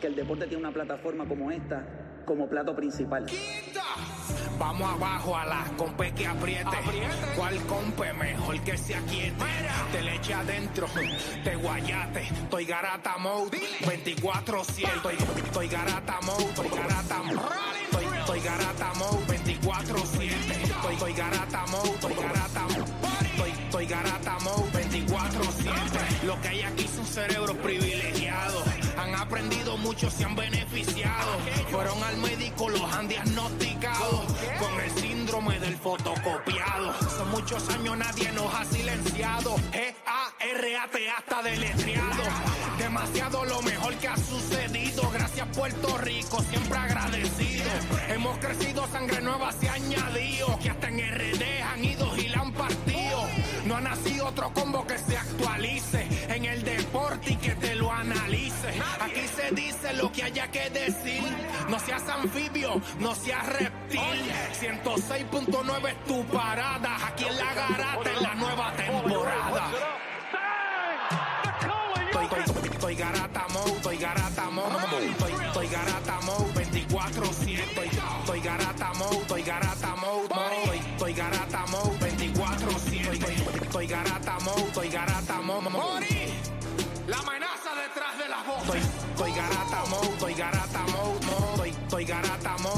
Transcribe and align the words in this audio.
que 0.00 0.06
el 0.06 0.16
deporte 0.16 0.46
tiene 0.46 0.62
una 0.62 0.72
plataforma 0.72 1.26
como 1.26 1.50
esta 1.50 1.84
como 2.26 2.48
plato 2.48 2.74
principal. 2.74 3.24
Vamos 4.58 4.90
abajo 4.90 5.36
a 5.36 5.46
la 5.46 5.64
compe 5.76 6.12
que 6.12 6.26
apriete. 6.26 6.76
¿Cuál 7.36 7.56
compe 7.66 8.12
mejor 8.14 8.60
que 8.60 8.76
se 8.76 8.94
aquiete? 8.94 9.44
Te 9.92 10.02
le 10.02 10.16
eche 10.16 10.34
adentro, 10.34 10.88
te 11.44 11.54
guayate. 11.54 12.22
Estoy 12.22 12.64
garata 12.64 13.16
mode, 13.18 13.58
24-7. 13.82 14.96
Estoy, 14.96 15.14
estoy 15.44 15.68
garata 15.68 16.20
mode, 16.22 16.44
estoy 16.44 16.68
garata 16.68 17.22
mode. 17.22 17.76
Estoy, 18.18 18.40
garata 18.40 18.92
mode, 18.94 19.26
24-7. 19.26 20.32
Estoy, 20.64 20.94
estoy 20.94 21.12
garata 21.12 21.66
mode, 21.66 21.90
estoy 21.90 22.14
garata 22.14 22.62
mode. 22.62 23.26
Estoy, 23.26 23.50
estoy 23.50 23.86
garata 23.86 24.38
mode, 24.40 24.72
24-7. 24.72 26.22
Lo 26.24 26.40
que 26.40 26.48
hay 26.48 26.62
aquí 26.62 26.88
son 26.88 27.06
cerebros 27.06 27.56
privilegiados. 27.58 28.15
Aprendido 29.26 29.76
mucho, 29.78 30.08
se 30.08 30.24
han 30.24 30.36
beneficiado. 30.36 31.38
Fueron 31.72 32.00
al 32.04 32.16
médico, 32.18 32.68
los 32.68 32.92
han 32.92 33.08
diagnosticado 33.08 34.24
con 34.60 34.80
el 34.80 34.90
síndrome 34.92 35.58
del 35.58 35.76
fotocopiado. 35.76 36.94
Son 37.10 37.28
muchos 37.32 37.68
años, 37.70 37.98
nadie 37.98 38.30
nos 38.30 38.54
ha 38.54 38.64
silenciado. 38.64 39.56
G-A-R-A-T 39.72 41.10
hasta 41.10 41.42
deletreado. 41.42 42.22
Demasiado 42.78 43.44
lo 43.46 43.62
mejor 43.62 43.94
que 43.96 44.06
ha 44.06 44.16
sucedido. 44.16 45.10
Gracias, 45.10 45.48
Puerto 45.56 45.98
Rico, 45.98 46.40
siempre 46.48 46.78
agradecido. 46.78 47.70
Hemos 48.08 48.38
crecido, 48.38 48.86
sangre 48.92 49.20
nueva 49.22 49.50
se 49.50 49.68
ha 49.68 49.72
añadido. 49.72 50.56
Que 50.62 50.70
hasta 50.70 50.86
en 50.86 51.00
RD 51.00 51.62
han 51.62 51.84
ido 51.84 52.16
y 52.16 52.28
la 52.28 52.42
han 52.42 52.52
partido. 52.52 53.26
No 53.64 53.74
ha 53.74 53.80
nacido 53.80 54.28
otro 54.28 54.52
combo 54.54 54.86
que 54.86 54.96
se 54.98 55.16
actualice 55.16 56.06
lo 60.06 60.12
que 60.12 60.22
haya 60.22 60.46
que 60.48 60.70
decir. 60.70 61.22
No 61.68 61.78
seas 61.80 62.08
anfibio, 62.08 62.80
no 63.00 63.14
seas 63.14 63.44
reptil. 63.46 64.00
106.9 64.60 65.88
es 65.88 66.04
tu 66.04 66.24
parada. 66.26 66.96
Aquí 67.08 67.24
en 67.24 67.36
la 67.36 67.54
garata 67.54 68.10
en 68.16 68.22
la 68.22 68.34
nueva 68.34 68.72
temporada. 68.76 69.70
Estoy, 72.76 72.94
garata 72.94 73.46
mode, 73.52 73.72
estoy 73.72 73.96
garata 73.98 74.50
mode, 74.50 75.06
estoy, 75.06 75.32
estoy 75.32 75.68
garata 75.68 76.20
mode, 76.20 76.52
24-7, 76.54 77.90
estoy 91.98 92.04
garata 92.04 92.58
mode, 92.58 92.75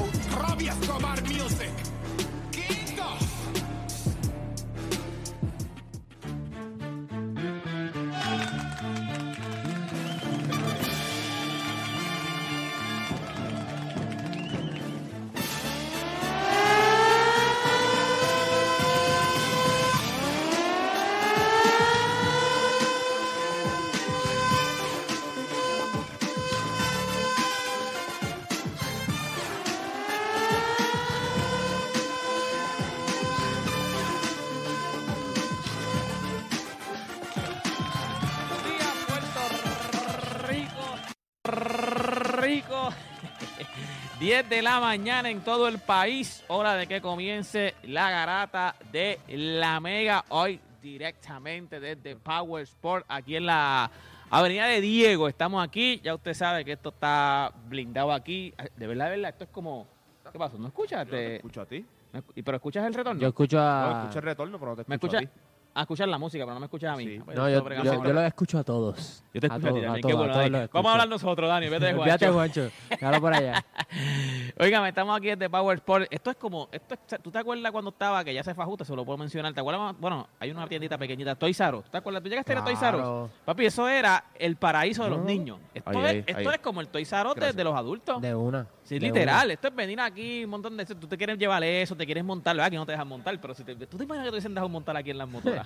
10 44.29 44.47
de 44.51 44.61
la 44.61 44.79
mañana 44.79 45.31
en 45.31 45.41
todo 45.41 45.69
el 45.69 45.79
país. 45.79 46.45
Hora 46.49 46.75
de 46.75 46.87
que 46.87 47.01
comience 47.01 47.75
la 47.85 48.11
garata 48.11 48.75
de 48.93 49.19
la 49.29 49.81
Mega. 49.81 50.23
Hoy 50.29 50.61
directamente 50.83 51.81
desde 51.81 52.15
Power 52.15 52.63
Sport, 52.65 53.07
aquí 53.09 53.37
en 53.37 53.47
la 53.47 53.91
Avenida 54.29 54.67
de 54.67 54.83
Diego. 54.83 55.29
Estamos 55.29 55.65
aquí. 55.67 55.99
Ya 56.05 56.15
usted 56.15 56.35
sabe 56.35 56.63
que 56.63 56.73
esto 56.73 56.91
está 56.91 57.51
blindado 57.71 58.13
aquí. 58.13 58.53
De 58.77 58.87
verdad, 58.87 59.07
de 59.07 59.11
verdad, 59.13 59.31
esto 59.31 59.45
es 59.45 59.51
como. 59.51 59.87
¿Qué 60.31 60.39
pasó? 60.39 60.59
¿No 60.59 60.67
escuchas? 60.67 61.07
Yo 61.07 61.13
no 61.13 61.17
te 61.17 61.37
escucho 61.37 61.63
a 61.63 61.67
ti. 61.67 61.87
¿me 62.13 62.21
escu- 62.21 62.43
¿Pero 62.45 62.57
escuchas 62.59 62.85
el 62.85 62.93
retorno? 62.93 63.19
Yo 63.23 63.29
escucho 63.29 63.57
No, 63.57 63.63
a... 63.63 64.01
escucho 64.03 64.19
el 64.19 64.25
retorno, 64.27 64.59
pero 64.59 64.71
no 64.73 64.77
te 64.77 64.85
¿Me 64.89 64.97
escucho 64.97 65.17
escuchas? 65.17 65.33
a 65.33 65.41
ti. 65.41 65.48
A 65.75 65.83
escuchar 65.83 66.09
la 66.09 66.19
música, 66.19 66.45
pero 66.45 66.55
no 66.55 66.61
me 66.61 66.67
escuchas 66.67 66.93
a 66.93 66.97
mí. 66.97 67.05
Sí. 67.05 67.21
Pues 67.25 67.37
No, 67.37 67.49
yo, 67.49 67.63
yo, 67.85 68.05
yo 68.05 68.13
los 68.13 68.25
escucho 68.25 68.59
a 68.59 68.65
todos. 68.65 69.23
Yo 69.33 69.41
te 69.41 69.47
A 69.47 69.57
escucho 69.57 69.69
a 69.69 69.73
ti 69.75 69.79
a 69.85 70.01
todos, 70.01 70.17
bueno, 70.17 70.23
a 70.23 70.27
todos 70.27 70.37
Dani. 70.37 70.51
los 70.51 70.71
Vamos 70.73 70.89
a 70.89 70.93
hablar 70.93 71.09
nosotros, 71.09 71.49
Dani. 71.49 71.69
Vete 71.69 71.85
de 71.87 71.95
Fíjate, 72.03 72.31
guacho. 72.31 72.63
Juancho. 72.63 72.75
Déjalo 72.91 73.21
por 73.21 73.33
allá. 73.35 73.65
Oigan, 74.61 74.87
estamos 74.87 75.17
aquí 75.17 75.29
desde 75.29 75.49
Power 75.49 75.77
Sport. 75.79 76.07
Esto 76.11 76.31
es 76.31 76.37
como, 76.37 76.69
esto 76.73 76.95
es- 76.95 77.23
¿tú 77.23 77.31
te 77.31 77.39
acuerdas 77.39 77.71
cuando 77.71 77.91
estaba, 77.91 78.25
que 78.25 78.35
ya 78.35 78.43
se 78.43 78.55
fue 78.55 78.65
ajuste, 78.65 78.85
se 78.85 78.95
lo 78.97 79.05
puedo 79.05 79.19
mencionar? 79.19 79.53
¿Te 79.55 79.61
acuerdas? 79.61 79.95
Bueno, 80.01 80.27
hay 80.41 80.51
una 80.51 80.67
tiendita 80.67 80.99
pequeñita, 80.99 81.35
Toys 81.37 81.61
R 81.61 81.77
Us. 81.77 81.85
¿Te 81.91 81.99
acuerdas? 81.99 82.23
¿Tú 82.23 82.29
llegaste 82.29 82.53
a 82.53 82.55
ir 82.57 82.61
a 82.61 82.65
Toys 82.65 82.83
R 82.83 82.97
Us? 82.97 83.03
Claro. 83.03 83.31
Papi, 83.45 83.67
eso 83.67 83.89
era 83.89 84.25
el 84.35 84.57
paraíso 84.57 85.05
de 85.05 85.11
los 85.11 85.21
No. 85.21 85.25
niños. 85.25 85.59
Esto, 85.75 85.91
Ahí, 85.91 85.97
es, 85.99 86.05
ahí, 86.05 86.25
esto 86.27 86.49
ahí. 86.51 86.55
es 86.57 86.61
como 86.61 86.81
el 86.81 86.89
Toys 86.89 87.13
R 87.13 87.29
Us 87.29 87.55
de, 87.55 87.65
los 87.65 87.77
adultos. 87.77 88.21
De 88.21 88.35
una. 88.35 88.67
Sí, 88.83 88.99
de 88.99 89.07
literal. 89.07 89.51
Esto 89.51 89.69
es 89.69 89.75
venir 89.77 90.01
aquí, 90.01 90.45
un 90.45 90.51
montón 90.51 90.77
de... 90.77 90.87
Tú 90.87 91.07
te 91.07 91.17
quieres 91.17 91.39
llevar 91.39 91.63
eso, 91.63 91.95
te 91.95 92.07
quieres 92.07 92.25
montar, 92.25 92.57
¿verdad? 92.57 92.71
Que 92.71 92.77
no 92.77 92.87
te 92.87 92.93
dejan 92.93 93.07
montar, 93.07 93.39
pero 93.41 93.55
si 93.55 93.63
te, 93.63 93.77
tú 93.77 93.97
te 93.99 94.05
imaginas 94.05 94.25
que 94.27 94.31
te 94.31 94.37
dicen 94.37 94.55
dejar 94.55 94.69
montar 94.71 94.97
aquí 94.97 95.11
en 95.11 95.19
las 95.19 95.29
motoras. 95.29 95.58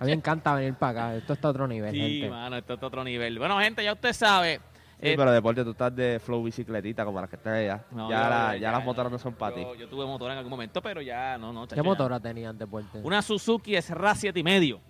A 0.00 0.04
mí 0.04 0.10
me 0.10 0.12
encanta 0.12 0.54
venir 0.54 0.74
para 0.74 1.06
acá. 1.08 1.16
Esto 1.16 1.32
está 1.32 1.48
a 1.48 1.50
otro 1.50 1.66
nivel, 1.66 1.92
sí, 1.92 1.98
gente. 2.20 2.30
mano, 2.30 2.56
esto 2.56 2.74
es 2.74 2.82
otro 2.82 3.02
nivel. 3.04 3.38
Bueno, 3.38 3.58
gente, 3.58 3.82
ya 3.82 3.92
usted 3.94 4.12
sabe. 4.12 4.60
Sí, 5.00 5.10
eh, 5.10 5.14
pero 5.16 5.30
deporte, 5.30 5.62
tú 5.64 5.70
estás 5.70 5.94
de 5.94 6.18
flow 6.18 6.42
bicicletita 6.42 7.04
como 7.04 7.20
las 7.20 7.30
que 7.30 7.36
están 7.36 7.54
allá. 7.54 7.84
no, 7.92 8.10
ya, 8.10 8.22
yo- 8.24 8.30
la- 8.30 8.54
yo- 8.56 8.62
ya 8.62 8.72
las 8.72 8.84
motoras 8.84 9.12
no 9.12 9.18
son 9.18 9.34
para 9.34 9.54
ti. 9.54 9.64
yo, 9.78 9.88
tuve 9.88 10.04
motora 10.06 10.32
en 10.34 10.38
algún 10.38 10.50
momento, 10.50 10.82
pero 10.82 11.00
ya 11.00 11.38
no, 11.38 11.52
no. 11.52 11.62
¿Qué 11.62 11.68
chacho, 11.70 11.82
ya. 11.82 11.88
motora 11.88 12.18
tenían 12.20 12.58
deporte? 12.58 13.00
Una 13.02 13.22
Suzuki 13.22 13.76
SRA 13.76 14.14
7 14.14 14.38
y 14.40 14.42
medio. 14.42 14.80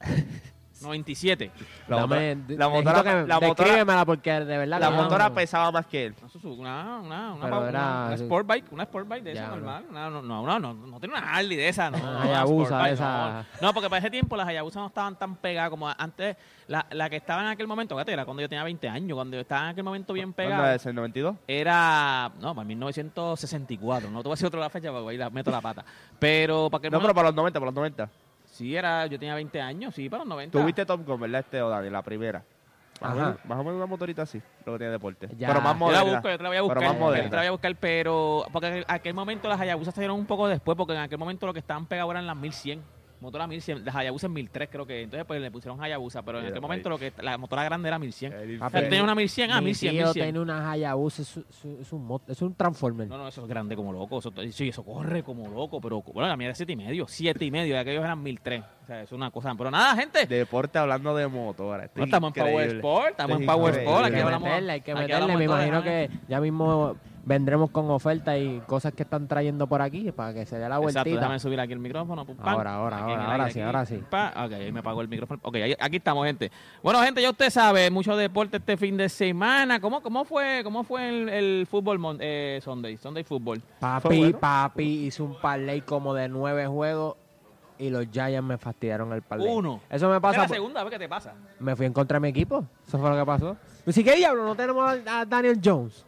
97. 0.82 1.50
La 1.88 1.96
Dame- 1.98 2.36
motora- 2.36 2.56
la 2.58 2.68
motora- 2.68 3.02
que 3.02 3.26
la 3.28 3.40
motora- 3.40 4.04
porque 4.06 4.32
de 4.32 4.58
verdad 4.58 4.80
La 4.80 4.88
que 4.90 4.96
no- 4.96 5.02
motora 5.02 5.30
pesaba 5.34 5.70
más 5.72 5.86
que 5.86 6.06
él. 6.06 6.14
Una 6.20 6.28
Suzuki, 6.30 6.60
una, 6.60 6.98
una, 7.00 7.32
una, 7.34 7.46
era- 7.48 7.58
una 8.08 8.14
Sport 8.14 8.46
Bike, 8.46 8.72
una 8.72 8.82
Sport 8.84 9.08
Bike 9.08 9.24
de 9.24 9.32
esa 9.32 9.48
normal. 9.48 9.84
No, 9.90 10.10
no, 10.10 10.22
no, 10.22 10.58
no, 10.58 10.74
no 10.74 11.00
tiene 11.00 11.14
una 11.16 11.34
Harley 11.34 11.56
de 11.56 11.68
esa, 11.68 11.90
no. 11.90 12.20
Hayabusa 12.20 12.78
Bike, 12.78 12.94
esa. 12.94 13.44
No. 13.60 13.72
Porque 13.72 13.88
para 13.88 13.98
ese 14.00 14.10
tiempo 14.10 14.36
las 14.36 14.46
Hayabusa 14.48 14.80
no 14.80 14.86
estaban 14.86 15.16
tan 15.16 15.36
pegadas 15.36 15.70
como 15.70 15.88
antes. 15.88 16.36
La, 16.68 16.84
la 16.90 17.08
que 17.08 17.16
estaba 17.16 17.40
en 17.42 17.48
aquel 17.48 17.66
momento, 17.66 17.94
fíjate, 17.94 18.12
era 18.12 18.24
cuando 18.26 18.42
yo 18.42 18.48
tenía 18.48 18.62
20 18.62 18.88
años, 18.90 19.14
cuando 19.14 19.36
yo 19.36 19.40
estaba 19.40 19.62
en 19.62 19.68
aquel 19.68 19.84
momento 19.84 20.12
bien 20.12 20.32
¿Cuándo 20.34 20.52
pegada. 20.54 20.74
es 20.74 20.84
el 20.84 20.94
92? 20.94 21.36
Era, 21.46 22.30
no, 22.40 22.54
para 22.54 22.66
1964. 22.66 24.10
No 24.10 24.18
te 24.22 24.28
voy 24.28 24.32
a 24.32 24.34
decir 24.34 24.46
otra 24.48 24.68
fecha 24.68 24.90
porque 24.92 25.10
ahí 25.10 25.16
la 25.16 25.30
meto 25.30 25.50
la 25.50 25.60
pata. 25.60 25.84
Pero 26.18 26.68
para 26.70 26.82
que 26.82 26.90
No, 26.90 27.00
pero 27.00 27.14
para 27.14 27.28
los 27.28 27.34
90, 27.34 27.58
para 27.58 27.66
los 27.70 27.74
90. 27.74 28.08
Sí, 28.58 28.74
era, 28.74 29.06
yo 29.06 29.20
tenía 29.20 29.36
20 29.36 29.60
años, 29.60 29.94
sí, 29.94 30.08
para 30.08 30.24
los 30.24 30.28
90. 30.30 30.58
Tuviste 30.58 30.84
Top 30.84 31.06
Gun, 31.06 31.20
¿verdad, 31.20 31.40
este 31.42 31.62
o 31.62 31.68
Dani? 31.68 31.90
La 31.90 32.02
primera. 32.02 32.42
Más 33.00 33.10
o, 33.12 33.14
Ajá. 33.14 33.14
menos, 33.26 33.44
más 33.44 33.58
o 33.58 33.62
menos 33.62 33.76
una 33.76 33.86
motorita 33.86 34.22
así, 34.22 34.42
lo 34.66 34.72
que 34.72 34.78
tiene 34.78 34.90
deporte. 34.90 35.28
Ya. 35.38 35.46
Pero 35.46 35.60
más 35.60 35.78
Yo 35.78 35.92
la 35.92 36.00
moderna. 36.02 36.02
busco, 36.16 36.28
yo 36.30 36.36
te 36.38 36.42
la 36.42 36.48
voy 36.48 36.58
a 36.58 36.62
buscar. 36.62 36.78
Pero 36.78 36.88
más 36.90 36.94
yo 36.94 36.98
te 36.98 37.04
la 37.04 37.06
moderna. 37.18 37.38
voy 37.38 37.46
a 37.46 37.50
buscar, 37.52 37.76
pero. 37.76 38.44
Porque 38.52 38.66
en 38.78 38.84
aquel 38.88 39.14
momento 39.14 39.48
las 39.48 39.60
Hayabusa 39.60 39.92
salieron 39.92 40.18
un 40.18 40.26
poco 40.26 40.48
después, 40.48 40.76
porque 40.76 40.94
en 40.94 40.98
aquel 40.98 41.18
momento 41.18 41.46
lo 41.46 41.52
que 41.52 41.60
estaban 41.60 41.86
pegados 41.86 42.10
eran 42.10 42.26
las 42.26 42.36
1100. 42.36 42.82
Motora 43.20 43.46
1100, 43.46 43.84
la 43.84 43.92
Hayabusa 43.98 44.26
es 44.28 44.32
1003 44.32 44.68
creo 44.70 44.86
que, 44.86 45.02
entonces 45.02 45.26
pues 45.26 45.40
le 45.40 45.50
pusieron 45.50 45.82
Hayabusa, 45.82 46.22
pero 46.22 46.38
en 46.38 46.44
Mira, 46.44 46.50
aquel 46.50 46.62
momento 46.62 46.88
lo 46.88 46.98
que 46.98 47.12
la 47.20 47.36
motora 47.36 47.64
grande 47.64 47.88
era 47.88 47.98
1100. 47.98 48.32
El 48.32 48.58
Papi, 48.58 48.78
Él 48.78 48.84
tenía 48.84 49.02
una 49.02 49.14
1100, 49.14 49.50
ah, 49.50 49.60
Mi 49.60 49.66
1100, 49.66 49.92
tío 49.92 50.04
1100. 50.06 50.24
tiene 50.26 50.38
una 50.40 50.70
Hayabusa, 50.70 51.22
es, 51.22 51.36
es- 51.36 51.64
es 51.80 51.92
un, 51.92 52.04
mo- 52.06 52.22
es 52.28 52.40
un 52.42 52.54
Transformer. 52.54 53.08
No, 53.08 53.18
no, 53.18 53.26
eso 53.28 53.42
es 53.42 53.48
grande 53.48 53.74
como 53.74 53.92
loco. 53.92 54.18
Eso, 54.20 54.32
sí, 54.52 54.68
eso 54.68 54.84
corre 54.84 55.22
como 55.22 55.48
loco, 55.48 55.80
pero 55.80 56.00
bueno, 56.02 56.28
la 56.28 56.36
mía 56.36 56.46
era 56.48 56.54
7 56.54 56.72
y 56.72 56.76
medio, 56.76 57.06
7 57.08 57.44
y 57.44 57.50
medio, 57.50 57.74
y 57.74 57.78
aquellos 57.78 58.04
eran 58.04 58.22
1003. 58.22 58.62
O 58.82 58.86
sea, 58.86 59.02
es 59.02 59.12
una 59.12 59.30
cosa. 59.30 59.54
Pero 59.56 59.70
nada, 59.70 59.96
gente. 59.96 60.24
Deporte 60.26 60.78
hablando 60.78 61.14
de 61.16 61.26
motora. 61.26 61.84
esto 61.86 61.98
No, 61.98 62.04
es 62.04 62.08
estamos 62.08 62.28
en 62.28 62.34
Power 62.34 62.52
increíble. 62.52 62.76
Sport, 62.78 63.10
estamos 63.10 63.36
en 63.36 63.42
es 63.42 63.46
Power. 63.48 63.74
Sport. 63.74 63.96
hay 63.98 64.04
Aquí 64.04 64.14
que 64.14 64.20
hablamos. 64.22 64.48
meterle, 64.48 64.72
hay 64.72 64.80
que 64.80 64.90
aquí 64.92 65.00
meterle. 65.00 65.14
hablamos 65.22 65.38
Me 65.40 65.46
todo 65.46 65.54
imagino 65.56 65.82
que 65.82 66.10
ya 66.28 66.40
mismo 66.40 66.96
vendremos 67.28 67.70
con 67.70 67.90
ofertas 67.90 68.38
y 68.38 68.60
cosas 68.66 68.94
que 68.94 69.02
están 69.02 69.28
trayendo 69.28 69.66
por 69.66 69.82
aquí 69.82 70.10
para 70.12 70.32
que 70.32 70.46
se 70.46 70.56
dé 70.56 70.62
la 70.68 70.76
Exacto, 70.78 70.82
vueltita. 70.82 71.20
déjame 71.20 71.38
subir 71.38 71.60
aquí 71.60 71.74
el 71.74 71.78
micrófono. 71.78 72.24
pum, 72.24 72.36
pam. 72.36 72.48
Ahora, 72.48 72.74
ahora, 72.76 72.98
ahora, 73.00 73.30
ahora 73.32 73.50
sí, 73.50 73.60
ahora 73.60 73.84
sí. 73.86 74.02
pa. 74.08 74.32
Ok, 74.46 74.52
ahí 74.54 74.72
me 74.72 74.80
apagó 74.80 75.02
el 75.02 75.08
micrófono. 75.08 75.38
Ok, 75.44 75.56
ahí- 75.56 75.76
aquí 75.78 75.96
estamos, 75.96 76.26
gente. 76.26 76.50
Bueno, 76.82 77.00
gente, 77.02 77.20
ya 77.20 77.30
usted 77.30 77.50
sabe, 77.50 77.90
mucho 77.90 78.16
deporte 78.16 78.56
este 78.56 78.76
fin 78.78 78.96
de 78.96 79.08
semana. 79.10 79.78
¿Cómo, 79.80 80.00
cómo 80.02 80.24
fue 80.24 80.62
cómo 80.64 80.82
fue 80.84 81.08
el, 81.08 81.28
el 81.28 81.66
fútbol 81.70 81.98
mon- 81.98 82.18
eh, 82.20 82.60
Sunday? 82.64 82.96
Sunday 82.96 83.24
Football. 83.24 83.60
Papi, 83.78 84.08
bueno. 84.18 84.38
papi 84.38 85.06
hizo 85.06 85.24
un 85.24 85.34
parlay 85.40 85.82
como 85.82 86.14
de 86.14 86.28
nueve 86.28 86.66
juegos 86.66 87.16
y 87.78 87.90
los 87.90 88.06
Giants 88.10 88.42
me 88.42 88.58
fastidiaron 88.58 89.12
el 89.12 89.22
parlay. 89.22 89.48
Uno. 89.48 89.80
Eso 89.90 90.08
me 90.08 90.20
pasa. 90.20 90.36
es 90.36 90.42
la 90.42 90.46
por- 90.48 90.56
segunda 90.56 90.82
vez 90.82 90.92
que 90.94 90.98
te 90.98 91.08
pasa. 91.08 91.34
Me 91.60 91.76
fui 91.76 91.84
en 91.86 91.92
contra 91.92 92.16
de 92.16 92.20
mi 92.20 92.28
equipo. 92.28 92.64
Eso 92.86 92.98
fue 92.98 93.10
lo 93.10 93.16
que 93.16 93.26
pasó. 93.26 93.56
Pues 93.84 93.94
sí, 93.94 94.02
¿qué 94.02 94.16
diablo? 94.16 94.44
No 94.44 94.54
tenemos 94.56 94.98
a 95.06 95.24
Daniel 95.24 95.60
Jones. 95.62 96.04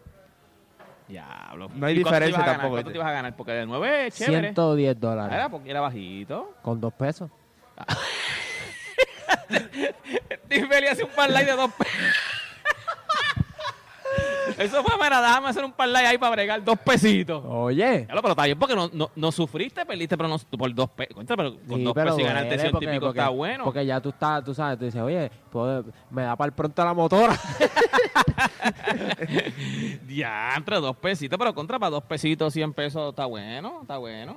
Diablo. 1.11 1.69
No 1.75 1.87
hay 1.87 1.99
¿Y 1.99 2.03
cuánto 2.03 2.19
te 2.19 2.25
diferencia 2.27 2.45
tampoco, 2.45 2.71
¿Cuánto 2.75 2.91
te 2.91 2.97
ibas 2.97 3.09
a 3.09 3.13
ganar? 3.13 3.37
Porque 3.37 3.53
de 3.53 3.67
9 3.67 4.07
es 4.07 4.15
chévere. 4.15 4.41
110 4.49 4.97
Ah, 4.97 4.99
dólares. 5.01 5.35
Era 5.35 5.49
porque 5.49 5.71
era 5.71 5.81
bajito. 5.81 6.55
Con 6.63 6.81
dos 6.81 6.93
pesos. 6.95 7.31
Tiffany 10.49 10.87
hace 10.91 11.05
un 11.05 11.11
parlay 11.11 11.45
de 11.45 11.53
dos 11.53 11.71
pesos. 11.73 11.95
Eso 14.61 14.83
fue, 14.85 14.95
mira, 15.03 15.21
déjame 15.21 15.49
hacer 15.49 15.65
un 15.65 15.73
parlay 15.73 16.05
ahí 16.07 16.19
para 16.19 16.33
bregar 16.33 16.63
dos 16.63 16.79
pesitos. 16.79 17.43
Oye. 17.47 18.05
Claro, 18.05 18.21
pero 18.23 18.33
está 18.33 18.45
bien 18.45 18.59
porque 18.59 18.77
no, 18.77 18.91
no, 18.93 19.11
no 19.17 19.33
sufriste, 19.33 19.87
perdiste, 19.87 20.17
pero 20.17 20.29
no 20.29 20.39
por 20.59 20.75
dos 20.75 20.91
pesos. 20.91 21.15
Contra, 21.15 21.37
pero 21.37 21.57
con 21.67 21.79
Sí, 21.79 21.83
dos 21.85 21.95
pero 21.95 22.07
pesos 22.07 22.21
y 22.21 22.23
ganarte 22.25 22.71
porque- 22.71 22.87
pico 22.89 23.07
porque- 23.07 23.19
está 23.21 23.31
bueno. 23.31 23.65
Porque 23.65 23.87
ya 23.87 24.01
tú 24.01 24.11
estás, 24.11 24.45
tú 24.45 24.55
sabes, 24.55 24.79
tú 24.79 24.85
dices, 24.85 25.01
oye, 25.01 25.31
puedo- 25.51 25.85
me 26.11 26.23
da 26.23 26.37
para 26.37 26.47
el 26.49 26.53
pronto 26.53 26.85
la 26.85 26.95
motora. 26.95 27.35
Ya, 30.09 30.53
entre 30.57 30.77
dos 30.81 30.97
pesitos, 30.97 31.39
pero 31.39 31.55
contra 31.55 31.79
para 31.79 31.91
dos 31.91 32.03
pesitos, 32.05 32.53
100 32.53 32.73
pesos, 32.73 33.11
está 33.11 33.27
bueno, 33.27 33.79
está 33.83 33.99
bueno. 33.99 34.37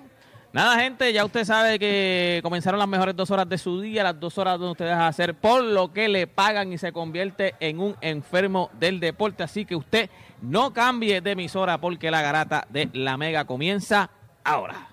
Nada, 0.53 0.79
gente, 0.79 1.11
ya 1.11 1.25
usted 1.25 1.45
sabe 1.45 1.79
que 1.79 2.39
comenzaron 2.43 2.77
las 2.77 2.87
mejores 2.87 3.15
dos 3.15 3.31
horas 3.31 3.49
de 3.49 3.57
su 3.57 3.81
día, 3.81 4.03
las 4.03 4.19
dos 4.19 4.37
horas 4.37 4.59
donde 4.59 4.73
usted 4.73 4.85
deja 4.85 5.01
de 5.01 5.07
hacer 5.07 5.33
por 5.33 5.63
lo 5.63 5.91
que 5.91 6.07
le 6.07 6.27
pagan 6.27 6.71
y 6.71 6.77
se 6.77 6.93
convierte 6.93 7.55
en 7.59 7.79
un 7.79 7.97
enfermo 8.01 8.69
del 8.73 8.99
deporte. 8.99 9.41
Así 9.41 9.65
que 9.65 9.75
usted 9.75 10.11
no 10.43 10.71
cambie 10.71 11.21
de 11.21 11.31
emisora 11.31 11.79
porque 11.79 12.11
la 12.11 12.21
garata 12.21 12.67
de 12.69 12.87
la 12.93 13.17
Mega 13.17 13.45
comienza 13.45 14.11
ahora. 14.43 14.89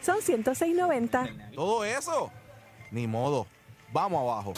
Son 0.00 0.18
106.90. 0.18 1.54
Todo 1.56 1.84
eso. 1.84 2.30
Ni 2.92 3.08
modo. 3.08 3.48
Vamos 3.90 4.20
abajo. 4.20 4.52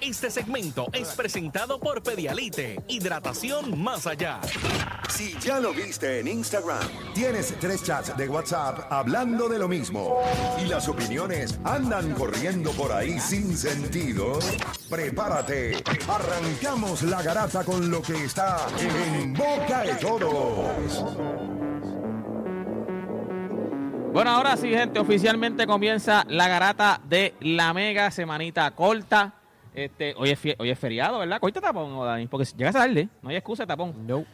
Este 0.01 0.31
segmento 0.31 0.89
es 0.93 1.09
presentado 1.11 1.79
por 1.79 2.03
Pedialite, 2.03 2.83
hidratación 2.89 3.81
más 3.81 4.07
allá. 4.07 4.41
Si 5.09 5.39
ya 5.39 5.61
lo 5.61 5.73
viste 5.73 6.21
en 6.21 6.29
Instagram, 6.29 6.83
tienes 7.15 7.55
tres 7.61 7.85
chats 7.85 8.17
de 8.17 8.29
WhatsApp 8.29 8.91
hablando 8.91 9.49
de 9.49 9.59
lo 9.59 9.69
mismo 9.69 10.21
y 10.61 10.67
las 10.67 10.89
opiniones 10.89 11.59
andan 11.65 12.13
corriendo 12.15 12.73
por 12.73 12.93
ahí 12.93 13.21
sin 13.21 13.57
sentido, 13.57 14.39
prepárate. 14.91 15.83
Arrancamos 16.09 17.03
la 17.03 17.23
garata 17.23 17.65
con 17.65 17.91
lo 17.91 18.03
que 18.03 18.25
está 18.25 18.67
en 18.79 19.33
boca 19.35 19.83
de 19.83 19.95
todos. 19.95 21.05
Bueno, 24.13 24.31
ahora 24.31 24.57
sí, 24.57 24.69
gente, 24.69 24.99
oficialmente 24.99 25.67
comienza 25.67 26.25
la 26.29 26.47
garata 26.47 27.01
de 27.05 27.35
la 27.41 27.73
Mega, 27.73 28.11
semanita 28.11 28.71
corta. 28.73 29.42
Este, 29.75 30.15
hoy 30.17 30.31
es, 30.31 30.39
hoy 30.59 30.71
es 30.71 30.79
feriado, 30.79 31.19
¿verdad? 31.19 31.39
Hoy 31.41 31.53
te 31.53 31.61
tapón, 31.61 31.91
¿no, 31.91 32.05
Dani, 32.05 32.27
porque 32.27 32.45
si 32.45 32.57
llegas 32.57 32.75
tarde, 32.75 33.09
no 33.23 33.31
hay 33.31 33.37
excusa 33.37 33.63
de 33.63 33.69
tapón. 33.69 34.07
No. 34.07 34.25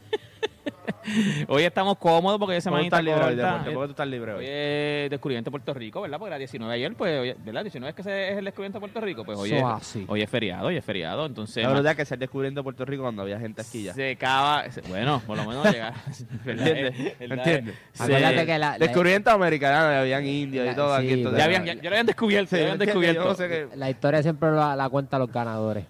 Hoy 1.49 1.63
estamos 1.65 1.97
cómodos 1.99 2.39
porque 2.39 2.57
es 2.57 2.65
¿Por 2.65 2.73
qué 2.73 2.89
tú 2.89 2.97
semanita 2.97 3.03
libre 3.03 3.25
hoy? 3.25 3.37
¿Por 3.37 3.65
qué 3.65 3.87
tú 3.87 3.91
estás 3.91 4.09
libre 4.09 4.33
Hoy 4.33 4.39
hoy? 4.45 4.51
es 4.51 5.11
descubrimiento 5.11 5.49
de 5.49 5.53
Puerto 5.53 5.75
Rico, 5.75 6.01
¿verdad? 6.03 6.19
Porque 6.19 6.29
era 6.31 6.39
19 6.39 6.73
ayer, 6.75 6.95
pues, 6.95 7.21
hoy- 7.21 7.35
¿verdad? 7.45 7.63
19 7.63 7.91
es 7.91 7.95
que 7.97 8.03
se- 8.03 8.33
es 8.33 8.39
el 8.39 8.45
descubrimiento 8.45 8.77
de 8.79 8.81
Puerto 8.81 9.01
Rico, 9.01 9.25
pues 9.25 9.39
hoy, 9.39 9.53
es, 9.53 9.63
así. 9.65 10.05
hoy 10.09 10.23
es 10.23 10.31
feriado, 10.31 10.67
hoy 10.69 10.77
es 10.77 10.85
feriado, 10.85 11.27
entonces... 11.27 11.63
La 11.65 11.73
verdad 11.73 11.97
que 11.97 12.05
se 12.05 12.17
descubriendo 12.17 12.63
Puerto 12.63 12.85
Rico 12.85 13.03
cuando 13.03 13.23
había 13.23 13.39
gente 13.39 13.63
aquí 13.63 13.83
ya. 13.85 13.95
Se 13.95 14.11
acaba, 14.13 14.71
se- 14.71 14.81
bueno, 14.83 15.23
por 15.27 15.37
lo 15.37 15.45
menos 15.45 15.65
llegar. 15.73 15.95
¿Entiendes? 16.47 17.15
¿Entiendes? 17.21 17.75
Acuérdate 17.99 18.47
que 18.47 18.59
la, 18.59 18.71
la- 18.73 18.79
Descubrimiento 18.79 19.31
americano, 19.31 19.99
habían 20.01 20.27
indios 20.27 20.73
y 20.73 20.75
todo 20.75 20.95
aquí. 20.95 21.23
ya, 21.23 21.45
habían, 21.45 21.65
ya, 21.65 21.75
ya 21.75 21.83
lo 21.83 21.89
habían 21.91 22.07
descubierto, 22.07 22.51
Sí, 22.51 22.57
ya 22.57 22.63
lo 22.69 22.73
habían 22.73 22.79
descubierto. 22.87 23.23
Yo 23.23 23.29
no 23.29 23.35
sé 23.35 23.49
qué- 23.49 23.69
la 23.77 23.91
historia 23.91 24.23
siempre 24.23 24.51
la, 24.53 24.75
la 24.77 24.89
cuenta 24.89 25.19
los 25.19 25.31
ganadores. 25.33 25.85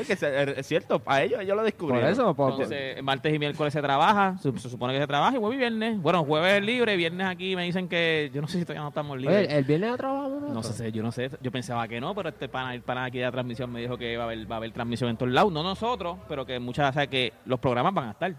Es 0.00 0.06
que 0.06 0.12
es- 0.14 0.22
es 0.22 0.66
cierto, 0.66 1.00
a 1.06 1.22
ellos, 1.22 1.40
ellos 1.40 1.50
lo 1.50 1.56
Por 1.56 1.64
descubrieron. 1.64 2.10
eso, 2.10 2.34
por- 2.34 2.52
Entonces, 2.52 3.02
martes 3.02 3.34
y 3.34 3.38
miércoles 3.38 3.72
se 3.72 3.80
trabaja, 3.82 4.36
se, 4.42 4.52
se 4.58 4.68
supone 4.68 4.92
que 4.94 5.00
se 5.00 5.06
trabaja 5.06 5.36
y 5.36 5.38
jueves 5.40 5.56
y 5.56 5.58
viernes. 5.60 6.00
Bueno, 6.02 6.24
jueves 6.24 6.54
es 6.54 6.62
libre, 6.64 6.96
viernes 6.96 7.26
aquí 7.26 7.54
me 7.56 7.64
dicen 7.64 7.88
que 7.88 8.30
yo 8.34 8.40
no 8.40 8.48
sé 8.48 8.58
si 8.58 8.64
todavía 8.64 8.82
no 8.82 8.88
estamos 8.88 9.18
libres. 9.18 9.46
Oye, 9.48 9.56
el 9.58 9.64
viernes 9.64 9.90
no 9.90 9.96
trabajamos 9.96 10.42
no 10.42 10.48
nosotros? 10.48 10.76
sé, 10.76 10.92
yo 10.92 11.02
no 11.02 11.12
sé, 11.12 11.30
yo 11.40 11.50
pensaba 11.52 11.86
que 11.88 12.00
no, 12.00 12.14
pero 12.14 12.28
este 12.30 12.48
pana, 12.48 12.74
el 12.74 12.82
pana 12.82 13.04
aquí 13.04 13.18
de 13.18 13.24
la 13.24 13.32
transmisión 13.32 13.70
me 13.72 13.80
dijo 13.80 13.96
que 13.96 14.16
va 14.16 14.24
a 14.24 14.26
haber, 14.26 14.50
va 14.50 14.56
a 14.56 14.58
haber 14.58 14.72
transmisión 14.72 15.10
en 15.10 15.16
todos 15.16 15.32
lados, 15.32 15.52
no 15.52 15.62
nosotros, 15.62 16.18
pero 16.28 16.44
que 16.46 16.58
muchas, 16.58 16.90
o 16.90 16.92
sea, 16.92 17.06
que 17.06 17.32
los 17.46 17.60
programas 17.60 17.94
van 17.94 18.08
a 18.08 18.10
estar. 18.12 18.34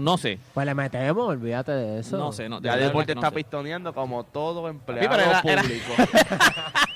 No 0.00 0.16
sé, 0.18 0.38
Pues 0.54 0.64
le 0.66 0.72
metemos, 0.72 1.26
olvídate 1.26 1.72
de 1.72 1.98
eso. 1.98 2.16
no 2.16 2.30
sé, 2.30 2.48
no, 2.48 2.60
de 2.60 2.68
Ya 2.68 2.76
deporte 2.76 3.12
no 3.12 3.20
está 3.22 3.30
sé. 3.30 3.34
pistoneando 3.34 3.92
como 3.92 4.22
todo 4.22 4.68
empleado 4.68 5.02
Sí, 5.02 5.08
pero 5.10 5.28
era- 5.30 5.40
era- 5.40 5.62
público. 5.62 5.92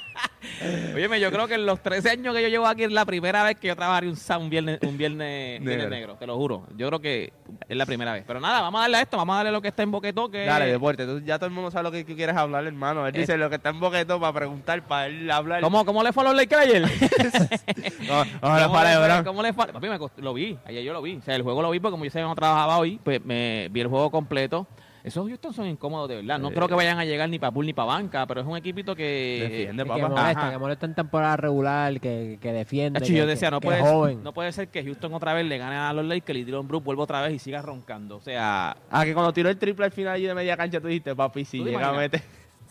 Óyeme, 0.95 1.21
yo 1.21 1.31
creo 1.31 1.47
que 1.49 1.55
en 1.55 1.67
los 1.67 1.81
13 1.83 2.11
años 2.11 2.35
que 2.35 2.43
yo 2.43 2.49
llevo 2.49 2.67
aquí 2.67 2.85
es 2.85 2.93
la 2.93 3.05
primera 3.05 3.43
vez 3.43 3.57
que 3.59 3.69
yo 3.69 3.77
trabajaré 3.77 4.09
un, 4.09 4.51
viernes, 4.51 4.79
un 4.83 4.97
viernes, 4.97 5.61
viernes 5.65 5.91
Negro. 5.91 6.15
te 6.17 6.27
lo 6.27 6.37
juro. 6.37 6.67
Yo 6.77 6.89
creo 6.89 7.01
que 7.01 7.33
es 7.69 7.77
la 7.77 7.87
primera 7.87 8.13
vez. 8.13 8.25
Pero 8.27 8.41
nada, 8.41 8.61
vamos 8.61 8.79
a 8.79 8.83
darle 8.83 8.97
a 8.99 9.03
esto, 9.03 9.17
vamos 9.17 9.35
a 9.35 9.37
darle 9.39 9.53
lo 9.53 9.61
que 9.63 9.69
está 9.69 9.83
en 9.83 9.91
boquetó, 9.91 10.31
que 10.31 10.45
Dale, 10.45 10.67
deporte. 10.67 11.05
Tú, 11.07 11.21
ya 11.21 11.39
todo 11.39 11.47
el 11.47 11.53
mundo 11.53 11.71
sabe 11.71 11.85
lo 11.85 11.93
que 11.93 12.05
tú 12.05 12.15
quieres 12.15 12.37
hablar, 12.37 12.65
hermano. 12.67 13.07
Él 13.07 13.13
dice 13.13 13.37
lo 13.37 13.49
que 13.49 13.57
está 13.57 13.71
en 13.71 13.81
boquetón 13.81 14.21
para 14.21 14.33
preguntar, 14.33 14.83
para 14.87 15.07
él 15.07 15.31
hablar. 15.31 15.61
¿Cómo, 15.61 15.85
¿Cómo 15.85 16.03
le 16.03 16.13
fue 16.13 16.23
a 16.23 16.27
los 16.27 16.37
Lakers 16.37 16.63
ayer? 16.63 16.85
No, 18.07 18.25
no, 18.25 18.31
¿Cómo, 18.41 18.59
no, 18.59 18.73
para, 18.73 18.91
le 19.09 19.15
fue. 19.15 19.25
¿Cómo 19.25 19.43
le 19.43 19.53
fue? 19.53 19.67
Papi, 19.67 19.89
me 19.89 19.99
cost- 19.99 20.19
lo 20.19 20.35
vi, 20.35 20.59
ayer 20.67 20.83
yo 20.85 20.93
lo 20.93 21.01
vi. 21.03 21.17
O 21.17 21.23
sea, 21.23 21.35
el 21.35 21.43
juego 21.43 21.63
lo 21.63 21.71
vi 21.71 21.81
porque 21.81 21.93
como 21.93 22.05
yo 22.05 22.11
que 22.11 22.21
no 22.21 22.35
trabajaba 22.35 22.79
hoy, 22.79 23.01
pues 23.03 23.25
me 23.25 23.69
vi 23.71 23.81
el 23.81 23.89
juego 23.89 24.11
completo. 24.11 24.67
Esos 25.05 25.29
Houston 25.29 25.53
son 25.53 25.67
incómodos 25.67 26.09
de 26.09 26.17
verdad. 26.17 26.39
No 26.39 26.49
Sí. 26.49 26.55
creo 26.55 26.67
que 26.67 26.75
vayan 26.75 26.99
a 26.99 27.05
llegar 27.05 27.29
ni 27.29 27.39
para 27.39 27.53
pool 27.53 27.67
ni 27.67 27.75
para 27.75 27.87
banca, 27.89 28.27
pero 28.27 28.41
es 28.41 28.47
un 28.47 28.57
equipito 28.57 28.97
que... 28.97 29.39
Defiende, 29.51 29.83
que 29.85 29.89
papá. 29.91 30.09
molesta, 30.09 30.41
Ajá. 30.41 30.51
que 30.51 30.59
molesta 30.59 30.87
en 30.87 30.95
temporada 30.95 31.37
regular, 31.37 32.01
que, 32.01 32.39
que 32.41 32.53
defiende. 32.53 33.01
Que, 33.01 33.13
yo 33.15 33.27
decía, 33.27 33.49
que- 33.49 33.53
no 33.53 33.61
que 33.61 33.67
puede, 33.69 33.81
joven. 33.83 34.23
no 34.23 34.33
puede 34.33 34.51
ser 34.53 34.69
que 34.69 34.83
Houston 34.83 35.13
otra 35.13 35.35
vez 35.35 35.45
le 35.45 35.59
gane 35.59 35.77
a 35.77 35.93
los 35.93 36.07
Lakers 36.07 36.39
y 36.39 36.45
Dylan 36.45 36.67
Brooks 36.67 36.85
vuelva 36.87 37.03
otra 37.05 37.21
vez 37.21 37.35
y 37.35 37.39
siga 37.39 37.61
roncando. 37.61 38.17
O 38.17 38.21
sea, 38.23 38.77
Ah, 38.91 39.05
que 39.05 39.13
cuando 39.13 39.31
tiró 39.33 39.51
el 39.51 39.59
triple 39.59 39.85
al 39.85 39.93
final 39.93 40.19
y 40.19 40.25
de 40.25 40.35
media 40.35 40.57
cancha 40.57 40.81
tú 40.81 40.89
dijiste, 40.89 41.15
papi, 41.15 41.45
si 41.45 41.59
¿Tú 41.59 41.65
te 41.65 41.71
llega 41.73 41.89
a 41.89 41.93
meter. 41.93 42.23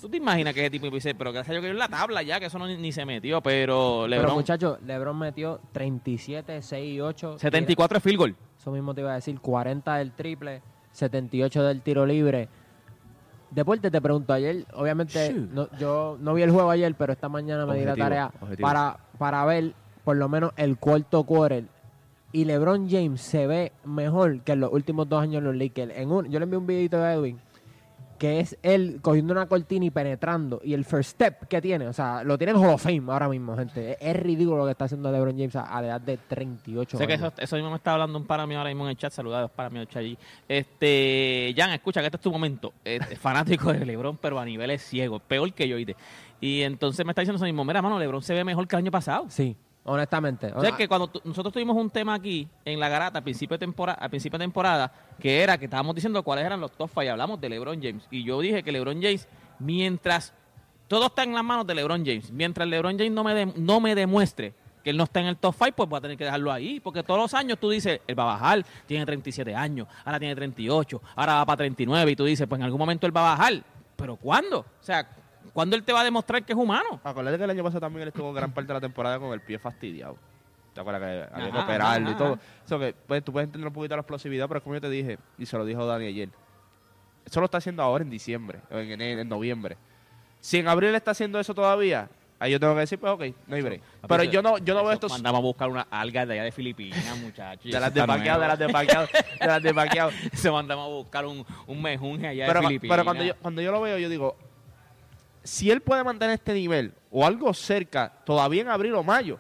¿tú 0.02 0.10
te 0.10 0.18
imaginas 0.18 0.54
que 0.56 0.62
ese 0.62 0.70
tipo 0.72 0.90
dice, 0.90 1.14
pero 1.16 1.32
gracias 1.32 1.50
a 1.50 1.54
Dios 1.54 1.64
que 1.64 1.70
en 1.70 1.78
la 1.78 1.88
tabla 1.88 2.24
ya, 2.24 2.40
que 2.40 2.48
eso 2.48 2.58
no, 2.58 2.66
ni, 2.68 2.92
se 2.92 3.06
metió, 3.06 3.42
pero 3.42 4.00
Pero 4.02 4.08
LeBron, 4.08 4.34
muchachos, 4.34 4.82
LeBron 4.82 5.18
metió 5.20 5.62
37, 5.72 6.62
6 6.64 6.96
y 6.96 7.00
8. 7.00 7.38
74 7.38 7.98
es 8.00 8.04
field 8.04 8.18
goal. 8.18 8.36
Eso 8.60 8.72
mismo 8.72 8.94
te 8.96 9.02
iba 9.02 9.12
a 9.12 9.16
decir, 9.16 9.40
40 9.40 9.96
del 9.98 10.12
triple, 10.14 10.62
78 10.94 11.64
del 11.64 11.82
tiro 11.82 12.06
libre. 12.06 12.48
Deporte, 13.52 13.92
te 13.92 14.02
pregunto, 14.02 14.34
ayer, 14.34 14.66
obviamente, 14.74 15.32
no- 15.34 15.70
yo 15.78 16.18
no 16.20 16.34
vi 16.34 16.42
el 16.42 16.50
juego 16.52 16.72
ayer, 16.72 16.96
pero 16.96 17.14
esta 17.14 17.30
mañana 17.30 17.66
me 17.68 17.78
di 17.78 17.86
la 17.86 17.96
tarea 17.96 18.32
objetivo. 18.42 18.68
para, 18.68 18.98
para 19.20 19.46
ver 19.46 19.74
por 20.04 20.16
lo 20.18 20.28
menos 20.28 20.52
el 20.58 20.78
cuarto 20.78 21.24
quarter. 21.24 21.66
Y 22.32 22.46
LeBron 22.46 22.90
James 22.90 23.22
se 23.22 23.46
ve 23.46 23.72
mejor 23.86 24.42
que 24.42 24.54
en 24.54 24.60
los 24.62 24.74
últimos 24.74 25.08
dos 25.08 25.22
años 25.22 25.38
en 25.38 25.44
los 25.44 25.56
Lakers. 25.56 25.94
En 25.96 26.12
un, 26.12 26.26
yo 26.32 26.40
le 26.40 26.46
envié 26.46 26.58
un 26.58 26.66
videito 26.66 26.98
a 26.98 27.14
Edwin 27.14 27.40
que 28.24 28.40
es 28.40 28.58
él 28.64 29.00
cogiendo 29.02 29.34
una 29.34 29.48
cortina 29.48 29.84
y 29.84 29.90
penetrando, 29.90 30.62
y 30.64 30.74
el 30.74 30.86
first 30.86 31.10
step 31.10 31.46
que 31.50 31.62
tiene, 31.62 31.90
o 31.90 31.92
sea, 31.92 32.24
lo 32.24 32.38
tiene 32.38 32.52
en 32.52 32.58
Hall 32.58 32.70
of 32.70 32.82
Fame 32.82 33.04
ahora 33.12 33.28
mismo, 33.28 33.54
gente. 33.58 33.98
Es, 34.00 34.16
ridículo 34.16 34.60
lo 34.60 34.64
que 34.64 34.72
está 34.72 34.86
haciendo 34.86 35.12
LeBron 35.12 35.38
James 35.38 35.54
a, 35.58 35.64
a 35.64 35.82
la 35.82 35.88
edad 35.88 36.00
de 36.00 36.16
38 36.16 36.98
Sé 37.00 37.06
que 37.06 37.16
eso, 37.16 37.34
eso 37.38 37.56
mismo 37.58 37.72
me 37.72 37.76
está 37.76 37.92
hablando 37.92 38.18
un 38.18 38.26
para 38.26 38.48
mí 38.48 38.56
ahora 38.56 38.70
mismo 38.70 38.86
en 38.86 38.92
el 38.92 38.98
chat. 38.98 39.12
Saludados 39.12 39.52
para 39.52 39.70
mí 39.70 39.86
allí. 39.94 40.18
Este, 40.48 41.54
Jan, 41.58 41.72
escucha 41.72 42.00
que 42.00 42.06
este 42.06 42.16
es 42.16 42.22
tu 42.22 42.32
momento. 42.32 42.72
Este, 42.86 43.14
fanático 43.18 43.74
de 43.74 43.86
LeBron, 43.86 44.16
pero 44.16 44.40
a 44.40 44.46
niveles 44.46 44.82
ciegos. 44.84 45.22
Peor 45.24 45.52
que 45.52 45.68
yo, 45.68 45.76
¿oíste? 45.76 45.98
Y 46.40 46.62
entonces 46.62 47.06
me 47.06 47.12
está 47.12 47.24
diciendo 47.24 47.36
eso 47.36 47.46
mismo. 47.46 47.66
Mira, 47.66 47.82
mano, 47.82 48.00
LeBron 48.00 48.24
se 48.24 48.34
ve 48.34 48.46
mejor 48.46 48.70
que 48.70 48.78
el 48.78 48.84
año 48.84 48.92
pasado. 48.92 49.26
Sí, 49.28 49.58
honestamente. 49.86 50.48
O 50.56 50.62
sea, 50.62 50.72
que 50.78 50.88
cuando 50.88 51.12
nosotros 51.24 51.54
tuvimos 51.54 51.76
un 51.78 51.90
tema 51.90 52.14
aquí 52.16 52.48
en 52.66 52.80
la 52.80 52.90
garata 52.90 53.20
a 53.20 53.22
principio 53.24 53.56
de 53.56 53.60
temporada, 53.60 54.00
a 54.04 54.10
principio 54.10 54.38
de 54.40 54.44
temporada, 54.46 54.92
que 55.20 55.42
era 55.42 55.58
que 55.58 55.66
estábamos 55.66 55.96
diciendo 55.96 56.22
cuáles 56.24 56.46
eran 56.46 56.60
los 56.62 56.72
top 56.72 56.90
five, 56.90 57.06
y 57.06 57.10
hablamos 57.10 57.40
de 57.42 57.50
LeBron 57.50 57.82
James. 57.82 58.08
Y 58.12 58.24
yo 58.24 58.40
dije 58.42 58.64
que 58.64 58.72
LeBron 58.72 59.02
James, 59.02 59.28
mientras 59.60 60.34
todo 60.88 61.08
está 61.08 61.24
en 61.24 61.34
las 61.34 61.44
manos 61.44 61.66
de 61.66 61.76
LeBron 61.76 62.06
James, 62.06 62.32
mientras 62.32 62.68
LeBron 62.68 62.98
James 62.98 63.12
no 63.14 63.24
me, 63.24 63.34
de- 63.34 63.54
no 63.58 63.80
me 63.80 63.96
demuestre 63.96 64.54
que 64.84 64.90
él 64.90 64.98
no 64.98 65.06
está 65.06 65.22
en 65.22 65.28
el 65.28 65.38
top 65.38 65.56
five, 65.58 65.72
pues 65.72 65.88
voy 65.88 65.98
a 65.98 66.02
tener 66.02 66.18
que 66.18 66.26
dejarlo 66.26 66.52
ahí. 66.52 66.82
Porque 66.82 67.04
todos 67.04 67.18
los 67.20 67.34
años 67.34 67.58
tú 67.58 67.70
dices, 67.70 68.02
él 68.06 68.20
va 68.20 68.24
a 68.24 68.26
bajar, 68.38 68.66
tiene 68.86 69.06
37 69.06 69.56
años, 69.56 69.88
ahora 70.04 70.20
tiene 70.20 70.36
38, 70.36 71.02
ahora 71.16 71.36
va 71.36 71.46
para 71.46 71.58
39, 71.58 72.12
y 72.12 72.16
tú 72.18 72.26
dices, 72.26 72.46
pues 72.48 72.60
en 72.60 72.66
algún 72.66 72.80
momento 72.80 73.08
él 73.08 73.16
va 73.16 73.22
a 73.34 73.38
bajar. 73.38 73.64
¿Pero 73.96 74.18
cuándo? 74.18 74.60
O 74.60 74.66
sea, 74.84 75.08
¿cuándo 75.54 75.76
él 75.76 75.84
te 75.84 75.94
va 75.94 76.02
a 76.02 76.04
demostrar 76.04 76.44
que 76.44 76.54
es 76.54 76.58
humano? 76.58 77.00
Acuérdate 77.04 77.38
que 77.38 77.44
el 77.44 77.50
año 77.50 77.64
pasado 77.64 77.82
también 77.82 78.04
él 78.04 78.08
estuvo 78.10 78.34
gran 78.34 78.52
parte 78.52 78.68
de 78.68 78.74
la 78.74 78.82
temporada 78.82 79.20
con 79.20 79.32
el 79.34 79.42
pie 79.42 79.60
fastidiado. 79.60 80.18
¿Te 80.74 80.82
acuerdas 80.82 81.02
que 81.02 81.36
había 81.36 81.52
que 81.52 81.58
operarlo 81.58 82.12
y 82.12 82.16
todo? 82.16 82.34
ajá. 82.34 82.42
Eso 82.66 82.80
que 82.80 82.96
pues, 83.08 83.24
tú 83.24 83.32
puedes 83.32 83.48
entender 83.48 83.68
un 83.68 83.74
poquito 83.74 83.96
la 83.96 84.02
explosividad, 84.02 84.48
pero 84.48 84.58
es 84.58 84.64
como 84.64 84.76
yo 84.76 84.82
te 84.82 84.90
dije, 84.90 85.20
y 85.38 85.46
se 85.46 85.58
lo 85.58 85.66
dijo 85.66 85.86
Dani 85.86 86.08
ayer. 86.08 86.30
Eso 87.26 87.40
lo 87.40 87.46
está 87.46 87.60
haciendo 87.60 87.84
ahora 87.84 88.04
en 88.04 88.10
diciembre, 88.10 88.60
o 88.70 88.78
en, 88.78 88.92
enero, 88.92 89.22
en 89.22 89.30
noviembre. 89.30 89.78
Si 90.40 90.58
en 90.58 90.68
abril 90.68 90.94
está 90.96 91.12
haciendo 91.12 91.40
eso 91.40 91.54
todavía, 91.54 92.10
ahí 92.40 92.52
yo 92.52 92.60
tengo 92.60 92.74
que 92.74 92.82
decir, 92.82 93.00
pues 93.00 93.14
ok, 93.14 93.24
no 93.48 93.56
hay 93.56 93.62
break. 93.62 93.82
Pero 94.08 94.24
yo 94.24 94.42
no, 94.42 94.58
yo 94.58 94.74
no 94.74 94.82
veo 94.82 94.92
Eso 94.92 94.94
estos... 94.94 95.12
Mandamos 95.12 95.40
a 95.40 95.42
buscar 95.42 95.70
unas 95.70 95.86
algas 95.90 96.28
de 96.28 96.34
allá 96.34 96.44
de 96.44 96.52
Filipinas, 96.52 97.18
muchachos. 97.22 97.72
De 97.72 97.80
las 97.80 97.94
de 97.94 98.06
paqueado, 98.06 98.42
de 98.42 98.48
las 98.48 98.60
de 98.60 98.70
paqueado, 98.70 99.08
de 99.40 99.48
las 99.48 99.64
de 99.64 99.74
paqueado. 99.74 100.12
Se 100.34 100.52
mandamos 100.52 100.86
a 100.86 100.90
buscar 100.90 101.26
un, 101.26 101.46
un 101.68 101.82
mejunje 101.82 102.28
allá 102.28 102.46
pero, 102.48 102.60
de 102.60 102.68
Filipinas. 102.68 102.94
pero 102.94 103.06
cuando 103.06 103.24
yo 103.24 103.36
cuando 103.38 103.62
yo 103.62 103.72
lo 103.72 103.80
veo, 103.80 103.98
yo 103.98 104.10
digo, 104.10 104.36
si 105.44 105.70
él 105.72 105.82
puede 105.82 106.04
mantener 106.04 106.36
este 106.36 106.54
nivel 106.54 106.94
o 107.12 107.26
algo 107.26 107.54
cerca, 107.54 108.12
todavía 108.26 108.62
en 108.62 108.70
abril 108.70 108.96
o 108.96 109.04
mayo, 109.04 109.40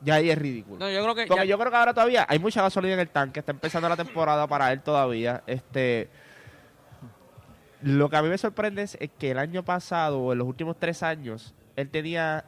ya 0.00 0.14
ahí 0.16 0.30
es 0.30 0.38
ridículo. 0.38 0.78
No, 0.78 0.90
yo 0.90 1.02
creo 1.02 1.14
que 1.14 1.26
Porque 1.26 1.44
ya- 1.44 1.50
yo 1.50 1.58
creo 1.58 1.70
que 1.70 1.76
ahora 1.76 1.94
todavía 1.94 2.26
hay 2.28 2.38
mucha 2.38 2.62
gasolina 2.62 2.94
en 2.94 3.00
el 3.00 3.08
tanque, 3.08 3.40
está 3.40 3.52
empezando 3.52 3.88
la 3.88 3.96
temporada 3.96 4.46
para 4.46 4.72
él 4.72 4.80
todavía. 4.82 5.42
Este, 5.46 6.08
lo 7.82 8.08
que 8.08 8.16
a 8.16 8.22
mí 8.22 8.28
me 8.28 8.38
sorprende 8.38 8.82
es, 8.82 8.96
es 9.00 9.10
que 9.18 9.30
el 9.32 9.38
año 9.38 9.64
pasado, 9.64 10.20
o 10.20 10.32
en 10.32 10.38
los 10.38 10.46
últimos 10.46 10.76
tres 10.78 11.02
años, 11.02 11.54
él 11.76 11.88
tenía 11.88 12.44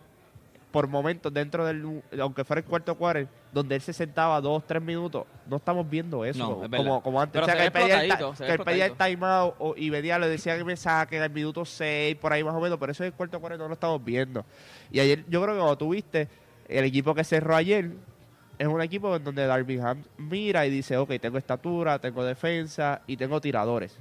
por 0.74 0.88
momentos 0.88 1.32
dentro 1.32 1.64
del, 1.64 2.02
aunque 2.20 2.42
fuera 2.44 2.58
el 2.58 2.66
cuarto 2.66 2.96
cuarto, 2.96 3.28
donde 3.52 3.76
él 3.76 3.80
se 3.80 3.92
sentaba 3.92 4.40
dos, 4.40 4.66
tres 4.66 4.82
minutos, 4.82 5.24
no 5.46 5.56
estamos 5.58 5.88
viendo 5.88 6.24
eso 6.24 6.40
No, 6.40 6.48
como, 6.50 6.64
es 6.64 6.70
verdad. 6.70 6.84
como, 6.86 7.02
como 7.04 7.20
antes. 7.20 7.32
Pero 7.32 7.44
o 7.44 7.46
sea, 7.46 7.54
se 7.54 7.60
que 7.60 7.66
él 7.66 7.72
pedía 7.72 8.02
el, 8.04 8.10
se 8.36 8.42
ve 8.42 8.48
que 8.48 8.52
él 8.54 8.64
pedía 8.64 8.86
el 8.86 8.92
timeout 8.96 9.54
o- 9.60 9.74
y 9.76 9.88
venía, 9.90 10.18
le 10.18 10.28
decía 10.28 10.58
que 10.58 10.64
me 10.64 10.76
saquen 10.76 11.22
al 11.22 11.30
minuto 11.30 11.64
6, 11.64 12.16
por 12.16 12.32
ahí 12.32 12.42
más 12.42 12.54
o 12.54 12.60
menos, 12.60 12.76
pero 12.80 12.90
eso 12.90 13.04
en 13.04 13.06
el 13.06 13.12
cuarto 13.12 13.38
cuarto 13.40 13.56
no 13.58 13.68
lo 13.68 13.74
estamos 13.74 14.04
viendo. 14.04 14.44
Y 14.90 14.98
ayer, 14.98 15.24
yo 15.28 15.40
creo 15.40 15.54
que 15.54 15.60
cuando 15.60 15.78
tuviste 15.78 16.28
el 16.68 16.84
equipo 16.84 17.14
que 17.14 17.22
cerró 17.22 17.54
ayer, 17.54 17.92
es 18.58 18.66
un 18.66 18.82
equipo 18.82 19.14
en 19.14 19.22
donde 19.22 19.46
Darby 19.46 19.78
Ham 19.78 20.02
mira 20.18 20.66
y 20.66 20.70
dice, 20.70 20.96
ok, 20.96 21.12
tengo 21.20 21.38
estatura, 21.38 22.00
tengo 22.00 22.24
defensa 22.24 23.00
y 23.06 23.16
tengo 23.16 23.40
tiradores. 23.40 23.96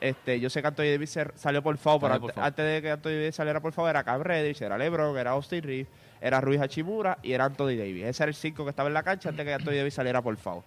Este, 0.00 0.40
yo 0.40 0.48
sé 0.48 0.62
que 0.62 0.68
Anthony 0.68 0.84
Davis 0.92 1.18
salió 1.34 1.62
por 1.62 1.76
pero 1.76 2.18
por 2.20 2.32
antes, 2.38 2.64
de 2.64 2.80
que 2.80 2.90
Anthony 2.90 3.10
Davis 3.10 3.34
saliera 3.34 3.60
por 3.60 3.72
foul 3.72 3.90
era 3.90 4.02
Cam 4.02 4.22
Reddish, 4.22 4.62
era 4.62 4.78
LeBron, 4.78 5.14
era 5.18 5.32
Austin 5.32 5.62
Reeves, 5.62 5.88
era 6.20 6.40
Ruiz 6.40 6.60
Hachimura 6.60 7.18
y 7.22 7.32
era 7.32 7.44
Anthony 7.46 7.76
Davis. 7.76 8.04
Ese 8.04 8.22
era 8.22 8.30
el 8.30 8.34
5 8.34 8.64
que 8.64 8.70
estaba 8.70 8.88
en 8.88 8.94
la 8.94 9.02
cancha 9.02 9.28
antes 9.30 9.44
que 9.44 9.52
Anthony 9.54 9.72
Davis 9.74 9.94
saliera 9.94 10.20
por 10.22 10.36
foul. 10.36 10.62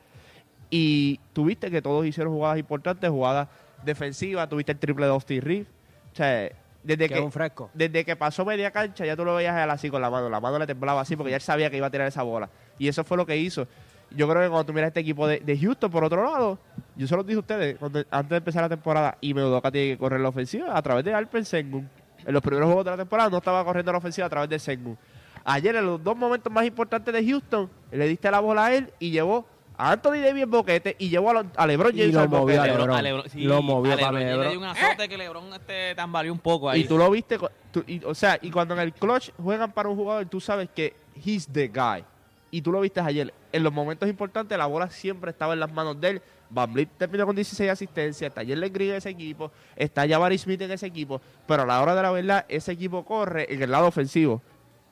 Y 0.69 1.19
tuviste 1.33 1.69
que 1.69 1.81
todos 1.81 2.05
hicieron 2.05 2.33
jugadas 2.33 2.57
importantes, 2.57 3.09
jugadas 3.09 3.47
defensivas, 3.83 4.49
tuviste 4.49 4.71
el 4.71 4.79
triple 4.79 5.05
de 5.05 5.11
Austin 5.11 5.41
Reeves. 5.41 5.67
O 6.11 6.15
sea, 6.15 6.49
desde 6.83 7.07
Que 7.07 7.13
que, 7.13 7.19
es 7.19 7.25
un 7.25 7.31
fresco. 7.31 7.69
desde 7.73 8.03
que 8.03 8.15
pasó 8.15 8.43
media 8.43 8.71
cancha 8.71 9.05
ya 9.05 9.15
tú 9.15 9.23
lo 9.23 9.35
veías 9.35 9.53
a 9.55 9.63
él 9.63 9.69
así 9.69 9.89
con 9.89 10.01
la 10.01 10.09
mano. 10.09 10.29
La 10.29 10.39
mano 10.39 10.59
le 10.59 10.67
temblaba 10.67 11.01
así 11.01 11.15
porque 11.15 11.31
ya 11.31 11.37
él 11.37 11.41
sabía 11.41 11.69
que 11.69 11.77
iba 11.77 11.87
a 11.87 11.91
tirar 11.91 12.07
esa 12.07 12.23
bola. 12.23 12.49
Y 12.79 12.87
eso 12.87 13.03
fue 13.03 13.17
lo 13.17 13.25
que 13.25 13.37
hizo. 13.37 13.67
Yo 14.15 14.27
creo 14.29 14.41
que 14.43 14.49
cuando 14.49 14.65
tú 14.65 14.73
miras 14.73 14.89
este 14.89 14.99
equipo 14.99 15.27
de, 15.27 15.39
de 15.39 15.57
Houston, 15.57 15.89
por 15.89 16.03
otro 16.03 16.23
lado, 16.23 16.59
yo 16.95 17.07
se 17.07 17.15
los 17.15 17.25
dije 17.25 17.37
a 17.37 17.39
ustedes 17.39 17.77
cuando- 17.77 18.03
antes 18.11 18.29
de 18.29 18.37
empezar 18.37 18.61
la 18.61 18.69
temporada, 18.69 19.17
y 19.21 19.33
Meudoka 19.33 19.71
tiene 19.71 19.93
que 19.93 19.97
correr 19.97 20.19
la 20.19 20.29
ofensiva 20.29 20.77
a 20.77 20.81
través 20.83 21.03
de 21.03 21.13
Alpen 21.13 21.45
Sengun. 21.45 21.89
En 22.25 22.31
los 22.33 22.41
primeros 22.43 22.67
juegos 22.67 22.85
de 22.85 22.91
la 22.91 22.97
temporada 22.97 23.29
no 23.29 23.37
estaba 23.37 23.63
corriendo 23.65 23.91
la 23.91 23.97
ofensiva 23.97 24.27
a 24.27 24.29
través 24.29 24.49
de 24.49 24.59
Sengun. 24.59 24.97
Ayer, 25.45 25.75
en 25.75 25.85
los 25.85 26.03
dos 26.03 26.15
momentos 26.15 26.51
más 26.51 26.65
importantes 26.65 27.13
de 27.13 27.25
Houston, 27.25 27.69
le 27.91 28.07
diste 28.07 28.31
la 28.31 28.39
bola 28.39 28.65
a 28.67 28.73
él 28.75 28.91
y 28.99 29.11
llevó 29.11 29.45
a 29.77 29.91
Anthony 29.91 30.19
Davis 30.23 30.47
boquete 30.47 30.95
y 30.99 31.09
llevó 31.09 31.31
a, 31.31 31.33
lo- 31.33 31.45
a 31.55 31.67
LeBron 31.67 31.93
Y 31.95 31.99
James 31.99 32.13
lo 32.13 32.19
al 32.21 32.29
movió 32.29 32.41
boquete. 32.41 32.59
a 32.59 32.65
Lebron- 32.65 32.77
LeBron. 32.77 32.95
a 32.97 33.01
Lebron- 33.01 33.29
sí, 33.29 33.41
Lo 33.41 33.61
movió 33.61 33.93
a 33.93 33.97
para 33.97 34.11
Lebron 34.19 34.43
Le 34.45 34.49
dio 34.51 34.59
un 34.59 34.65
azote 34.65 35.09
que 35.09 35.17
LeBron 35.17 35.53
este, 35.53 35.95
tambaleó 35.95 36.31
un 36.31 36.39
poco 36.39 36.69
ahí. 36.69 36.81
Y 36.81 36.83
tú 36.85 36.97
lo 36.97 37.09
viste, 37.09 37.37
tú- 37.71 37.83
y- 37.87 38.03
o 38.05 38.13
sea, 38.15 38.37
y 38.41 38.51
cuando 38.51 38.73
en 38.75 38.79
el 38.81 38.93
clutch 38.93 39.31
juegan 39.41 39.71
para 39.71 39.89
un 39.89 39.95
jugador, 39.95 40.25
tú 40.27 40.39
sabes 40.39 40.69
que 40.73 40.95
he's 41.25 41.47
the 41.51 41.67
guy. 41.67 42.03
Y 42.51 42.61
tú 42.61 42.71
lo 42.71 42.79
viste 42.81 42.99
ayer. 43.01 43.33
En 43.51 43.63
los 43.63 43.73
momentos 43.73 44.07
importantes, 44.07 44.55
la 44.57 44.67
bola 44.67 44.87
siempre 44.91 45.31
estaba 45.31 45.53
en 45.53 45.59
las 45.59 45.73
manos 45.73 45.99
de 45.99 46.09
él. 46.09 46.21
Van 46.51 46.71
Vliet 46.71 46.89
terminó 46.99 47.25
con 47.25 47.35
16 47.35 47.67
asistencias. 47.71 48.29
Está 48.29 48.45
Jalen 48.45 48.71
Green 48.71 48.91
en 48.91 48.97
ese 48.97 49.09
equipo. 49.09 49.51
Está 49.75 50.07
Jabari 50.07 50.37
Smith 50.37 50.61
en 50.61 50.69
ese 50.71 50.85
equipo. 50.85 51.19
Pero 51.47 51.63
a 51.63 51.65
la 51.65 51.81
hora 51.81 51.95
de 51.95 52.03
la 52.03 52.11
verdad, 52.11 52.45
ese 52.47 52.71
equipo 52.73 53.03
corre 53.03 53.51
en 53.51 53.63
el 53.63 53.71
lado 53.71 53.87
ofensivo. 53.87 54.39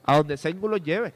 A 0.05 0.17
donde 0.17 0.37
Sengun 0.37 0.71
lo 0.71 0.77
lleve. 0.77 1.13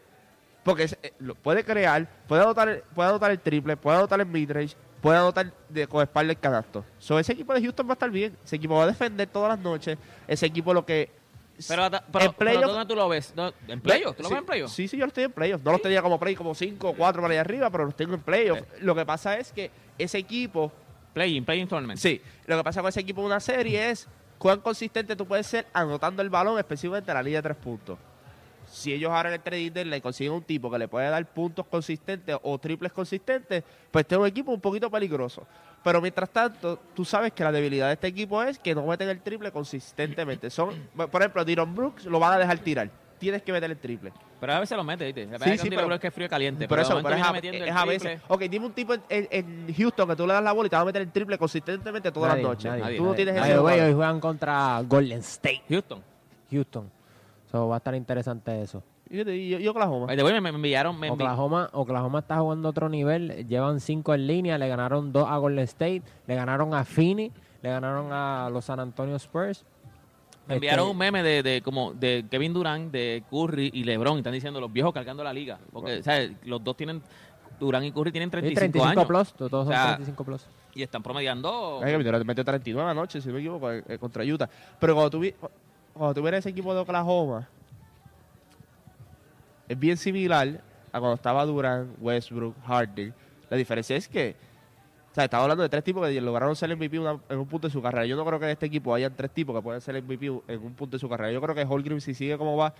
Porque 0.63 0.83
eh, 0.85 1.13
lo 1.19 1.35
puede 1.35 1.63
crear, 1.63 2.07
puede 2.27 2.41
anotar, 2.41 2.69
el- 2.69 2.81
puede 2.95 3.09
anotar 3.09 3.31
el 3.31 3.39
triple, 3.39 3.77
puede 3.77 3.97
anotar 3.97 4.19
el 4.19 4.25
midrange, 4.25 4.75
puede 5.01 5.17
anotar 5.19 5.51
de, 5.69 5.87
con 5.87 6.01
espalda 6.01 6.31
el 6.33 6.39
canasto. 6.39 6.83
So, 6.97 7.19
ese 7.19 7.33
equipo 7.33 7.53
de 7.53 7.61
Houston 7.61 7.85
va 7.87 7.91
a 7.91 7.93
estar 7.93 8.09
bien. 8.09 8.35
Ese 8.43 8.55
equipo 8.55 8.75
va 8.75 8.83
a 8.83 8.87
defender 8.87 9.27
todas 9.27 9.49
las 9.49 9.59
noches. 9.59 9.97
Ese 10.27 10.47
equipo 10.47 10.73
lo 10.73 10.83
que 10.83 11.11
Pero, 11.67 11.87
pero, 12.11 12.25
en 12.25 12.33
pero 12.33 12.61
¿dónde 12.67 12.85
tú 12.87 12.95
lo 12.95 13.07
ves? 13.07 13.31
¿En 13.67 13.79
playoff? 13.79 14.15
¿Tú 14.17 14.23
lo 14.23 14.29
Sí, 14.29 14.33
ves 14.33 14.39
en 14.41 14.45
playoff? 14.45 14.71
Sí, 14.71 14.87
sí, 14.87 14.97
yo 14.97 15.05
lo 15.05 15.09
estoy 15.09 15.25
en 15.25 15.31
playoff. 15.31 15.61
No 15.63 15.71
los 15.71 15.81
tenía 15.83 16.01
como 16.01 16.19
play, 16.19 16.35
como 16.35 16.55
5 16.55 16.89
o 16.89 16.93
4 16.95 17.21
para 17.21 17.31
allá 17.33 17.41
arriba, 17.41 17.69
pero 17.69 17.85
los 17.85 17.95
tengo 17.95 18.15
en 18.15 18.21
playoff. 18.21 18.59
Lo 18.81 18.95
que 18.95 19.05
pasa 19.05 19.37
es 19.37 19.51
que 19.51 19.69
ese 19.99 20.17
equipo, 20.17 20.71
Play-in, 21.13 21.45
play-in 21.45 21.67
tournament. 21.67 21.97
sí, 21.99 22.19
lo 22.47 22.57
que 22.57 22.63
pasa 22.63 22.81
con 22.81 22.89
ese 22.89 22.99
equipo 23.01 23.21
de 23.21 23.27
una 23.27 23.39
serie 23.39 23.89
es 23.91 24.07
cuán 24.39 24.59
consistente 24.59 25.15
tú 25.15 25.25
puedes 25.27 25.45
ser 25.47 25.65
anotando 25.71 26.21
el 26.23 26.29
balón, 26.29 26.57
específicamente 26.57 27.11
en 27.11 27.15
la 27.15 27.23
línea 27.23 27.37
de 27.39 27.43
tres 27.43 27.57
puntos. 27.57 27.97
Si 28.67 28.93
ellos 28.93 29.11
ahora 29.11 29.29
en 29.29 29.35
el 29.35 29.41
trading 29.41 29.71
deadline 29.71 30.01
consiguen 30.01 30.33
un 30.33 30.43
tipo 30.43 30.69
que 30.71 30.77
le 30.77 30.87
puede 30.87 31.09
dar 31.09 31.25
puntos 31.25 31.65
consistentes 31.67 32.35
o 32.41 32.57
triples 32.57 32.91
consistentes, 32.91 33.63
pues 33.91 34.03
este 34.03 34.15
es 34.15 34.21
un 34.21 34.27
equipo 34.27 34.51
un 34.51 34.61
poquito 34.61 34.89
peligroso. 34.89 35.45
Pero 35.83 36.01
mientras 36.01 36.29
tanto, 36.29 36.79
tú 36.93 37.05
sabes 37.05 37.31
que 37.33 37.43
la 37.43 37.51
debilidad 37.51 37.87
de 37.87 37.93
este 37.93 38.07
equipo 38.07 38.41
es 38.41 38.57
que 38.59 38.73
no 38.73 38.85
meten 38.87 39.09
el 39.09 39.21
triple 39.21 39.51
consistentemente. 39.51 40.49
Son, 40.49 40.69
por 41.11 41.21
ejemplo, 41.21 41.45
Dyron 41.45 41.75
Brooks 41.75 42.05
lo 42.05 42.19
van 42.19 42.33
a 42.33 42.37
dejar 42.39 42.57
tirar. 42.59 42.89
Tienes 43.19 43.43
que 43.43 43.53
meter 43.53 43.71
el 43.71 43.77
triple. 43.77 44.11
Pero 44.41 44.53
a 44.53 44.59
veces 44.59 44.75
lo 44.77 44.83
mete, 44.83 45.05
¿viste? 45.05 45.25
La 45.25 45.39
Sí, 45.39 45.57
sí, 45.57 45.69
pero- 45.69 45.91
es 45.93 45.99
que 46.01 46.07
es 46.07 46.13
frío 46.13 46.25
y 46.25 46.29
caliente. 46.29 46.67
Por 46.67 46.77
pero 46.77 46.81
eso, 46.81 47.01
pero 47.01 47.15
es, 47.15 47.21
a, 47.23 47.37
es 47.37 47.71
a 47.75 47.85
veces. 47.85 48.21
Ok, 48.27 48.41
dime 48.43 48.65
un 48.65 48.73
tipo 48.73 48.93
en, 48.93 49.01
en- 49.09 49.27
en 49.31 49.73
Houston 49.73 50.09
que 50.09 50.15
tú 50.17 50.27
le 50.27 50.33
das 50.33 50.43
la 50.43 50.51
bola 50.51 50.67
y 50.67 50.69
te 50.69 50.75
va 50.75 50.81
a 50.81 50.85
meter 50.85 51.01
el 51.01 51.11
triple 51.11 51.37
consistentemente 51.37 52.11
todas 52.11 52.31
Nadie, 52.31 52.43
las 52.43 52.51
noches. 52.51 52.71
nadie, 52.79 52.97
tú 52.97 53.03
no 53.05 53.11
nadie. 53.11 53.23
tienes 53.25 53.41
By 53.41 53.51
ese 53.51 53.81
hoy 53.85 53.93
juegan 53.93 54.19
contra 54.19 54.81
Golden 54.81 55.19
State. 55.19 55.63
Houston. 55.69 56.03
Houston. 56.51 56.91
So, 57.55 57.67
va 57.69 57.75
a 57.75 57.77
estar 57.77 57.95
interesante 57.95 58.61
eso. 58.61 58.83
Y 59.09 59.17
yo, 59.23 59.59
y 59.59 59.67
Oklahoma. 59.67 60.07
Me, 60.07 60.41
me 60.41 60.49
enviaron... 60.49 60.99
Me 60.99 61.07
envi- 61.09 61.13
Oklahoma, 61.13 61.69
Oklahoma 61.73 62.19
está 62.19 62.37
jugando 62.39 62.67
a 62.67 62.71
otro 62.71 62.89
nivel. 62.89 63.47
Llevan 63.47 63.79
cinco 63.79 64.13
en 64.13 64.27
línea. 64.27 64.57
Le 64.57 64.67
ganaron 64.67 65.13
dos 65.13 65.27
a 65.29 65.37
Golden 65.37 65.63
State. 65.63 66.01
Le 66.27 66.35
ganaron 66.35 66.73
a 66.73 66.83
Phoenix. 66.83 67.33
Le 67.61 67.69
ganaron 67.69 68.11
a 68.11 68.49
los 68.51 68.65
San 68.65 68.79
Antonio 68.79 69.15
Spurs. 69.15 69.63
Me 70.47 70.55
enviaron 70.55 70.85
Este, 70.85 70.91
un 70.91 70.97
meme 70.97 71.23
de, 71.23 71.41
de 71.43 71.61
como 71.61 71.93
de 71.93 72.25
Kevin 72.29 72.53
Durant, 72.53 72.91
de 72.91 73.23
Curry 73.31 73.71
y 73.73 73.83
LeBron. 73.83 74.15
y 74.15 74.17
Están 74.17 74.33
diciendo 74.33 74.59
los 74.59 74.71
viejos 74.73 74.93
cargando 74.93 75.23
la 75.23 75.31
liga. 75.33 75.59
Porque, 75.71 76.03
¿sabes? 76.03 76.31
Los 76.43 76.63
dos 76.63 76.75
tienen... 76.75 77.01
Durant 77.59 77.85
y 77.85 77.91
Curry 77.93 78.11
tienen 78.11 78.27
sí, 78.29 78.31
35, 78.31 78.59
35 78.59 78.87
años. 78.89 79.05
plus. 79.07 79.33
Todos 79.49 79.65
son 79.65 79.73
O 79.73 79.77
sea, 79.77 79.85
35 79.95 80.23
plus. 80.25 80.45
Y 80.73 80.83
están 80.83 81.01
promediando... 81.01 81.79
Ay, 81.81 81.93
que 81.93 81.97
metió- 81.99 82.25
metió 82.25 82.43
39 82.43 82.91
anoche, 82.91 83.21
si 83.21 83.29
no 83.29 83.35
me 83.35 83.39
equivoco, 83.39 83.71
eh, 83.71 83.97
contra 83.97 84.25
Utah. 84.25 84.49
Pero 84.77 84.93
cuando 84.93 85.09
tú, 85.09 85.19
vi- 85.21 85.33
cuando 85.95 86.13
tú 86.13 86.21
ves 86.21 86.33
ese 86.35 86.49
equipo 86.49 86.73
de 86.73 86.81
Oklahoma, 86.81 87.47
es 89.67 89.79
bien 89.79 89.97
similar 89.97 90.61
a 90.91 90.99
cuando 90.99 91.15
estaba 91.15 91.45
Durant, 91.45 91.95
Westbrook, 91.99 92.55
Harden. 92.65 93.13
La 93.49 93.57
diferencia 93.57 93.95
es 93.95 94.07
que, 94.07 94.35
o 95.11 95.15
sea, 95.15 95.23
estaba 95.25 95.43
hablando 95.43 95.63
de 95.63 95.69
tres 95.69 95.83
tipos 95.83 96.07
que 96.07 96.21
lograron 96.21 96.55
ser 96.55 96.69
MVP 96.75 96.99
una- 96.99 97.19
en 97.29 97.37
un 97.39 97.47
punto 97.47 97.67
de 97.67 97.71
su 97.71 97.81
carrera. 97.81 98.05
Yo 98.05 98.15
no 98.15 98.25
creo 98.25 98.39
que 98.39 98.45
en 98.45 98.51
este 98.51 98.65
equipo 98.67 98.93
hayan 98.93 99.13
tres 99.15 99.31
tipos 99.31 99.55
que 99.55 99.61
puedan 99.61 99.81
ser 99.81 99.95
MVP 99.95 100.27
en 100.47 100.61
un 100.63 100.73
punto 100.73 100.97
de 100.97 100.99
su 100.99 101.09
carrera. 101.09 101.31
Yo 101.31 101.41
creo 101.41 101.55
que 101.55 101.63
Holgrim, 101.67 101.99
si 101.99 102.13
sigue 102.13 102.37
como 102.37 102.55
va, 102.57 102.73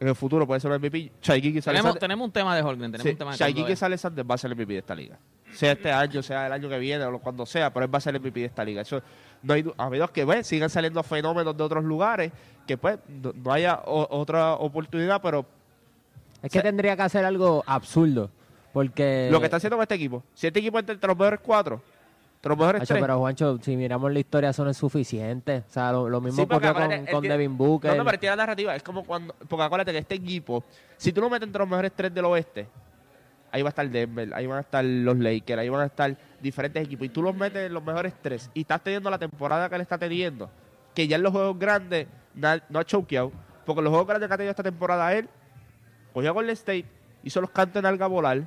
en 0.00 0.08
el 0.08 0.14
futuro 0.14 0.46
puede 0.46 0.60
ser 0.60 0.70
un 0.70 0.76
MVP. 0.80 1.12
Shai 1.22 1.40
Gilgeous 1.40 1.64
tenemos, 1.64 1.98
tenemos 1.98 2.24
un 2.24 2.32
tema 2.32 2.54
de 2.56 2.62
Holgren. 2.62 2.90
Tenemos 2.92 3.02
Sí, 3.02 3.10
un 3.10 3.18
tema 3.18 3.36
de 3.36 3.52
Gilgeous 3.52 3.82
Alexander 3.82 4.30
va 4.30 4.34
a 4.34 4.38
ser 4.38 4.50
el 4.52 4.56
MVP 4.56 4.72
de 4.74 4.78
esta 4.78 4.94
liga. 4.94 5.18
Sea 5.52 5.72
este 5.72 5.90
año, 5.90 6.22
sea 6.22 6.46
el 6.46 6.52
año 6.52 6.68
que 6.68 6.78
viene, 6.78 7.04
o 7.04 7.18
cuando 7.18 7.44
sea, 7.46 7.72
pero 7.72 7.84
él 7.86 7.92
va 7.94 7.98
a 7.98 8.00
ser 8.00 8.14
el 8.14 8.20
MVP 8.20 8.40
de 8.40 8.46
esta 8.46 8.64
liga. 8.64 8.82
Eso, 8.82 9.00
no 9.42 9.54
hay, 9.54 9.64
a 9.76 9.90
menos 9.90 10.10
que 10.10 10.24
pues, 10.24 10.46
sigan 10.46 10.70
saliendo 10.70 11.02
fenómenos 11.02 11.56
de 11.56 11.62
otros 11.62 11.84
lugares, 11.84 12.32
que 12.66 12.76
pues 12.76 12.98
no, 13.08 13.32
no 13.34 13.52
haya 13.52 13.80
o- 13.84 14.08
otra 14.18 14.54
oportunidad, 14.54 15.20
pero 15.22 15.44
Es 16.42 16.50
que 16.52 16.60
tendría 16.60 16.96
que 16.96 17.02
hacer 17.02 17.24
algo 17.24 17.62
absurdo. 17.66 18.30
Porque. 18.72 19.28
lo 19.32 19.40
que 19.40 19.46
está 19.46 19.56
haciendo 19.56 19.76
con 19.76 19.82
este 19.82 19.94
equipo, 19.94 20.22
si 20.34 20.46
este 20.46 20.60
equipo 20.60 20.78
entre 20.78 20.94
los 20.96 21.16
mejores 21.16 21.40
cuatro, 21.42 21.80
entre 22.36 22.50
los 22.50 22.58
mejores 22.58 22.82
Hacho, 22.82 22.94
tres, 22.94 23.00
pero 23.02 23.18
Juancho, 23.18 23.58
si 23.62 23.76
miramos 23.76 24.12
la 24.12 24.18
historia, 24.20 24.50
eso 24.50 24.62
no 24.62 24.70
es 24.70 24.76
suficiente. 24.76 25.64
O 25.68 25.72
sea, 25.72 25.90
lo, 25.90 26.08
lo 26.08 26.20
mismo 26.20 26.42
Sí, 26.42 26.46
porque 26.46 26.72
con, 26.72 27.06
con 27.06 27.22
Devin 27.24 27.56
Booker. 27.56 27.90
No, 27.92 27.96
no, 27.98 28.04
pero 28.04 28.18
tiene 28.18 28.36
la 28.36 28.42
narrativa. 28.42 28.76
Es 28.76 28.82
como 28.82 29.04
cuando. 29.04 29.34
Porque 29.48 29.62
acuérdate 29.64 29.92
que 29.92 29.98
este 29.98 30.14
equipo, 30.16 30.62
si 30.96 31.12
tú 31.12 31.20
lo 31.22 31.30
metes 31.30 31.46
entre 31.46 31.58
los 31.60 31.68
mejores 31.68 31.92
tres 31.96 32.14
del 32.14 32.26
oeste, 32.26 32.68
ahí 33.52 33.62
va 33.62 33.68
a 33.68 33.70
estar 33.70 33.88
Denver, 33.88 34.32
ahí 34.34 34.46
van 34.46 34.58
a 34.58 34.60
estar 34.60 34.84
los 34.84 35.16
Lakers, 35.18 35.60
ahí 35.60 35.68
van 35.68 35.80
a 35.82 35.86
estar 35.86 36.16
diferentes 36.40 36.84
equipos. 36.84 37.06
Y 37.06 37.08
tú 37.08 37.22
los 37.22 37.34
metes 37.34 37.66
en 37.66 37.74
los 37.74 37.82
mejores 37.82 38.14
tres 38.20 38.50
y 38.54 38.60
estás 38.62 38.82
teniendo 38.82 39.10
la 39.10 39.18
temporada 39.18 39.68
que 39.68 39.74
él 39.74 39.80
está 39.80 39.98
teniendo, 39.98 40.50
que 40.94 41.06
ya 41.08 41.16
en 41.16 41.22
los 41.22 41.32
juegos 41.32 41.58
grandes 41.58 42.06
no 42.34 42.78
ha 42.78 42.84
choqueado. 42.84 43.32
Porque 43.66 43.82
los 43.82 43.90
juegos 43.90 44.06
grandes 44.06 44.28
que 44.28 44.34
ha 44.34 44.36
tenido 44.38 44.50
esta 44.50 44.62
temporada 44.62 45.12
él, 45.14 45.28
cogió 46.12 46.30
a 46.30 46.32
Golden 46.32 46.52
State, 46.54 46.86
hizo 47.22 47.40
los 47.40 47.50
cantos 47.50 47.80
en 47.80 47.86
alga 47.86 48.06
volar. 48.06 48.46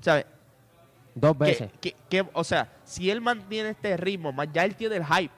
¿Sabes? 0.00 0.26
Dos 1.14 1.36
veces. 1.36 1.70
que- 1.80 1.96
que- 2.08 2.26
o 2.32 2.44
sea, 2.44 2.70
si 2.84 3.10
él 3.10 3.20
mantiene 3.20 3.70
este 3.70 3.96
ritmo, 3.96 4.32
más 4.32 4.48
ya 4.52 4.64
él 4.64 4.74
tiene 4.76 4.96
el 4.96 5.04
hype. 5.04 5.32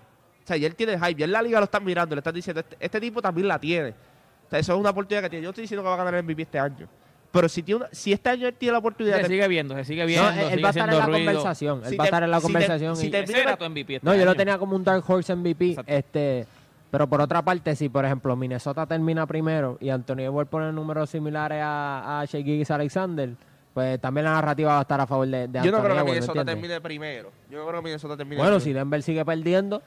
O 0.45 0.47
sea, 0.47 0.57
ya 0.57 0.67
él 0.67 0.75
tiene 0.75 0.95
el 0.95 0.99
hype. 1.05 1.15
Ya 1.21 1.25
en 1.25 1.33
la 1.33 1.41
liga 1.43 1.59
lo 1.59 1.65
están 1.65 1.85
mirando, 1.85 2.15
le 2.15 2.19
están 2.21 2.35
diciendo, 2.35 2.61
este, 2.61 2.77
este 2.81 3.01
tipo 3.01 3.23
también 3.23 3.49
la 3.49 3.59
tiene. 3.59 3.91
O 3.91 4.51
sea, 4.51 4.59
eso 4.59 4.73
es 4.75 4.79
una 4.81 4.91
oportunidad 4.91 5.23
que 5.23 5.31
tiene. 5.31 5.45
Yo 5.45 5.51
estoy 5.51 5.63
diciendo 5.63 5.83
que 5.83 5.89
va 5.89 5.95
a 5.95 5.99
ganar 5.99 6.15
el 6.17 6.25
MVP 6.25 6.43
este 6.43 6.59
año. 6.59 6.89
Pero 7.33 7.49
si, 7.49 7.63
tiene 7.63 7.83
una- 7.83 7.89
si 7.93 8.13
este 8.13 8.29
año 8.29 8.49
él 8.49 8.55
tiene 8.55 8.73
la 8.73 8.79
oportunidad 8.79 9.17
Se 9.17 9.23
de... 9.23 9.29
sigue 9.29 9.47
viendo, 9.49 9.75
se 9.77 9.85
sigue 9.85 10.01
No, 10.03 10.07
viendo. 10.09 10.31
él, 10.31 10.39
él 10.39 10.51
sigue 10.51 10.63
va 10.63 10.69
a 10.69 10.71
estar 10.71 10.89
en 10.89 10.99
la 10.99 11.07
ruido. 11.07 11.19
conversación. 11.19 11.81
Él 11.85 11.91
Si 11.91 11.97
va 11.97 12.05
a 12.05 12.07
estar 12.07 12.23
en 12.25 12.31
la 12.31 12.37
si 12.39 12.41
te- 12.41 12.53
conversación. 12.53 12.97
si 12.97 13.07
y- 13.07 13.11
te- 13.11 13.41
era 13.41 13.57
tu 13.57 13.65
MVP 13.65 13.95
este 13.97 14.07
No, 14.07 14.15
yo 14.17 14.25
lo 14.25 14.35
tenía 14.35 14.59
como 14.59 14.75
un 14.75 14.83
Dark 14.83 15.05
Horse 15.07 15.33
MVP. 15.37 15.71
Exacto. 15.71 15.93
Este, 15.93 16.47
pero 16.91 17.07
por 17.07 17.21
otra 17.21 17.41
parte, 17.43 17.77
si 17.77 17.89
por 17.89 18.05
ejemplo 18.05 18.35
Minnesota 18.35 18.85
termina 18.85 19.27
primero 19.27 19.79
y 19.81 19.91
Anthony 19.91 20.23
Edwards 20.23 20.51
pone 20.51 20.73
números 20.73 21.09
similares 21.09 21.61
a, 21.63 22.21
a 22.21 22.25
Shea 22.25 22.43
Gilgeous 22.43 22.71
Alexander, 22.73 23.31
pues 23.73 24.01
también 24.01 24.25
la 24.25 24.33
narrativa 24.33 24.73
va 24.73 24.79
a 24.81 24.83
estar 24.83 25.01
a 25.01 25.07
favor 25.07 25.29
de, 25.29 25.47
de 25.47 25.61
Yo 25.63 25.71
no 25.71 25.77
Anthony 25.77 25.81
creo 25.83 25.83
que 25.83 25.87
Edwards, 25.93 26.05
¿me 26.07 26.11
Minnesota 26.13 26.45
termine 26.45 26.81
primero. 26.81 27.31
Yo 27.49 27.59
no 27.61 27.67
creo 27.69 27.81
que 27.81 27.85
Minnesota 27.85 28.17
termine 28.17 28.37
Bueno, 28.43 28.57
primero. 28.57 28.65
si 28.65 28.73
Denver 28.73 29.03
sigue 29.05 29.25
perdiendo, 29.25 29.83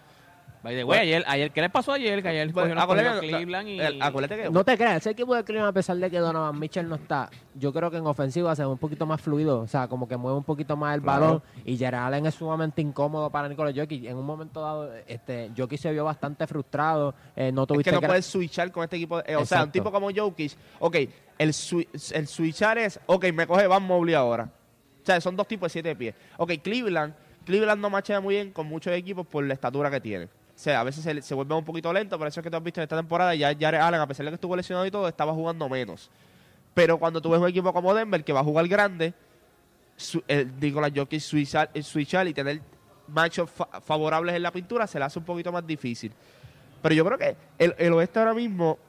By 0.64 0.74
the 0.78 0.84
way, 0.86 1.00
ayer, 1.00 1.24
ayer, 1.28 1.52
¿qué 1.52 1.60
le 1.60 1.70
pasó 1.70 1.92
ayer? 1.92 2.22
Que 2.24 2.30
ayer 2.30 2.50
Bueno, 2.54 2.80
acuérdate- 2.80 3.28
Cleveland 3.28 3.68
y... 3.68 3.80
el- 3.82 4.02
acuérdate 4.02 4.44
que... 4.44 4.50
no 4.50 4.64
te 4.64 4.78
creas, 4.78 4.96
ese 4.98 5.10
equipo 5.10 5.36
de 5.36 5.44
Cleveland, 5.44 5.70
a 5.70 5.74
pesar 5.74 5.98
de 5.98 6.10
que 6.10 6.18
Donovan 6.20 6.58
Mitchell 6.58 6.88
no 6.88 6.96
está, 6.96 7.30
yo 7.54 7.74
creo 7.74 7.92
que 7.92 7.98
en 7.98 8.08
ofensiva 8.08 8.56
se 8.56 8.62
ve 8.64 8.70
un 8.70 8.78
poquito 8.78 9.06
más 9.06 9.20
fluido, 9.20 9.60
o 9.60 9.68
sea, 9.68 9.90
como 9.90 10.08
que 10.08 10.16
mueve 10.16 10.38
un 10.38 10.46
poquito 10.46 10.78
más 10.78 10.96
el 10.96 11.02
Claro. 11.02 11.22
balón 11.22 11.44
y 11.66 11.78
Jared 11.78 12.00
Allen 12.00 12.26
es 12.28 12.36
sumamente 12.36 12.82
incómodo 12.82 13.30
para 13.30 13.50
Nicolás 13.50 13.74
Jokic. 13.76 14.06
En 14.06 14.16
un 14.16 14.26
momento 14.26 14.62
dado, 14.62 14.90
este, 15.06 15.52
Jokic 15.58 15.78
se 15.80 15.92
vio 15.92 16.06
bastante 16.06 16.48
frustrado, 16.48 17.14
eh, 17.36 17.52
no 17.52 17.64
Es 17.64 17.68
tuviste 17.68 17.90
que 17.92 17.96
no 18.00 18.08
puedes 18.08 18.26
switchar 18.26 18.72
con 18.72 18.84
este 18.86 18.96
equipo. 18.96 19.20
eh, 19.26 19.36
o 19.36 19.46
sea, 19.46 19.66
un 19.66 19.72
tipo 19.72 19.92
como 19.92 20.12
Jokic, 20.16 20.54
ok, 20.80 20.96
el, 21.40 21.50
swi- 21.50 21.90
el 22.14 22.26
switchar 22.26 22.78
es, 22.78 23.02
ok, 23.06 23.26
me 23.34 23.46
coge 23.48 23.68
Van 23.68 23.84
Mobley 23.84 24.16
ahora. 24.16 24.46
O 25.02 25.06
sea, 25.06 25.20
son 25.20 25.36
dos 25.36 25.46
tipos 25.46 25.66
de 25.68 25.72
siete 25.74 25.94
pies. 25.98 26.16
Ok, 26.38 26.54
Cleveland, 26.64 27.14
Cleveland 27.46 27.82
no 27.82 27.90
machea 27.90 28.22
muy 28.22 28.36
bien 28.36 28.52
con 28.54 28.66
muchos 28.66 28.94
equipos 28.94 29.28
por 29.28 29.44
la 29.44 29.54
estatura 29.56 29.92
que 29.92 30.00
tiene. 30.00 30.30
Sea, 30.64 30.80
a 30.80 30.84
veces 30.86 31.26
se, 31.26 31.34
vuelve 31.34 31.54
un 31.56 31.66
poquito 31.66 31.92
lento, 31.92 32.18
por 32.18 32.26
eso 32.26 32.40
es 32.40 32.44
que 32.46 32.50
tú 32.50 32.56
has 32.56 32.64
visto 32.64 32.80
en 32.80 32.84
esta 32.84 32.96
temporada, 32.96 33.36
ya 33.36 33.54
Jared 33.54 33.82
Allen, 33.82 34.00
a 34.00 34.08
pesar 34.08 34.24
de 34.26 34.32
que 34.32 34.36
estuvo 34.36 34.56
lesionado 34.56 34.86
y 34.86 34.92
todo, 34.92 35.10
estaba 35.10 35.34
jugando 35.34 35.68
menos. 35.68 36.10
Pero 36.74 36.98
cuando 36.98 37.22
tú 37.22 37.30
ves 37.32 37.42
un 37.42 37.50
equipo 37.50 37.74
como 37.74 37.94
Denver, 37.94 38.24
que 38.24 38.32
va 38.32 38.40
a 38.40 38.44
jugar 38.46 38.66
grande, 38.70 39.14
su- 39.98 40.24
el 40.26 40.58
Nicolás 40.62 40.94
Jokic 40.96 41.20
switchar, 41.20 41.70
eh, 41.74 41.84
switchar 41.84 42.30
y 42.30 42.34
tener 42.34 42.62
matchups 43.10 43.52
fa- 43.52 43.82
favorables 43.82 44.34
en 44.36 44.42
la 44.42 44.52
pintura, 44.52 44.88
se 44.88 45.00
le 45.00 45.04
hace 45.04 45.20
un 45.20 45.26
poquito 45.26 45.52
más 45.52 45.68
difícil. 45.68 46.14
Pero 46.82 46.96
yo 46.96 47.04
creo 47.04 47.18
que 47.18 47.36
el, 47.60 47.76
el 47.78 47.92
oeste 47.92 48.20
ahora 48.20 48.34
mismo 48.34 48.80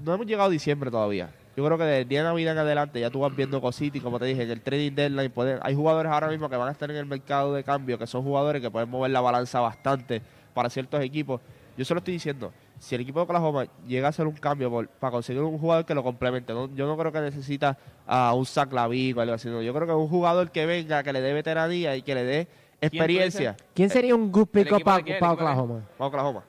no 0.00 0.12
hemos 0.12 0.26
llegado 0.26 0.48
a 0.48 0.52
diciembre 0.52 0.90
todavía. 0.90 1.30
Yo 1.56 1.64
creo 1.64 1.78
que 1.78 1.84
desde 1.84 2.02
el 2.02 2.08
día 2.08 2.18
de 2.22 2.28
Navidad 2.28 2.52
en 2.52 2.58
adelante 2.58 3.00
ya 3.00 3.08
tú 3.08 3.20
vas 3.20 3.34
viendo 3.34 3.60
cositas 3.62 3.96
y 3.96 4.00
como 4.00 4.18
te 4.18 4.26
dije, 4.26 4.42
en 4.42 4.50
el 4.50 4.60
trading 4.60 4.92
deadline 4.92 5.30
pueden- 5.30 5.58
hay 5.62 5.74
jugadores 5.74 6.12
ahora 6.12 6.28
mismo 6.28 6.50
que 6.50 6.56
van 6.56 6.68
a 6.68 6.72
estar 6.72 6.90
en 6.90 6.96
el 6.98 7.06
mercado 7.06 7.54
de 7.54 7.64
cambio, 7.64 7.98
que 7.98 8.06
son 8.06 8.22
jugadores 8.22 8.60
que 8.60 8.70
pueden 8.70 8.90
mover 8.90 9.10
la 9.10 9.22
balanza 9.22 9.60
bastante 9.60 10.20
para 10.52 10.68
ciertos 10.68 11.00
equipos. 11.02 11.40
Yo 11.78 11.84
solo 11.86 11.98
estoy 11.98 12.12
diciendo, 12.14 12.52
si 12.78 12.94
el 12.94 13.00
equipo 13.00 13.20
de 13.20 13.24
Oklahoma 13.24 13.66
llega 13.86 14.06
a 14.06 14.10
hacer 14.10 14.26
un 14.26 14.34
cambio 14.34 14.70
por- 14.70 14.88
para 14.88 15.10
conseguir 15.12 15.42
un 15.42 15.58
jugador 15.58 15.86
que 15.86 15.94
lo 15.94 16.02
complemente, 16.02 16.52
no- 16.52 16.68
yo 16.74 16.86
no 16.86 16.96
creo 16.96 17.10
que 17.10 17.20
necesita 17.20 17.78
a 18.06 18.34
un 18.34 18.44
Zach 18.44 18.70
Lavin 18.70 19.16
o 19.16 19.20
algo 19.22 19.34
así, 19.34 19.48
no. 19.48 19.62
yo 19.62 19.72
creo 19.72 19.86
que 19.86 19.92
un 19.94 20.08
jugador 20.08 20.50
que 20.50 20.66
venga, 20.66 21.02
que 21.02 21.12
le 21.12 21.22
dé 21.22 21.32
veteranía 21.32 21.96
y 21.96 22.02
que 22.02 22.14
le 22.14 22.24
dé 22.24 22.48
experiencia 22.82 23.56
¿Quién 23.74 23.88
sería 23.88 24.14
un 24.14 24.30
good 24.30 24.48
¿El 24.52 24.66
pick 24.68 24.84
para 24.84 25.32
Oklahoma? 25.32 25.80
para 25.96 26.08
Oklahoma. 26.08 26.44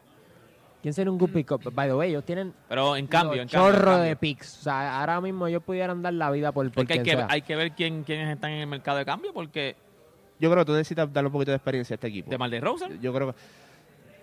¿Quién 0.88 0.93
sería 0.93 1.12
un 1.12 1.17
good 1.17 1.32
pick 1.32 1.52
By 1.73 1.89
the 1.89 1.95
way, 1.95 2.12
ellos 2.12 2.23
tienen 2.23 2.54
Pero 2.69 2.95
en 2.95 3.08
cambio, 3.08 3.34
en 3.34 3.41
en 3.41 3.47
chorro 3.50 3.78
cambio. 3.91 4.04
de 4.04 4.15
picks. 4.15 4.60
O 4.60 4.63
sea, 4.63 5.02
ahora 5.02 5.19
mismo 5.19 5.45
ellos 5.45 5.62
pudieran 5.62 6.02
dar 6.02 6.13
la 6.13 6.32
vida 6.32 6.54
por, 6.54 6.65
por 6.67 6.76
Porque 6.76 6.93
hay 6.93 7.04
que, 7.04 7.12
sea. 7.12 7.28
hay 7.30 7.41
que 7.41 7.58
ver 7.58 7.71
quién, 7.73 8.04
quiénes 8.06 8.34
están 8.34 8.52
en 8.52 8.60
el 8.62 8.67
mercado 8.67 8.97
de 8.97 9.04
cambio, 9.04 9.34
porque 9.34 9.76
Yo 10.39 10.50
creo 10.50 10.63
que 10.63 10.65
tú 10.67 10.71
necesitas 10.71 11.12
darle 11.12 11.28
un 11.28 11.34
poquito 11.34 11.52
de 11.52 11.58
experiencia 11.58 11.93
a 11.93 11.95
este 11.95 12.08
equipo. 12.08 12.30
de 12.32 12.38
Mal 12.38 12.50
de 12.50 12.62
Rosen. 12.62 13.02
Yo 13.02 13.13
creo 13.13 13.34
que 13.34 13.39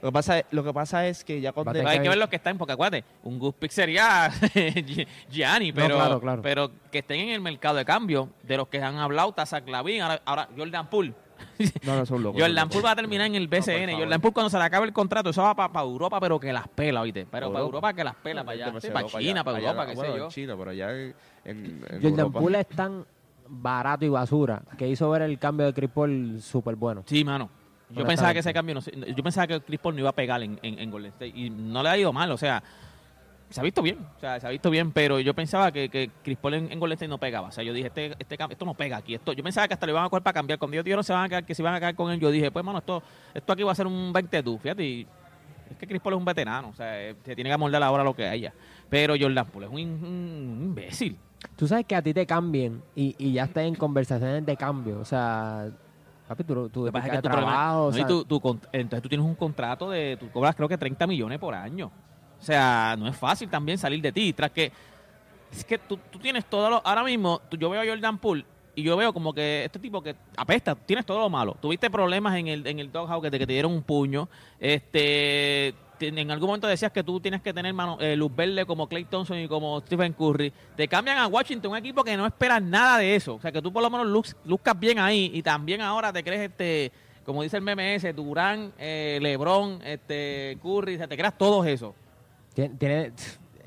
lo 0.00 0.08
que 0.08 0.12
pasa 0.12 0.38
es, 0.38 0.44
lo 0.52 0.64
que 0.64 0.72
pasa 0.72 1.06
es 1.06 1.22
que 1.22 1.40
ya 1.42 1.52
con 1.52 1.64
De- 1.66 1.72
Pero 1.74 1.88
hay 1.90 2.00
que 2.00 2.08
ver- 2.08 2.16
los 2.16 2.28
que 2.30 2.36
están, 2.36 2.56
porque 2.56 2.72
acuérdate, 2.72 3.04
un 3.24 3.38
good 3.38 3.52
pick 3.54 3.70
sería 3.70 4.30
Gi- 4.30 5.06
Gianni, 5.30 5.68
No, 5.70 5.74
pero, 5.74 5.96
claro, 5.96 6.20
claro. 6.20 6.40
pero 6.42 6.70
que 6.90 7.00
estén 7.00 7.20
en 7.20 7.28
el 7.28 7.40
mercado 7.42 7.76
de 7.76 7.84
cambio, 7.84 8.30
de 8.42 8.56
los 8.56 8.68
que 8.68 8.80
han 8.82 8.96
hablado, 8.96 9.32
Tazak 9.32 9.68
Lavin, 9.68 10.00
ahora, 10.00 10.22
ahora 10.24 10.48
Jordan 10.56 10.88
Poole. 10.88 11.12
No, 11.84 11.96
no 11.96 12.06
son 12.06 12.22
locos. 12.22 12.40
Jordan 12.40 12.68
Poole 12.68 12.84
va 12.84 12.90
a 12.92 12.96
terminar 12.96 13.26
en 13.26 13.34
el 13.34 13.48
BCN. 13.48 13.86
favor. 13.90 14.00
Jordan 14.04 14.20
Poole 14.20 14.32
cuando 14.34 14.50
se 14.50 14.58
le 14.58 14.64
acabe 14.64 14.86
el 14.86 14.92
contrato, 14.92 15.30
eso 15.30 15.42
va 15.42 15.54
para 15.54 15.80
Europa, 15.84 16.20
pero 16.20 16.38
que 16.40 16.52
las 16.52 16.68
pela, 16.68 17.00
¿oíste? 17.02 17.26
Pero 17.30 17.52
para 17.52 17.64
Europa. 17.64 17.92
Que 17.94 18.04
las 18.04 18.14
pela, 18.16 18.44
para 18.44 18.66
allá. 18.66 18.80
Sí, 18.80 18.88
para 18.90 19.06
China, 19.06 19.44
para 19.44 19.58
Europa, 19.58 19.82
no- 19.84 19.88
qué 19.90 19.94
bueno, 19.96 20.12
sé 20.12 20.18
yo. 20.18 20.24
en 20.24 20.30
China, 20.30 20.54
pero 20.58 20.70
allá 20.70 20.90
en, 20.92 21.14
en, 21.44 21.56
en 21.66 22.02
Jordan 22.02 22.18
Europa. 22.20 22.38
Poole 22.40 22.60
es 22.60 22.68
tan 22.68 23.04
barato 23.46 24.04
y 24.04 24.08
basura 24.08 24.62
que 24.78 24.88
hizo 24.88 25.10
ver 25.10 25.22
el 25.22 25.38
cambio 25.38 25.66
de 25.66 25.74
Chris 25.74 25.90
Paul 25.90 26.40
súper 26.40 26.76
bueno. 26.76 27.02
Sí, 27.06 27.24
mano. 27.24 27.50
Yo 27.90 28.04
pensaba 28.04 28.32
que 28.32 28.38
ese 28.40 28.52
cambio, 28.52 28.74
no 28.74 28.80
yo 28.80 29.22
pensaba 29.22 29.46
que 29.46 29.60
Chris 29.60 29.78
Paul 29.78 29.94
no 29.94 30.00
iba 30.00 30.10
a 30.10 30.14
pegar 30.14 30.42
en, 30.42 30.58
en, 30.62 30.78
en 30.78 30.90
Golden 30.90 31.12
State 31.12 31.32
y 31.34 31.50
no 31.50 31.82
le 31.82 31.88
ha 31.90 31.96
ido 31.98 32.12
mal, 32.12 32.30
o 32.32 32.36
sea, 32.38 32.60
se 33.54 33.60
ha 33.60 33.62
visto 33.64 33.82
bien, 33.82 33.98
o 34.16 34.20
sea, 34.20 34.40
se 34.40 34.46
ha 34.46 34.50
visto 34.50 34.68
bien, 34.68 34.90
pero 34.90 35.20
yo 35.20 35.32
pensaba 35.32 35.70
que, 35.70 35.88
que 35.88 36.10
Chris 36.24 36.36
Paul 36.38 36.54
en, 36.54 36.72
en 36.72 36.80
Golden 36.80 36.96
State 36.96 37.08
no 37.08 37.18
pegaba, 37.18 37.48
o 37.48 37.52
sea, 37.52 37.62
yo 37.62 37.72
dije, 37.72 37.86
este, 37.86 38.14
este 38.18 38.36
esto 38.50 38.64
no 38.64 38.74
pega 38.74 38.96
aquí, 38.96 39.14
esto, 39.14 39.32
yo 39.32 39.44
pensaba 39.44 39.68
que 39.68 39.74
hasta 39.74 39.86
le 39.86 39.92
iban 39.92 40.04
a 40.04 40.08
coger 40.08 40.22
para 40.24 40.34
cambiar, 40.34 40.58
cuando 40.58 40.74
ellos 40.74 40.84
dijeron 40.84 41.04
se 41.04 41.12
van 41.12 41.24
a 41.24 41.28
quedar, 41.28 41.44
que 41.44 41.54
se 41.54 41.62
iban 41.62 41.72
a 41.74 41.78
quedar 41.78 41.94
con 41.94 42.10
él, 42.10 42.18
yo 42.18 42.30
dije, 42.32 42.50
pues, 42.50 42.64
mano, 42.64 42.78
esto, 42.78 43.02
esto 43.32 43.52
aquí 43.52 43.62
va 43.62 43.70
a 43.72 43.74
ser 43.76 43.86
un 43.86 44.12
20 44.12 44.42
fíjate, 44.60 44.84
y 44.84 45.06
es 45.70 45.76
que 45.78 45.86
Chris 45.86 46.00
Paul 46.00 46.14
es 46.14 46.18
un 46.18 46.24
veterano, 46.24 46.68
o 46.70 46.74
sea, 46.74 47.00
eh, 47.00 47.14
se 47.24 47.34
tiene 47.34 47.48
que 47.50 47.54
amoldar 47.54 47.82
ahora 47.82 48.02
lo 48.02 48.14
que 48.14 48.26
haya, 48.26 48.52
pero 48.90 49.14
Jordan 49.18 49.46
Poole 49.46 49.66
es 49.66 49.72
un, 49.72 49.78
un 49.80 50.58
imbécil. 50.64 51.16
Tú 51.56 51.68
sabes 51.68 51.84
que 51.86 51.94
a 51.94 52.02
ti 52.02 52.12
te 52.12 52.26
cambien 52.26 52.82
y, 52.96 53.14
y 53.18 53.32
ya 53.34 53.44
estés 53.44 53.66
en 53.66 53.74
conversaciones 53.74 54.44
de 54.44 54.56
cambio. 54.56 54.98
O 54.98 55.04
sea, 55.04 55.68
papi, 56.26 56.42
tú, 56.42 56.68
tú 56.70 56.86
tu 57.22 57.28
problema- 57.28 57.52
trabajo. 57.52 57.84
o 57.86 57.90
y 57.90 57.94
sea, 57.94 58.06
tu 58.24 58.40
con- 58.40 58.60
entonces 58.72 59.02
tú 59.02 59.08
tienes 59.08 59.26
un 59.26 59.34
contrato 59.34 59.90
de, 59.90 60.16
tú 60.18 60.30
cobras 60.30 60.54
creo 60.56 60.68
que 60.68 60.78
30 60.78 61.06
millones 61.06 61.38
por 61.38 61.54
año. 61.54 61.90
O 62.44 62.46
sea, 62.46 62.94
no 62.98 63.08
es 63.08 63.16
fácil 63.16 63.48
también 63.48 63.78
salir 63.78 64.02
de 64.02 64.12
ti. 64.12 64.34
Tras 64.34 64.50
que, 64.50 64.70
es 65.50 65.64
que 65.64 65.78
tú, 65.78 65.98
tienes 66.20 66.44
todo 66.44 66.68
lo, 66.68 66.86
ahora 66.86 67.02
mismo, 67.02 67.40
yo 67.58 67.70
veo 67.70 67.80
a 67.80 67.86
Jordan 67.86 68.18
Poole 68.18 68.44
y 68.74 68.82
yo 68.82 68.98
veo 68.98 69.14
como 69.14 69.32
que 69.32 69.64
este 69.64 69.78
tipo 69.78 70.02
que 70.02 70.14
apesta, 70.36 70.74
tienes 70.74 71.06
todo 71.06 71.20
lo 71.20 71.30
malo. 71.30 71.56
Tuviste 71.58 71.88
problemas 71.88 72.36
en 72.36 72.48
el, 72.48 72.66
en 72.66 72.80
el 72.80 72.92
doghouse 72.92 73.22
que 73.22 73.30
te, 73.30 73.46
dieron 73.46 73.72
un 73.72 73.82
puño. 73.82 74.28
Este, 74.60 75.74
te- 75.98 76.08
en 76.08 76.30
algún 76.30 76.48
momento 76.48 76.66
decías 76.66 76.92
que 76.92 77.02
tú 77.02 77.18
tienes 77.18 77.40
que 77.40 77.54
tener 77.54 77.72
mano, 77.72 77.96
eh, 77.98 78.14
luz 78.14 78.36
verde 78.36 78.66
como 78.66 78.86
Clay 78.86 79.06
Thompson 79.06 79.38
y 79.38 79.48
como 79.48 79.80
Stephen 79.80 80.12
Curry. 80.12 80.52
Te 80.76 80.86
cambian 80.86 81.16
a 81.16 81.26
Washington, 81.28 81.70
un 81.70 81.78
equipo 81.78 82.04
que 82.04 82.14
no 82.14 82.26
esperas 82.26 82.60
nada 82.60 82.98
de 82.98 83.16
eso. 83.16 83.36
O 83.36 83.40
sea, 83.40 83.50
que 83.50 83.62
tú 83.62 83.72
por 83.72 83.82
lo 83.82 83.88
menos 83.88 84.06
luz, 84.06 84.36
luzcas 84.44 84.78
bien 84.78 84.98
ahí 84.98 85.30
y 85.32 85.42
también 85.42 85.80
ahora 85.80 86.12
te 86.12 86.22
crees 86.22 86.50
este 86.50 86.92
como 87.24 87.42
dice 87.42 87.56
el 87.56 87.62
MMS, 87.62 88.14
Durán, 88.14 88.72
eh, 88.78 89.18
Lebron, 89.20 89.80
este, 89.82 90.58
Curry, 90.62 90.96
o 90.96 90.98
sea, 90.98 91.08
te 91.08 91.16
creas 91.16 91.36
todos 91.36 91.66
eso. 91.66 91.94
Tiene, 92.54 92.74
tiene, 92.76 93.12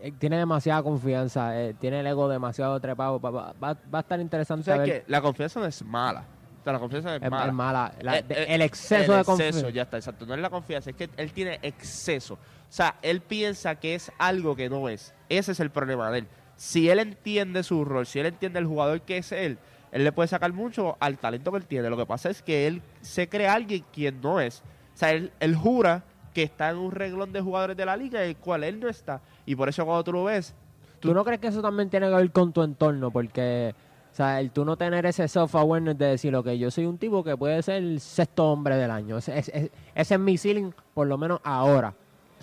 eh, 0.01 0.11
tiene 0.17 0.37
demasiada 0.37 0.81
confianza, 0.83 1.59
eh, 1.61 1.73
tiene 1.79 1.99
el 1.99 2.07
ego 2.07 2.27
demasiado 2.29 2.79
trepado. 2.79 3.19
Va, 3.19 3.29
va- 3.31 3.53
va- 3.63 3.77
a 3.91 3.99
estar 3.99 4.19
O 4.19 4.21
interesante 4.21 4.63
sea, 4.65 4.77
ver. 4.77 4.85
que 4.85 5.11
la 5.11 5.21
confianza 5.21 5.59
no 5.59 5.65
es 5.65 5.83
mala. 5.83 6.23
O 6.61 6.63
sea, 6.63 6.73
la 6.73 6.79
confianza 6.79 7.09
no 7.09 7.15
es, 7.15 7.23
Es- 7.23 7.29
mala. 7.31 7.45
es 7.47 7.53
mala. 7.53 7.93
La- 8.01 8.17
Eh, 8.19 8.25
el 8.49 8.61
exceso 8.61 9.13
de 9.13 9.19
exceso, 9.19 9.23
confianza. 9.25 9.69
ya 9.69 9.81
está, 9.83 9.97
exacto. 9.97 10.25
No 10.25 10.33
es 10.33 10.39
la 10.39 10.49
confianza, 10.49 10.89
es 10.89 10.95
que 10.95 11.09
él 11.17 11.31
tiene 11.33 11.59
exceso. 11.61 12.33
O 12.35 12.37
sea, 12.69 12.95
él 13.01 13.21
piensa 13.21 13.75
que 13.75 13.95
es 13.95 14.11
algo 14.17 14.55
que 14.55 14.69
no 14.69 14.89
es. 14.89 15.13
Ese 15.29 15.51
es 15.53 15.59
el 15.59 15.69
problema 15.69 16.11
de 16.11 16.19
él. 16.19 16.27
Si 16.57 16.89
él 16.89 16.99
entiende 16.99 17.63
su 17.63 17.85
rol, 17.85 18.05
si 18.05 18.19
él 18.19 18.25
entiende 18.25 18.59
el 18.59 18.65
jugador 18.65 19.01
que 19.01 19.17
es 19.17 19.31
él, 19.31 19.57
él 19.91 20.03
le 20.03 20.11
puede 20.11 20.27
sacar 20.27 20.51
mucho 20.51 20.97
al 20.99 21.17
talento 21.17 21.51
que 21.51 21.57
él 21.59 21.65
tiene. 21.65 21.89
Lo 21.89 21.95
que 21.97 22.05
pasa 22.05 22.29
es 22.29 22.41
que 22.41 22.67
él 22.67 22.81
se 23.01 23.29
cree 23.29 23.47
alguien 23.47 23.85
quien 23.93 24.19
no 24.21 24.41
es. 24.41 24.61
O 24.93 24.97
sea, 24.97 25.11
él, 25.11 25.31
él 25.39 25.55
jura 25.55 26.03
que 26.37 26.43
está 26.43 26.69
en 26.69 26.77
un 26.77 26.91
reglón 26.91 27.33
de 27.33 27.41
jugadores 27.41 27.75
de 27.75 27.83
la 27.83 27.97
liga 27.97 28.21
en 28.21 28.29
el 28.29 28.35
cual 28.35 28.63
él 28.63 28.79
no 28.79 28.87
está. 28.89 29.21
Y 29.43 29.55
por 29.55 29.69
eso 29.69 29.83
cuando 29.85 30.03
tú 30.03 30.13
lo 30.13 30.23
ves, 30.25 30.53
¿Tú 30.99 31.11
no 31.13 31.23
crees 31.25 31.39
que 31.41 31.47
eso 31.47 31.63
también 31.63 31.89
tiene 31.89 32.09
que 32.09 32.15
ver 32.15 32.31
con 32.31 32.53
tu 32.53 32.61
entorno? 32.61 33.09
Porque 33.09 33.73
O 34.11 34.15
sea, 34.15 34.39
el 34.39 34.51
tú 34.51 34.63
no 34.65 34.77
tener 34.77 35.03
ese 35.07 35.27
self-awareness 35.27 35.97
de 35.97 36.05
decir, 36.05 36.35
ok, 36.35 36.49
yo 36.49 36.69
soy 36.69 36.85
un 36.85 36.97
tipo 36.99 37.23
que 37.23 37.35
puede 37.35 37.61
ser 37.63 37.77
el 37.77 37.99
sexto 37.99 38.51
hombre 38.51 38.75
del 38.75 38.91
año. 38.91 39.17
Ese, 39.17 39.37
ese- 39.39 39.71
ese 39.95 40.13
es 40.15 40.19
mi 40.19 40.37
ceiling, 40.37 40.71
por 40.93 41.07
lo 41.07 41.17
menos 41.17 41.39
ahora. 41.43 41.93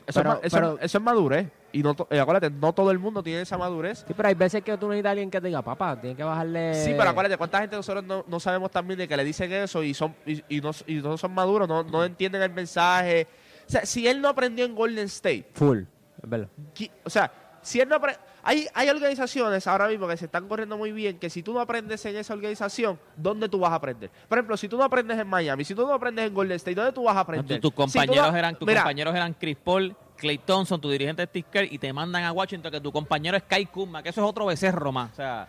Eso, 0.06 0.20
Pero- 0.20 0.34
es, 0.34 0.40
eso- 0.44 0.56
pero- 0.56 0.78
eso 0.80 0.98
es 0.98 1.04
madurez. 1.04 1.48
Y 1.72 1.82
no, 1.82 1.96
y 2.10 2.16
acuérdate, 2.18 2.50
no 2.50 2.72
todo 2.72 2.90
el 2.92 2.98
mundo 3.00 3.22
tiene 3.24 3.40
esa 3.42 3.58
madurez. 3.58 4.04
Sí, 4.06 4.14
pero 4.16 4.28
hay 4.28 4.34
veces 4.36 4.62
que 4.62 4.76
tú 4.78 4.86
necesitas 4.86 5.08
a 5.08 5.10
alguien 5.12 5.30
que 5.30 5.40
te 5.40 5.46
diga, 5.48 5.62
papá, 5.62 6.00
tienes 6.00 6.16
que 6.16 6.22
bajarle... 6.22 6.74
Sí, 6.74 6.94
pero 6.96 7.10
acuérdate, 7.10 7.36
¿cuánta 7.36 7.58
gente 7.60 7.74
nosotros 7.76 8.04
no, 8.04 8.24
no 8.28 8.38
sabemos 8.38 8.70
también 8.70 8.98
de 8.98 9.08
que 9.08 9.16
le 9.16 9.24
dicen 9.24 9.50
eso 9.52 9.82
y 9.82 9.94
son 9.94 10.14
y, 10.26 10.44
y 10.48 10.60
no, 10.60 10.70
y 10.86 10.94
no 10.96 11.16
son 11.18 11.32
maduros, 11.34 11.66
no, 11.68 11.82
no 11.82 12.04
entienden 12.04 12.42
el 12.42 12.52
mensaje? 12.52 13.26
O 13.66 13.70
sea, 13.70 13.86
si 13.86 14.06
él 14.06 14.20
no 14.20 14.28
aprendió 14.28 14.64
en 14.64 14.74
Golden 14.74 15.06
State, 15.06 15.46
Full, 15.54 15.78
es 15.78 16.90
o 17.04 17.10
sea, 17.10 17.32
si 17.62 17.80
él 17.80 17.88
no 17.88 17.98
hay, 18.42 18.66
hay 18.74 18.88
organizaciones 18.90 19.66
ahora 19.66 19.88
mismo 19.88 20.06
que 20.06 20.16
se 20.18 20.26
están 20.26 20.46
corriendo 20.48 20.76
muy 20.76 20.92
bien, 20.92 21.18
que 21.18 21.30
si 21.30 21.42
tú 21.42 21.54
no 21.54 21.60
aprendes 21.60 22.04
en 22.04 22.14
esa 22.16 22.34
organización, 22.34 22.98
¿dónde 23.16 23.48
tú 23.48 23.58
vas 23.58 23.72
a 23.72 23.76
aprender? 23.76 24.10
Por 24.28 24.36
ejemplo, 24.38 24.56
si 24.58 24.68
tú 24.68 24.76
no 24.76 24.84
aprendes 24.84 25.18
en 25.18 25.26
Miami, 25.26 25.64
si 25.64 25.74
tú 25.74 25.86
no 25.86 25.94
aprendes 25.94 26.26
en 26.26 26.34
Golden 26.34 26.56
State, 26.56 26.74
¿dónde 26.74 26.92
tú 26.92 27.04
vas 27.04 27.16
a 27.16 27.20
aprender? 27.20 27.58
tu- 27.60 27.70
tus 27.70 27.90
Si 27.90 27.98
compañeros 27.98 28.32
no- 28.32 28.36
eran 28.38 28.58
tus 28.58 28.66
Mira, 28.66 28.82
compañeros 28.82 29.14
eran 29.14 29.32
Chris 29.34 29.56
Paul, 29.56 29.96
Clay 30.16 30.38
Thompson, 30.38 30.78
tu 30.80 30.90
dirigente 30.90 31.24
Steve 31.24 31.46
Kerr, 31.50 31.72
y 31.72 31.78
te 31.78 31.90
mandan 31.92 32.24
a 32.24 32.32
Washington 32.32 32.70
que 32.70 32.80
tu 32.82 32.92
compañero 32.92 33.36
es 33.36 33.42
Kai 33.44 33.64
Kuzma, 33.66 34.02
que 34.02 34.10
eso 34.10 34.20
es 34.22 34.28
otro 34.28 34.44
becerro 34.46 34.92
más. 34.92 35.10
O 35.12 35.16
sea, 35.16 35.48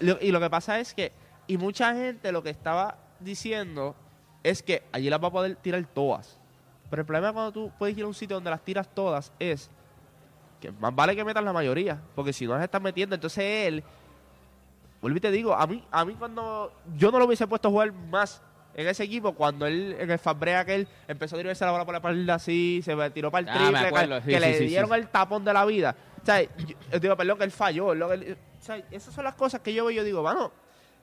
Lo- 0.00 0.18
y 0.20 0.32
lo 0.32 0.40
que 0.40 0.50
pasa 0.50 0.80
es 0.80 0.92
que, 0.94 1.12
y 1.46 1.56
mucha 1.56 1.94
gente 1.94 2.32
lo 2.32 2.42
que 2.42 2.50
estaba 2.50 2.98
diciendo 3.20 3.94
es 4.42 4.62
que 4.62 4.82
allí 4.90 5.08
las 5.08 5.22
va 5.22 5.28
a 5.28 5.30
poder 5.32 5.54
tirar 5.56 5.84
todas. 5.94 6.38
Pero 6.92 7.00
el 7.00 7.06
problema 7.06 7.32
cuando 7.32 7.52
tú 7.52 7.72
puedes 7.78 7.96
ir 7.96 8.04
a 8.04 8.06
un 8.06 8.12
sitio 8.12 8.36
donde 8.36 8.50
las 8.50 8.60
tiras 8.60 8.86
todas 8.94 9.32
es 9.38 9.70
que 10.60 10.70
más 10.72 10.94
vale 10.94 11.16
que 11.16 11.24
metas 11.24 11.42
la 11.42 11.50
mayoría, 11.54 11.98
porque 12.14 12.34
si 12.34 12.46
no 12.46 12.52
las 12.52 12.62
estás 12.64 12.82
metiendo, 12.82 13.14
entonces 13.14 13.42
él, 13.66 13.82
vuelvo 15.00 15.16
y 15.16 15.20
te 15.22 15.30
digo, 15.30 15.54
a 15.54 15.66
mí, 15.66 15.82
a 15.90 16.04
mí 16.04 16.14
cuando 16.18 16.70
yo 16.94 17.10
no 17.10 17.18
lo 17.18 17.24
hubiese 17.24 17.46
puesto 17.46 17.68
a 17.68 17.70
jugar 17.70 17.94
más 17.94 18.42
en 18.74 18.86
ese 18.88 19.04
equipo, 19.04 19.32
cuando 19.32 19.64
él 19.64 19.96
en 19.98 20.10
el 20.10 20.18
Fabrea 20.18 20.66
que 20.66 20.74
él 20.74 20.88
empezó 21.08 21.36
a 21.36 21.38
tirarse 21.38 21.64
la 21.64 21.70
bola 21.70 21.86
por 21.86 21.92
la 21.94 21.98
espalda 22.00 22.34
así, 22.34 22.82
se 22.84 22.94
tiró 23.12 23.30
para 23.30 23.40
el 23.40 23.48
Ah, 23.48 23.68
triple, 23.70 23.88
acuerdo, 23.88 24.16
que, 24.16 24.20
sí, 24.24 24.28
que 24.28 24.34
sí, 24.34 24.40
le 24.40 24.58
sí, 24.58 24.64
dieron 24.66 24.92
el 24.92 25.08
tapón 25.08 25.46
de 25.46 25.52
la 25.54 25.64
vida. 25.64 25.96
O 26.22 26.26
sea, 26.26 26.42
yo, 26.42 26.98
digo, 27.00 27.16
perdón, 27.16 27.38
que 27.38 27.44
él 27.44 27.50
falló. 27.52 27.94
lo 27.94 28.08
que 28.08 28.14
él- 28.16 28.38
o 28.60 28.62
sea, 28.62 28.76
esas 28.90 29.14
son 29.14 29.24
las 29.24 29.34
cosas 29.34 29.62
que 29.62 29.72
yo 29.72 29.86
veo 29.86 29.92
y 29.92 29.94
yo 29.94 30.04
digo, 30.04 30.20
bueno, 30.20 30.52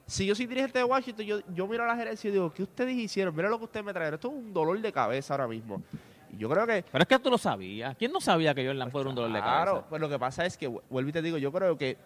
si 0.09 0.25
yo 0.25 0.35
soy 0.35 0.45
dirigente 0.47 0.79
de 0.79 0.83
Washington, 0.85 1.25
yo, 1.25 1.39
yo 1.53 1.67
miro 1.67 1.83
a 1.83 1.87
la 1.87 1.95
gerencia 1.95 2.27
y 2.29 2.31
digo, 2.31 2.51
¿qué 2.53 2.63
ustedes 2.63 2.95
hicieron? 2.95 3.35
Mira 3.35 3.49
lo 3.49 3.57
que 3.57 3.65
ustedes 3.65 3.85
me 3.85 3.93
trajeron. 3.93 4.15
Esto 4.15 4.27
es 4.29 4.33
un 4.33 4.53
dolor 4.53 4.79
de 4.79 4.91
cabeza 4.91 5.33
ahora 5.33 5.47
mismo. 5.47 5.81
Y 6.33 6.37
yo 6.37 6.49
creo 6.49 6.65
que... 6.67 6.83
pero 6.91 7.01
es 7.01 7.07
que 7.07 7.19
tú 7.19 7.29
lo 7.29 7.37
sabías. 7.37 7.95
¿Quién 7.97 8.11
no 8.11 8.19
sabía 8.21 8.53
que 8.53 8.65
Jordan 8.65 8.91
fuera 8.91 9.09
un 9.09 9.15
dolor 9.15 9.31
de 9.31 9.39
Claro, 9.39 9.71
cabeza? 9.71 9.89
pues 9.89 10.01
lo 10.01 10.09
que 10.09 10.19
pasa 10.19 10.45
es 10.45 10.57
que, 10.57 10.67
vu- 10.69 10.81
vuelvo 10.89 11.09
y 11.09 11.13
te 11.13 11.21
digo, 11.21 11.37
yo 11.37 11.51
creo 11.51 11.77
que 11.77 11.97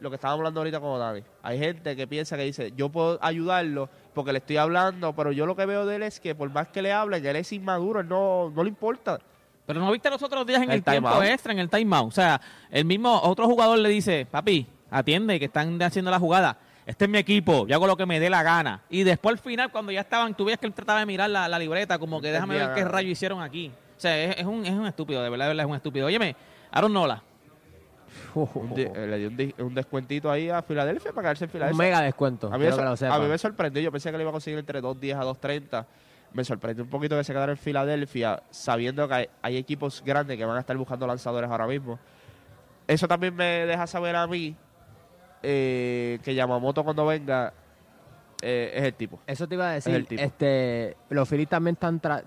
lo 0.00 0.10
que 0.10 0.14
estábamos 0.16 0.38
hablando 0.40 0.60
ahorita 0.60 0.80
con 0.80 0.98
Dani, 0.98 1.22
hay 1.42 1.58
gente 1.58 1.96
que 1.96 2.06
piensa 2.06 2.36
que 2.36 2.44
dice, 2.44 2.72
yo 2.76 2.88
puedo 2.88 3.18
ayudarlo 3.20 3.88
porque 4.14 4.32
le 4.32 4.38
estoy 4.38 4.56
hablando, 4.56 5.12
pero 5.14 5.32
yo 5.32 5.44
lo 5.46 5.56
que 5.56 5.66
veo 5.66 5.86
de 5.86 5.96
él 5.96 6.02
es 6.04 6.20
que 6.20 6.34
por 6.36 6.48
más 6.50 6.68
que 6.68 6.82
le 6.82 6.92
hablen, 6.92 7.24
él 7.26 7.36
es 7.36 7.52
inmaduro, 7.52 8.00
él 8.00 8.08
no, 8.08 8.50
no 8.50 8.62
le 8.62 8.68
importa. 8.68 9.18
Pero 9.66 9.80
no 9.80 9.90
viste 9.92 10.08
los 10.08 10.22
otros 10.22 10.46
días 10.46 10.62
en 10.62 10.70
El 10.70 10.76
el, 10.78 10.84
tiempo 10.84 11.22
extra, 11.22 11.52
en 11.52 11.58
el 11.58 11.68
timeout. 11.68 12.08
O 12.08 12.10
sea, 12.12 12.40
el 12.70 12.84
mismo 12.84 13.20
otro 13.22 13.46
jugador 13.46 13.78
le 13.78 13.88
dice, 13.88 14.26
papi, 14.30 14.66
atiende 14.90 15.38
que 15.38 15.44
están 15.46 15.80
haciendo 15.82 16.10
la 16.10 16.18
jugada. 16.18 16.56
Este 16.88 17.04
es 17.04 17.10
mi 17.10 17.18
equipo, 17.18 17.66
yo 17.66 17.74
hago 17.76 17.86
lo 17.86 17.98
que 17.98 18.06
me 18.06 18.18
dé 18.18 18.30
la 18.30 18.42
gana. 18.42 18.80
Y 18.88 19.02
después 19.02 19.34
al 19.34 19.38
final, 19.38 19.70
cuando 19.70 19.92
ya 19.92 20.00
estaban, 20.00 20.34
tú 20.34 20.46
veías 20.46 20.58
que 20.58 20.66
él 20.66 20.72
trataba 20.72 21.00
de 21.00 21.04
mirar 21.06 21.28
la, 21.28 21.46
la 21.46 21.58
libreta, 21.58 21.98
como 21.98 22.18
que 22.18 22.32
déjame 22.32 22.54
ver 22.56 22.72
qué 22.74 22.82
rayo 22.84 23.10
hicieron 23.10 23.42
aquí. 23.42 23.70
O 23.96 24.00
sea, 24.00 24.16
es, 24.24 24.38
es 24.38 24.46
un, 24.46 24.64
es 24.64 24.72
un 24.72 24.86
estúpido, 24.86 25.22
de 25.22 25.28
verdad, 25.28 25.44
de 25.44 25.48
verdad 25.50 25.66
es 25.66 25.70
un 25.70 25.76
estúpido. 25.76 26.06
Óyeme, 26.06 26.34
Aaron 26.70 26.90
Nola, 26.94 27.22
Un 28.34 28.74
di- 28.74 28.82
eh, 28.84 29.06
le 29.06 29.18
dio 29.18 29.28
un, 29.28 29.36
di- 29.36 29.54
un 29.58 29.74
descuentito 29.74 30.30
ahí 30.30 30.48
a 30.48 30.62
Filadelfia 30.62 31.12
para 31.12 31.24
quedarse 31.26 31.44
en 31.44 31.48
Un 31.48 31.52
Filadelfia. 31.52 31.84
mega 31.84 32.00
descuento, 32.00 32.46
A 32.46 32.52
mí, 32.56 32.64
me, 32.64 32.70
que 32.70 32.70
lo 32.70 32.76
sor- 32.76 32.96
sepan. 32.96 33.20
a 33.20 33.22
mí 33.22 33.28
me 33.28 33.36
sorprendió. 33.38 33.82
Yo 33.82 33.92
pensé 33.92 34.10
que 34.10 34.16
le 34.16 34.22
iba 34.22 34.30
a 34.30 34.32
conseguir 34.32 34.58
entre 34.58 34.80
2.10 34.80 35.14
a 35.16 35.24
2.30. 35.24 35.86
Me 36.32 36.42
sorprendió 36.42 36.84
un 36.84 36.90
poquito 36.90 37.18
que 37.18 37.24
se 37.24 37.34
quedara 37.34 37.52
en 37.52 37.58
Filadelfia, 37.58 38.42
sabiendo 38.50 39.06
que 39.08 39.14
hay, 39.14 39.28
hay 39.42 39.56
equipos 39.58 40.02
grandes 40.02 40.38
que 40.38 40.44
van 40.46 40.56
a 40.56 40.60
estar 40.60 40.76
buscando 40.78 41.06
lanzadores 41.06 41.50
ahora 41.50 41.66
mismo. 41.66 41.98
Eso 42.86 43.06
también 43.06 43.34
me 43.34 43.66
deja 43.66 43.86
saber 43.86 44.16
a 44.16 44.26
mí 44.26 44.56
eh, 45.42 46.18
que 46.22 46.34
Yamamoto 46.34 46.82
cuando 46.84 47.06
venga 47.06 47.52
eh, 48.42 48.72
es 48.74 48.84
el 48.84 48.94
tipo. 48.94 49.18
Eso 49.26 49.48
te 49.48 49.54
iba 49.56 49.70
a 49.70 49.76
Es 49.76 49.84
decir. 49.84 49.98
el 49.98 50.06
tipo. 50.06 50.22
Este, 50.22 50.96
los 51.10 51.28
Phillies 51.28 51.48
también 51.48 51.74
están 51.74 51.98
tras 52.00 52.22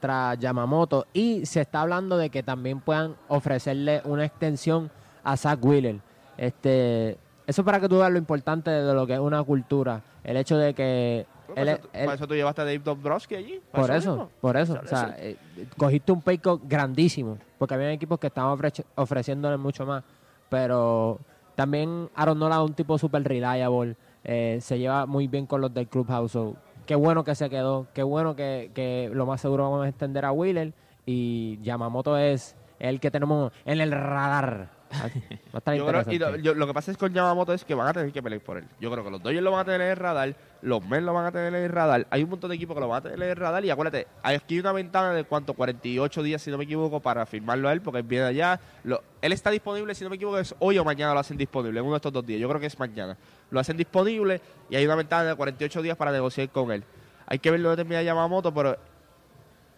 tra, 0.00 0.34
Yamamoto 0.34 1.06
y 1.12 1.44
se 1.46 1.60
está 1.62 1.80
hablando 1.82 2.16
de 2.16 2.30
que 2.30 2.42
también 2.42 2.80
puedan 2.80 3.16
ofrecerle 3.28 4.00
una 4.04 4.24
extensión 4.24 4.90
a 5.24 5.36
Zach 5.36 5.58
Wheeler. 5.64 5.96
Este, 6.36 7.18
eso 7.46 7.64
para 7.64 7.80
que 7.80 7.88
tú 7.88 7.98
veas 7.98 8.10
lo 8.12 8.18
importante 8.18 8.70
de 8.70 8.94
lo 8.94 9.06
que 9.06 9.14
es 9.14 9.18
una 9.20 9.42
cultura. 9.42 10.02
El 10.22 10.36
hecho 10.36 10.56
de 10.58 10.74
que 10.74 11.26
Por 11.48 11.58
él, 11.58 11.68
eso, 11.68 11.78
tú- 11.82 11.88
él- 11.92 12.04
por 12.04 12.14
eso 12.14 12.26
tú 12.28 12.34
llevaste 12.34 12.60
a 12.62 12.64
Dave 12.64 12.78
Dombrowski 12.80 13.34
allí. 13.36 13.60
para 13.72 13.86
por 13.86 13.96
eso, 13.96 14.30
por 14.40 14.56
eso. 14.56 14.80
O 14.82 14.86
sea, 14.86 15.14
eh, 15.18 15.36
cogiste 15.76 16.12
un 16.12 16.20
cut 16.20 16.62
grandísimo, 16.64 17.38
porque 17.58 17.74
había 17.74 17.90
equipos 17.92 18.18
que 18.18 18.26
estaban 18.28 18.56
ofreci- 18.56 18.84
ofreciéndole 18.96 19.56
mucho 19.56 19.84
más. 19.86 20.02
Pero 20.48 21.18
también 21.56 22.10
Aaron 22.14 22.38
Nola 22.38 22.56
es 22.56 22.62
un 22.62 22.74
tipo 22.74 22.98
super 22.98 23.24
reliable, 23.24 23.96
eh, 24.22 24.58
se 24.60 24.78
lleva 24.78 25.06
muy 25.06 25.26
bien 25.26 25.46
con 25.46 25.60
los 25.60 25.72
del 25.74 25.88
Clubhouse. 25.88 26.38
Qué 26.84 26.94
bueno 26.94 27.24
que 27.24 27.34
se 27.34 27.50
quedó, 27.50 27.88
qué 27.94 28.02
bueno 28.02 28.36
que, 28.36 28.70
que 28.74 29.10
lo 29.12 29.26
más 29.26 29.40
seguro 29.40 29.64
vamos 29.64 29.86
a 29.86 29.88
extender 29.88 30.24
a 30.24 30.32
Wheeler. 30.32 30.72
Y 31.06 31.58
Yamamoto 31.62 32.16
es 32.18 32.56
el 32.78 33.00
que 33.00 33.10
tenemos 33.10 33.52
en 33.64 33.80
el 33.80 33.90
radar. 33.90 34.75
Va 35.54 35.54
a 35.54 35.58
estar 35.58 35.74
Yo 35.76 35.86
creo- 35.86 36.00
y 36.00 36.04
lo, 36.04 36.12
interesante. 36.12 36.42
yo- 36.42 36.54
lo 36.54 36.66
que 36.66 36.74
pasa 36.74 36.90
es 36.90 36.96
con 36.96 37.12
Yamamoto 37.12 37.52
es 37.52 37.64
que 37.64 37.74
van 37.74 37.88
a 37.88 37.92
tener 37.92 38.12
que 38.12 38.22
pelear 38.22 38.40
por 38.42 38.58
él. 38.58 38.64
Yo 38.80 38.90
creo 38.90 39.04
que 39.04 39.10
los 39.10 39.22
Dodgers 39.22 39.42
lo 39.42 39.50
van 39.52 39.60
a 39.60 39.64
tener 39.64 39.80
en 39.82 39.88
el 39.88 39.96
radar, 39.96 40.34
los 40.62 40.84
Mets 40.86 41.02
lo 41.04 41.12
van 41.14 41.26
a 41.26 41.32
tener 41.32 41.54
en 41.54 41.62
el 41.64 41.70
radar. 41.70 42.06
Hay 42.10 42.22
un 42.22 42.30
montón 42.30 42.50
de 42.50 42.56
equipos 42.56 42.74
que 42.74 42.80
lo 42.80 42.88
van 42.88 42.98
a 42.98 43.02
tener 43.02 43.22
en 43.22 43.28
el 43.30 43.36
radar. 43.36 43.64
Y 43.64 43.70
acuérdate, 43.70 44.06
hay 44.22 44.36
aquí 44.36 44.58
una 44.58 44.72
ventana 44.72 45.12
de 45.12 45.24
cuánto, 45.24 45.54
48 45.54 46.22
días, 46.22 46.42
si 46.42 46.50
no 46.50 46.58
me 46.58 46.64
equivoco, 46.64 47.00
para 47.00 47.24
firmarlo 47.26 47.68
a 47.68 47.72
él, 47.72 47.80
porque 47.80 47.98
él 48.00 48.06
viene 48.06 48.24
allá. 48.26 48.60
Lo- 48.84 49.02
él 49.22 49.32
está 49.32 49.50
disponible, 49.50 49.94
si 49.94 50.04
no 50.04 50.10
me 50.10 50.16
equivoco, 50.16 50.38
es 50.38 50.54
hoy 50.58 50.78
o 50.78 50.84
mañana 50.84 51.14
lo 51.14 51.20
hacen 51.20 51.36
disponible, 51.36 51.78
en 51.80 51.84
uno 51.84 51.94
de 51.94 51.98
estos 51.98 52.12
dos 52.12 52.24
días. 52.26 52.40
Yo 52.40 52.48
creo 52.48 52.60
que 52.60 52.66
es 52.66 52.78
mañana. 52.78 53.16
Lo 53.50 53.60
hacen 53.60 53.76
disponible 53.76 54.40
y 54.70 54.76
hay 54.76 54.84
una 54.84 54.96
ventana 54.96 55.24
de 55.30 55.34
48 55.36 55.82
días 55.82 55.96
para 55.96 56.12
negociar 56.12 56.48
con 56.50 56.72
él. 56.72 56.82
Hay 57.26 57.38
que 57.38 57.50
ver 57.50 57.60
lo 57.60 57.70
que 57.70 57.76
termina 57.76 58.02
Yamamoto, 58.02 58.52
pero 58.54 58.76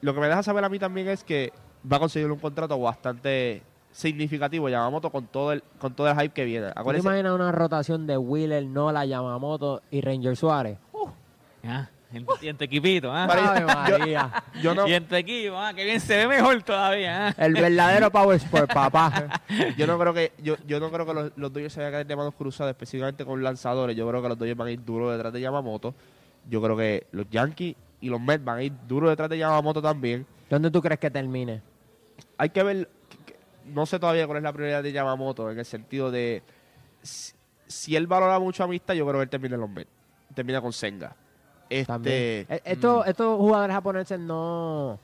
lo 0.00 0.14
que 0.14 0.20
me 0.20 0.28
deja 0.28 0.42
saber 0.42 0.64
a 0.64 0.68
mí 0.68 0.78
también 0.78 1.09
es 1.09 1.24
que 1.24 1.52
va 1.90 1.96
a 1.96 2.00
conseguir 2.00 2.31
un 2.31 2.38
contrato 2.38 2.78
bastante 2.78 3.62
significativo 3.92 4.68
Yamamoto 4.68 5.11
con 5.11 5.27
todo 5.27 5.53
el 5.53 5.62
con 5.79 5.94
todo 5.94 6.09
el 6.09 6.14
hype 6.18 6.31
que 6.35 6.44
viene. 6.44 6.70
¿Tú 6.72 6.90
te 6.92 6.98
imaginas 6.98 7.33
una 7.35 7.53
rotación 7.53 8.07
de 8.07 8.16
Wheeler, 8.16 8.64
Nola, 8.64 9.05
Yamamoto 9.07 9.83
y 9.90 10.01
Ranger 10.01 10.37
Suárez? 10.37 10.79
Ah, 11.64 11.88
en- 12.12 12.27
y 12.40 12.48
en 12.48 12.57
tu 12.57 12.64
equipito, 12.64 13.12
¿ah? 13.12 13.24
Ave 13.24 13.64
María. 13.64 14.31
yo 14.62 14.74
no- 14.74 14.87
Y 14.88 14.94
en 14.94 15.05
tu 15.07 15.14
equipo, 15.16 15.57
¿ah? 15.57 15.74
Que 15.74 15.85
bien 15.85 16.01
se 16.01 16.16
ve 16.16 16.29
mejor 16.29 16.62
todavía, 16.62 17.29
¿ah? 17.29 17.35
El 17.37 17.53
verdadero 17.55 18.11
Power 18.11 18.37
Sport, 18.37 18.72
papá. 18.72 19.40
yo 19.77 19.87
no 19.87 19.98
creo 19.98 20.14
que 20.14 20.33
yo, 20.42 20.57
yo 20.66 20.79
no 20.81 20.90
creo 20.90 21.05
que 21.05 21.14
los, 21.14 21.33
los 21.37 21.53
Dodgers 21.53 21.72
se 21.74 21.81
vayan 21.81 21.88
a 21.92 21.96
quedar 21.96 22.07
de 22.07 22.16
manos 22.16 22.35
cruzadas 22.35 22.70
específicamente 22.70 23.24
con 23.24 23.42
lanzadores. 23.42 23.96
Yo 23.96 24.09
creo 24.09 24.22
que 24.22 24.29
los 24.29 24.38
Dodgers 24.38 24.57
van 24.57 24.68
a 24.68 24.70
ir 24.70 24.85
duro 24.85 25.11
detrás 25.11 25.33
de 25.33 25.40
Yamamoto. 25.40 25.94
Yo 26.48 26.62
creo 26.62 26.77
que 26.77 27.07
los 27.12 27.29
Yankees 27.31 27.74
y 28.01 28.09
los 28.09 28.20
Mets 28.20 28.44
van 28.44 28.59
a 28.59 28.62
ir 28.62 28.72
duro 28.87 29.11
detrás 29.11 29.29
de 29.29 29.37
Yamamoto 29.38 29.83
también. 29.83 30.24
¿Dónde 30.48 30.70
tú 30.70 30.81
crees 30.81 31.01
que 31.01 31.11
termine? 31.11 31.61
Hay 32.38 32.48
que 32.51 32.62
ver, 32.62 32.88
no 33.68 33.87
sé 33.87 33.98
todavía 33.98 34.26
cuál 34.26 34.38
es 34.38 34.44
la 34.44 34.52
prioridad 34.52 34.83
de 34.83 34.92
Yamamoto 34.92 35.50
en 35.50 35.59
el 35.59 35.64
sentido 35.64 36.11
de 36.11 36.42
si, 37.02 37.33
si 37.66 37.96
él 37.96 38.07
valora 38.07 38.38
mucho 38.38 38.64
amistad, 38.64 38.94
yo 38.94 39.04
creo 39.07 39.18
que 39.20 39.24
él 39.24 39.28
termina 39.31 39.54
en 39.54 39.61
los 39.61 39.70
Mets. 39.70 39.90
Termina 40.35 40.61
con 40.61 40.72
Senga. 40.72 41.14
También. 41.87 42.14
Este, 42.48 42.54
Eh, 42.54 42.62
Estos, 42.64 43.07
estos 43.07 43.37
jugadores 43.38 43.74
japoneses 43.74 44.18
no... 44.18 44.98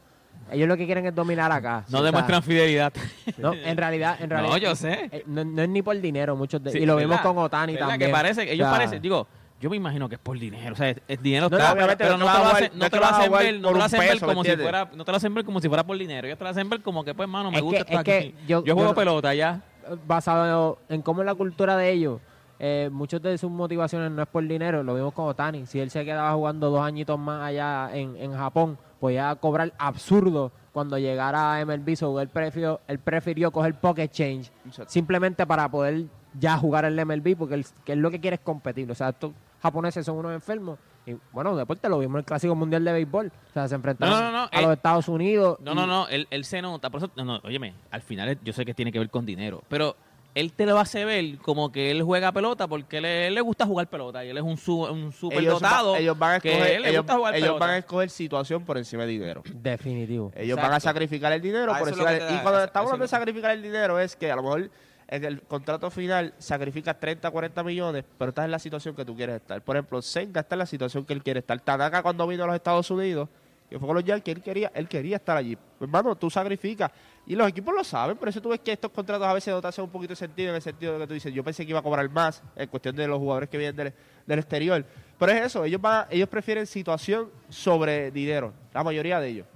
Ellos 0.50 0.68
lo 0.68 0.76
que 0.76 0.84
quieren 0.84 1.06
es 1.06 1.14
dominar 1.14 1.50
acá. 1.52 1.84
No 1.88 1.98
O 1.98 2.00
sea, 2.00 2.06
demuestran 2.06 2.42
fidelidad. 2.42 2.92
No, 3.38 3.54
en 3.54 3.76
realidad, 3.76 4.16
en 4.20 4.28
realidad. 4.28 4.52
No, 4.52 4.58
yo 4.58 4.74
sé. 4.74 5.08
eh, 5.10 5.22
No, 5.26 5.44
no 5.44 5.62
es 5.62 5.68
ni 5.68 5.80
por 5.80 5.98
dinero, 5.98 6.36
muchos 6.36 6.62
de 6.62 6.72
Sí, 6.72 6.78
Y 6.78 6.86
lo 6.86 6.96
vimos 6.96 7.20
con 7.20 7.38
Otani 7.38 7.76
también. 7.78 7.98
Que 8.00 8.08
parece, 8.08 8.42
ellos 8.42 8.66
O 8.66 8.70
sea, 8.70 8.78
parecen, 8.78 9.00
digo, 9.00 9.26
yo 9.64 9.70
me 9.70 9.76
imagino 9.76 10.10
que 10.10 10.16
es 10.16 10.20
por 10.20 10.38
dinero. 10.38 10.74
O 10.74 10.76
sea, 10.76 10.90
el, 11.08 11.22
dinero 11.22 11.48
No, 11.48 11.56
está, 11.56 11.72
obviamente 11.72 12.04
pero 12.04 12.18
no 12.18 12.26
te 12.26 12.38
lo 12.38 12.44
hacen, 12.46 12.70
no 12.74 12.90
te 12.90 12.96
lo 12.98 13.06
hacen 13.06 13.32
ver, 13.32 13.60
no 13.60 13.68
te 13.72 13.74
lo 13.78 13.84
hacen 13.84 13.98
ver 14.00 14.08
peso, 14.10 14.26
¿me 14.26 14.32
como 14.34 14.44
si 14.44 14.56
fuera, 14.56 14.90
no 14.94 15.04
te 15.06 15.10
lo 15.10 15.16
hacen 15.16 15.34
ver 15.34 15.44
como 15.46 15.60
si 15.62 15.68
fuera 15.68 15.84
por 15.84 15.96
dinero. 15.96 16.26
Ellos 16.26 16.36
te 16.38 16.44
lo 16.44 16.50
hacen 16.50 16.68
ver 16.68 16.82
como 16.82 17.02
que, 17.02 17.14
pues, 17.14 17.26
mano, 17.26 17.50
me 17.50 17.56
Es 17.56 17.62
gusta 17.62 17.84
que- 17.84 17.94
estar 17.94 18.08
es 18.08 18.20
aquí. 18.24 18.32
que 18.32 18.46
yo- 18.46 18.62
yo 18.62 18.74
juego 18.74 18.90
yo- 18.90 18.94
pelota 18.94 19.34
ya. 19.34 19.62
basado 20.06 20.78
en 20.88 21.00
cómo 21.02 21.22
es 21.22 21.26
la 21.26 21.34
cultura 21.34 21.76
de 21.76 21.90
ellos, 21.92 22.20
eh, 22.58 22.88
muchas 22.92 23.20
de 23.22 23.36
sus 23.38 23.50
motivaciones 23.50 24.10
no 24.10 24.22
es 24.22 24.28
por 24.28 24.46
dinero, 24.46 24.82
lo 24.82 24.94
vimos 24.94 25.12
con 25.14 25.26
Otani. 25.28 25.66
Si 25.66 25.80
él 25.80 25.90
se 25.90 26.04
quedaba 26.04 26.32
jugando 26.34 26.70
dos 26.70 26.80
añitos 26.82 27.18
más 27.18 27.42
allá 27.42 27.88
en, 27.94 28.16
en 28.16 28.32
Japón, 28.34 28.78
podía 29.00 29.34
cobrar 29.36 29.72
absurdo 29.78 30.52
cuando 30.72 30.98
llegara 30.98 31.54
a 31.54 31.60
MLB. 31.64 31.96
So, 31.96 32.20
él, 32.20 32.28
prefirió, 32.28 32.80
él 32.86 32.98
prefirió 32.98 33.50
coger 33.50 33.74
pocket 33.74 34.08
change 34.08 34.50
Exacto. 34.66 34.90
simplemente 34.92 35.46
para 35.46 35.68
poder 35.70 36.04
ya 36.38 36.56
jugar 36.56 36.84
el 36.84 36.98
MLB, 36.98 37.36
porque 37.36 37.54
él, 37.54 37.66
que 37.84 37.92
él 37.92 38.00
lo 38.00 38.10
que 38.10 38.20
quiere 38.20 38.36
es 38.36 38.40
competir. 38.42 38.90
O 38.90 38.94
sea, 38.94 39.10
estos 39.10 39.32
japoneses 39.64 40.04
son 40.04 40.16
unos 40.18 40.32
enfermos. 40.34 40.78
Y 41.06 41.16
bueno, 41.32 41.56
deporte 41.56 41.88
lo 41.88 41.98
vimos 41.98 42.14
en 42.16 42.18
el 42.20 42.24
Clásico 42.24 42.54
Mundial 42.54 42.84
de 42.84 42.92
Béisbol. 42.92 43.32
O 43.50 43.52
sea, 43.52 43.66
se 43.66 43.74
enfrentaron 43.74 44.14
No, 44.14 44.30
no, 44.30 44.32
no, 44.44 44.48
a 44.52 44.60
los 44.62 44.72
Estados 44.72 45.08
Unidos. 45.08 45.58
No, 45.60 45.72
y- 45.72 45.74
no, 45.74 45.86
no, 45.86 46.08
él, 46.08 46.26
él 46.30 46.44
se 46.44 46.60
nota. 46.62 46.90
Por 46.90 46.98
eso, 47.02 47.10
no, 47.16 47.24
no, 47.24 47.40
óyeme, 47.44 47.74
al 47.90 48.02
final 48.02 48.38
yo 48.44 48.52
sé 48.52 48.64
que 48.64 48.74
tiene 48.74 48.92
que 48.92 48.98
ver 48.98 49.08
con 49.10 49.24
dinero, 49.26 49.62
pero 49.68 49.96
él 50.34 50.52
te 50.52 50.66
lo 50.66 50.78
hace 50.78 51.04
ver 51.04 51.38
como 51.38 51.70
que 51.72 51.90
él 51.90 52.02
juega 52.02 52.32
pelota 52.32 52.66
porque 52.66 52.98
él, 52.98 53.04
él 53.04 53.34
le 53.34 53.40
gusta 53.40 53.66
jugar 53.66 53.86
pelota 53.88 54.24
y 54.24 54.30
él 54.30 54.36
es 54.36 54.42
un, 54.42 54.56
su, 54.56 54.82
un 54.82 55.12
superdotado. 55.12 55.92
va- 55.92 55.98
ellos 55.98 56.18
van 56.18 56.34
a 56.36 56.40
que 56.40 56.52
escoger, 56.52 56.72
él 56.76 56.84
ellos, 56.86 57.02
gusta 57.02 57.16
jugar 57.16 57.34
ellos 57.36 57.58
van 57.58 57.70
a 57.70 57.78
escoger 57.78 58.10
situación 58.10 58.64
por 58.64 58.76
encima 58.78 59.02
de 59.04 59.08
dinero. 59.12 59.42
Definitivo. 59.52 60.32
Ellos 60.34 60.56
van 60.56 60.72
a 60.72 60.80
sacrificar 60.80 61.32
el 61.32 61.40
dinero 61.40 61.72
por 61.78 61.88
encima 61.88 62.10
de- 62.10 62.34
Y 62.34 62.38
cuando 62.38 62.64
estamos 62.64 62.90
hablando 62.90 63.04
de 63.04 63.08
sacrificar 63.08 63.50
el 63.52 63.62
dinero 63.62 63.98
es 63.98 64.16
que 64.16 64.30
a 64.32 64.36
lo 64.36 64.42
mejor 64.42 64.70
en 65.14 65.24
el 65.24 65.42
contrato 65.42 65.90
final 65.90 66.34
sacrificas 66.38 66.98
30, 66.98 67.30
40 67.30 67.62
millones, 67.62 68.04
pero 68.18 68.30
estás 68.30 68.46
en 68.46 68.50
la 68.50 68.58
situación 68.58 68.96
que 68.96 69.04
tú 69.04 69.14
quieres 69.14 69.36
estar. 69.36 69.62
Por 69.62 69.76
ejemplo, 69.76 70.02
Senga 70.02 70.40
está 70.40 70.56
en 70.56 70.58
la 70.58 70.66
situación 70.66 71.04
que 71.04 71.12
él 71.12 71.22
quiere 71.22 71.38
estar. 71.38 71.60
Tanaka 71.60 72.02
cuando 72.02 72.26
vino 72.26 72.42
a 72.42 72.46
los 72.48 72.56
Estados 72.56 72.90
Unidos, 72.90 73.28
que 73.70 73.78
fue 73.78 73.86
con 73.86 73.94
los 73.94 74.04
Yankees, 74.04 74.36
él 74.36 74.42
quería, 74.42 74.72
él 74.74 74.88
quería 74.88 75.16
estar 75.16 75.36
allí. 75.36 75.56
Hermano, 75.80 76.16
tú 76.16 76.28
sacrificas. 76.30 76.90
Y 77.26 77.36
los 77.36 77.48
equipos 77.48 77.72
lo 77.72 77.84
saben, 77.84 78.16
por 78.16 78.28
eso 78.28 78.42
tú 78.42 78.48
ves 78.48 78.58
que 78.58 78.72
estos 78.72 78.90
contratos 78.90 79.26
a 79.26 79.32
veces 79.32 79.54
no 79.54 79.62
te 79.62 79.68
hacen 79.68 79.84
un 79.84 79.90
poquito 79.90 80.10
de 80.10 80.16
sentido, 80.16 80.50
en 80.50 80.56
el 80.56 80.62
sentido 80.62 80.94
de 80.94 80.98
que 80.98 81.06
tú 81.06 81.14
dices, 81.14 81.32
yo 81.32 81.44
pensé 81.44 81.64
que 81.64 81.70
iba 81.70 81.78
a 81.78 81.82
cobrar 81.82 82.10
más, 82.10 82.42
en 82.56 82.68
cuestión 82.68 82.96
de 82.96 83.06
los 83.06 83.18
jugadores 83.18 83.48
que 83.48 83.56
vienen 83.56 83.94
del, 84.26 84.38
exterior. 84.38 84.84
Pero 85.16 85.32
es 85.32 85.42
eso, 85.46 85.64
ellos, 85.64 85.80
van, 85.80 86.06
ellos 86.10 86.28
prefieren 86.28 86.66
situación 86.66 87.30
sobre 87.48 88.10
dinero, 88.10 88.52
la 88.74 88.82
mayoría 88.82 89.20
de 89.20 89.28
ellos. 89.28 89.46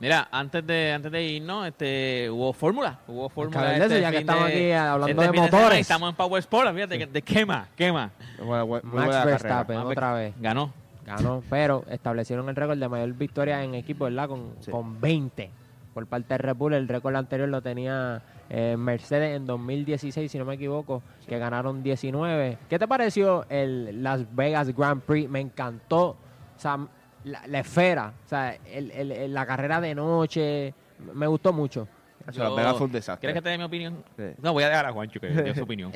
Mira, 0.00 0.28
antes 0.32 0.66
de 0.66 0.92
antes 0.92 1.12
de 1.12 1.22
irnos, 1.22 1.66
este, 1.66 2.30
hubo 2.30 2.54
fórmula. 2.54 2.98
Hubo 3.06 3.28
fórmula. 3.28 3.68
de 3.68 3.76
eso, 3.76 3.84
este 3.84 4.00
ya 4.00 4.10
que 4.10 4.18
estamos 4.18 4.44
aquí 4.44 4.72
hablando 4.72 5.22
este 5.22 5.32
de 5.32 5.40
motores. 5.40 5.80
estamos 5.80 6.08
en 6.08 6.16
Power 6.16 6.40
Sport. 6.40 6.74
Fíjate, 6.74 6.98
que 6.98 7.06
de 7.06 7.22
quema, 7.22 7.68
quema. 7.76 8.10
Max 8.82 9.24
Verstappen, 9.26 9.76
otra 9.76 10.14
vez. 10.14 10.34
Ganó. 10.40 10.72
Ganó, 11.04 11.42
pero 11.50 11.84
establecieron 11.90 12.48
el 12.48 12.56
récord 12.56 12.78
de 12.78 12.88
mayor 12.88 13.12
victoria 13.12 13.62
en 13.62 13.74
equipo, 13.74 14.04
¿verdad? 14.04 14.28
Con, 14.28 14.54
con 14.70 15.00
20 15.00 15.50
por 15.92 16.06
parte 16.06 16.34
de 16.34 16.38
Red 16.38 16.56
Bull. 16.56 16.72
El 16.72 16.88
récord 16.88 17.16
anterior 17.16 17.48
lo 17.48 17.60
tenía 17.60 18.22
eh, 18.48 18.76
Mercedes 18.78 19.36
en 19.36 19.44
2016, 19.44 20.30
si 20.30 20.38
no 20.38 20.46
me 20.46 20.54
equivoco, 20.54 21.02
que 21.26 21.38
ganaron 21.38 21.82
19. 21.82 22.58
¿Qué 22.68 22.78
te 22.78 22.88
pareció 22.88 23.44
el 23.50 24.02
Las 24.02 24.34
Vegas 24.34 24.74
Grand 24.74 25.02
Prix? 25.02 25.28
Me 25.28 25.40
encantó. 25.40 26.16
O 26.56 26.58
sea, 26.58 26.78
la, 27.24 27.46
la 27.46 27.60
esfera, 27.60 28.12
o 28.24 28.28
sea, 28.28 28.56
el- 28.66 28.90
el- 28.90 29.12
el- 29.12 29.34
la 29.34 29.46
carrera 29.46 29.80
de 29.80 29.94
noche, 29.94 30.74
me 31.14 31.26
gustó 31.26 31.52
mucho. 31.52 31.86
Las 32.26 32.54
Vegas 32.54 32.76
fue 32.76 32.86
un 32.86 32.92
desastre. 32.92 33.20
¿Quieres 33.28 33.34
que 33.36 33.42
te 33.42 33.48
dé 33.50 33.58
mi 33.58 33.64
opinión? 33.64 34.04
Sí. 34.16 34.24
No, 34.42 34.52
voy 34.52 34.62
a 34.64 34.68
dejar 34.68 34.86
a 34.86 34.92
Juancho 34.92 35.18
que 35.20 35.28
dé 35.28 35.54
su 35.54 35.62
opinión. 35.64 35.90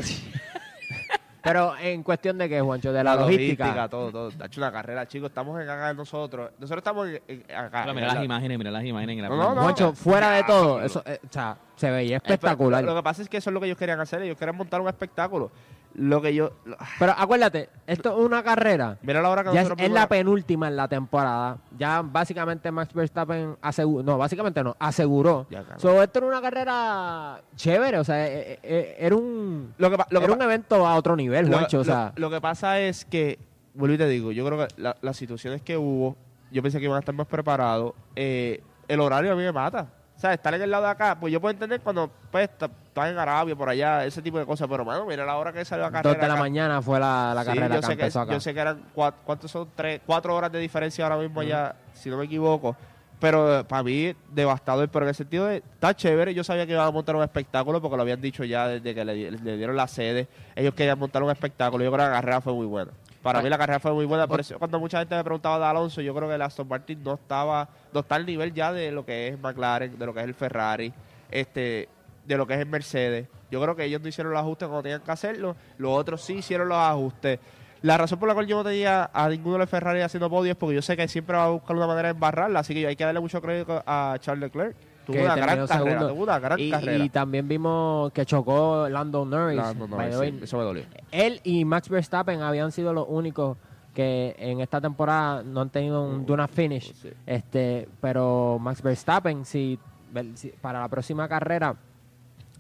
Pero 1.43 1.77
en 1.77 2.03
cuestión 2.03 2.39
de 2.39 2.49
que, 2.49 2.59
Juancho, 2.63 2.91
de 2.91 3.05
la, 3.05 3.17
logística, 3.17 3.87
todo, 3.91 4.11
todo. 4.11 4.33
Ha 4.43 4.47
hecho 4.47 4.61
una 4.63 4.73
carrera, 4.73 5.07
chicos. 5.07 5.29
Estamos 5.29 5.61
en 5.61 5.69
acá 5.69 5.93
nosotros. 5.93 6.53
Nosotros 6.59 6.79
estamos 6.81 7.07
en, 7.07 7.21
en- 7.29 7.43
acá. 7.55 7.83
Mira, 7.83 7.93
mira 7.93 8.01
en 8.01 8.07
las 8.07 8.15
la- 8.17 8.25
imágenes, 8.25 8.59
mira 8.59 8.71
las 8.71 8.85
imágenes. 8.85 9.29
No, 9.29 9.37
no, 9.37 9.55
no. 9.55 9.61
Juancho, 9.63 9.93
fuera 9.93 10.31
de 10.31 10.45
todo, 10.45 10.81
eso, 10.83 11.03
eh, 11.05 11.21
o 11.23 11.31
sea, 11.33 11.59
se 11.77 11.91
veía 11.91 12.19
pero 12.21 12.35
espectacular. 12.35 12.83
Lo, 12.83 12.91
lo 12.93 12.97
que 12.97 13.03
pasa 13.03 13.21
es 13.21 13.29
que 13.29 13.37
eso 13.37 13.51
es 13.51 13.55
lo 13.55 13.61
que 13.61 13.67
ellos 13.67 13.77
querían 13.77 14.01
hacer. 14.01 14.23
Ellos 14.23 14.39
querían 14.39 14.57
montar 14.57 14.81
un 14.81 14.89
espectáculo. 14.89 15.51
Lo 15.97 16.21
que 16.21 16.35
yo. 16.35 16.51
lo- 16.65 16.77
Pero 16.99 17.13
acuérdate, 17.17 17.69
esto 17.87 18.11
es 18.19 18.27
una 18.27 18.43
carrera. 18.43 18.99
Mira 19.03 19.23
la 19.23 19.29
hora 19.31 19.45
que 19.45 19.53
Ya 19.55 19.63
es, 19.63 19.71
es 19.79 19.91
la 19.91 20.09
penúltima 20.09 20.67
en 20.67 20.75
la 20.77 20.89
temporada. 20.89 21.59
Ya 21.79 22.03
básicamente 22.03 22.71
Max 22.73 22.93
Verstappen 22.93 23.57
aseguró, 23.63 24.03
no, 24.03 24.19
básicamente 24.19 24.63
no, 24.65 24.75
aseguró. 24.81 25.47
Ya, 25.51 25.63
claro. 25.63 25.79
So, 25.79 26.03
esto 26.03 26.19
era 26.19 26.29
una 26.29 26.41
carrera 26.43 27.41
chévere, 27.55 27.99
o 28.01 28.05
sea, 28.05 28.27
eh, 28.27 28.59
eh, 28.63 28.97
era 28.99 29.15
un 29.15 29.73
Lo 29.79 29.89
que, 29.91 29.97
pa- 29.97 30.07
lo 30.11 30.19
que 30.19 30.25
era 30.27 30.35
un 30.35 30.43
evento 30.43 30.85
a 30.87 30.97
otro 30.97 31.15
nivel, 31.15 31.49
lo- 31.49 31.59
o 31.59 31.85
sea, 31.85 32.13
lo 32.17 32.29
que 32.29 32.41
pasa 32.41 32.81
es 32.81 33.05
que, 33.05 33.39
vuelvo 33.75 33.95
y 33.95 33.99
te 33.99 34.09
digo, 34.09 34.33
yo 34.33 34.45
creo 34.45 34.67
que 34.67 34.75
la- 34.83 34.97
las 35.01 35.17
situaciones 35.17 35.63
que 35.63 35.77
hubo, 35.77 36.17
yo 36.51 36.61
pensé 36.61 36.79
que 36.81 36.87
iban 36.87 36.97
a 36.97 37.01
estar 37.01 37.15
más 37.15 37.29
preparados. 37.29 37.93
Eh, 38.17 38.61
el 38.89 38.99
horario 39.01 39.33
a 39.33 39.37
mí 39.37 39.43
me 39.43 39.53
mata. 39.53 39.87
Sea, 40.25 40.33
estar 40.33 40.55
en 40.55 40.63
el 40.63 40.71
lado 40.71 40.85
de 40.85 40.91
acá, 40.91 41.19
pues 41.21 41.31
yo 41.35 41.39
puedo 41.39 41.53
entender 41.53 41.83
cuando 41.83 42.11
pues, 42.31 42.45
está- 42.49 42.65
estás 42.89 43.11
en 43.11 43.19
Arabia, 43.19 43.55
por 43.55 43.69
allá, 43.69 44.07
ese 44.07 44.23
tipo 44.23 44.39
de 44.39 44.47
cosas. 44.47 44.67
Pero, 44.71 44.83
mano, 44.83 45.05
mira 45.05 45.27
la 45.27 45.37
hora 45.37 45.53
que 45.53 45.63
salió 45.67 45.85
la 45.85 45.91
carrera. 45.91 46.15
dos 46.15 46.19
de 46.23 46.27
la 46.29 46.33
acá. 46.33 46.41
mañana 46.43 46.81
fue 46.81 46.99
la, 46.99 47.33
la 47.35 47.43
Sí, 47.43 47.49
carrera 47.49 47.75
yo 47.75 47.83
sé 47.83 47.95
que, 47.99 48.05
acá. 48.07 48.33
yo 48.33 48.41
sé 48.41 48.55
que 48.55 48.61
eran 48.61 48.83
cuatro, 48.95 49.21
¿cuántos 49.27 49.51
son? 49.51 49.69
Tres, 49.75 50.01
cuatro 50.07 50.35
horas 50.35 50.51
de 50.51 50.61
diferencia 50.61 51.05
ahora 51.05 51.19
mismo 51.19 51.41
allá, 51.41 51.75
si 51.93 52.09
no 52.09 52.17
me 52.17 52.25
equivoco. 52.25 52.75
Pero 53.21 53.61
eh, 53.61 53.65
para 53.65 53.83
mí, 53.83 54.15
devastador. 54.31 54.89
Pero 54.89 55.05
en 55.05 55.09
el 55.11 55.15
sentido 55.15 55.45
de, 55.45 55.59
está 55.59 55.95
chévere. 55.95 56.33
Yo 56.33 56.43
sabía 56.43 56.65
que 56.65 56.73
iban 56.73 56.87
a 56.87 56.91
montar 56.91 57.15
un 57.17 57.23
espectáculo 57.23 57.83
porque 57.83 57.97
lo 57.97 58.03
habían 58.03 58.23
dicho 58.23 58.45
ya 58.45 58.67
desde 58.67 58.95
que 58.95 59.05
le 59.05 59.15
dieron 59.59 59.77
la 59.77 59.87
sede. 59.89 60.27
Ellos 60.57 60.73
querían 60.73 60.99
montar 60.99 61.23
un 61.23 61.31
espectáculo. 61.31 61.85
Yo 61.85 61.93
creo 61.93 62.07
que 62.07 62.11
la 62.11 62.17
carrera 62.17 62.41
fue 62.41 62.55
muy 62.55 62.65
buena. 62.67 62.93
Para 63.25 63.41
mí 63.41 63.49
la 63.49 63.57
carrera 63.57 63.81
fue 63.81 63.93
muy 63.95 64.05
buena. 64.05 64.27
Por 64.27 64.39
eso 64.39 64.59
cuando 64.59 64.79
mucha 64.79 64.99
gente 64.99 65.17
me 65.17 65.25
preguntaba 65.25 65.59
de 65.59 65.65
Alonso, 65.65 66.03
yo 66.03 66.15
creo 66.15 66.29
que 66.29 66.35
el 66.35 66.43
Aston 66.43 66.69
Martin 66.69 67.03
no 67.03 67.15
estaba, 67.15 67.71
no 67.91 68.01
está 68.01 68.17
al 68.17 68.27
nivel 68.27 68.53
ya 68.53 68.71
de 68.71 68.93
lo 68.93 69.07
que 69.07 69.29
es 69.29 69.41
McLaren, 69.41 69.99
de 69.99 70.05
lo 70.05 70.13
que 70.13 70.21
es 70.21 70.27
el 70.27 70.35
Ferrari, 70.35 70.93
este, 71.31 71.89
de 72.27 72.37
lo 72.37 72.47
que 72.47 72.53
es 72.53 72.61
el 72.61 72.67
Mercedes. 72.67 73.27
Yo 73.51 73.63
creo 73.63 73.75
que 73.75 73.85
ellos 73.85 74.03
no 74.03 74.09
hicieron 74.09 74.31
los 74.31 74.41
ajustes 74.43 74.69
cuando 74.69 74.83
tenían 74.83 75.01
que 75.01 75.11
hacerlo. 75.11 75.57
Los 75.79 75.99
otros 75.99 76.21
sí 76.21 76.35
hicieron 76.35 76.69
los 76.69 76.77
ajustes. 76.77 77.41
La 77.81 77.97
razón 77.97 78.19
por 78.19 78.29
la 78.29 78.35
cual 78.35 78.47
yo 78.47 78.57
no 78.57 78.65
tenía 78.65 79.09
a 79.11 79.27
ninguno 79.31 79.55
de 79.55 79.61
los 79.61 79.71
Ferrari 79.71 80.03
haciendo 80.03 80.29
podio 80.29 80.53
es 80.53 80.59
porque 80.59 80.75
yo 80.75 80.83
sé 80.83 80.95
que 80.95 81.09
siempre 81.09 81.35
va 81.35 81.47
a 81.47 81.49
buscar 81.49 81.75
una 81.75 81.87
manera 81.87 82.09
de 82.09 82.15
embarrarla. 82.15 82.61
Así 82.61 82.75
que 82.75 82.87
hay 82.87 82.97
que 82.97 83.05
darle 83.05 83.21
mucho 83.21 83.41
crédito 83.41 83.83
a 83.87 84.19
Charles 84.21 84.43
Leclerc. 84.43 84.77
Tuvo 85.07 85.17
que 85.17 85.23
una 85.25 85.35
gran 85.37 85.49
terminó 85.49 85.67
carrera. 85.69 85.91
segundo. 85.91 86.09
Tuvo 86.15 86.23
una 86.25 86.39
gran 86.39 86.59
y, 86.61 86.71
carrera. 86.71 87.05
y 87.05 87.09
también 87.11 87.47
vimos 87.49 88.13
que 88.13 88.25
chocó 88.27 88.89
Lando 88.89 89.25
Norris. 89.25 89.57
Lando 89.59 89.87
Norris, 89.89 90.17
sí, 90.19 90.39
eso 90.43 90.59
me 90.59 90.65
dolió. 90.65 90.83
Él 91.13 91.41
y 91.45 91.65
Max 91.65 91.89
Verstappen 91.89 92.41
habían 92.43 92.73
sido 92.73 92.93
los 92.93 93.07
únicos 93.09 93.57
que 93.95 94.35
en 94.39 94.61
esta 94.61 94.81
temporada 94.81 95.43
no 95.45 95.61
han 95.61 95.71
tenido 95.71 96.03
un 96.05 96.27
not 96.27 96.51
finish. 96.51 96.93
Sí. 96.95 97.13
Este, 97.27 97.89
pero 98.01 98.59
Max 98.61 98.83
Verstappen, 98.83 99.45
si, 99.45 99.79
si- 100.35 100.49
para 100.61 100.81
la 100.81 100.89
próxima 100.89 101.29
carrera 101.29 101.77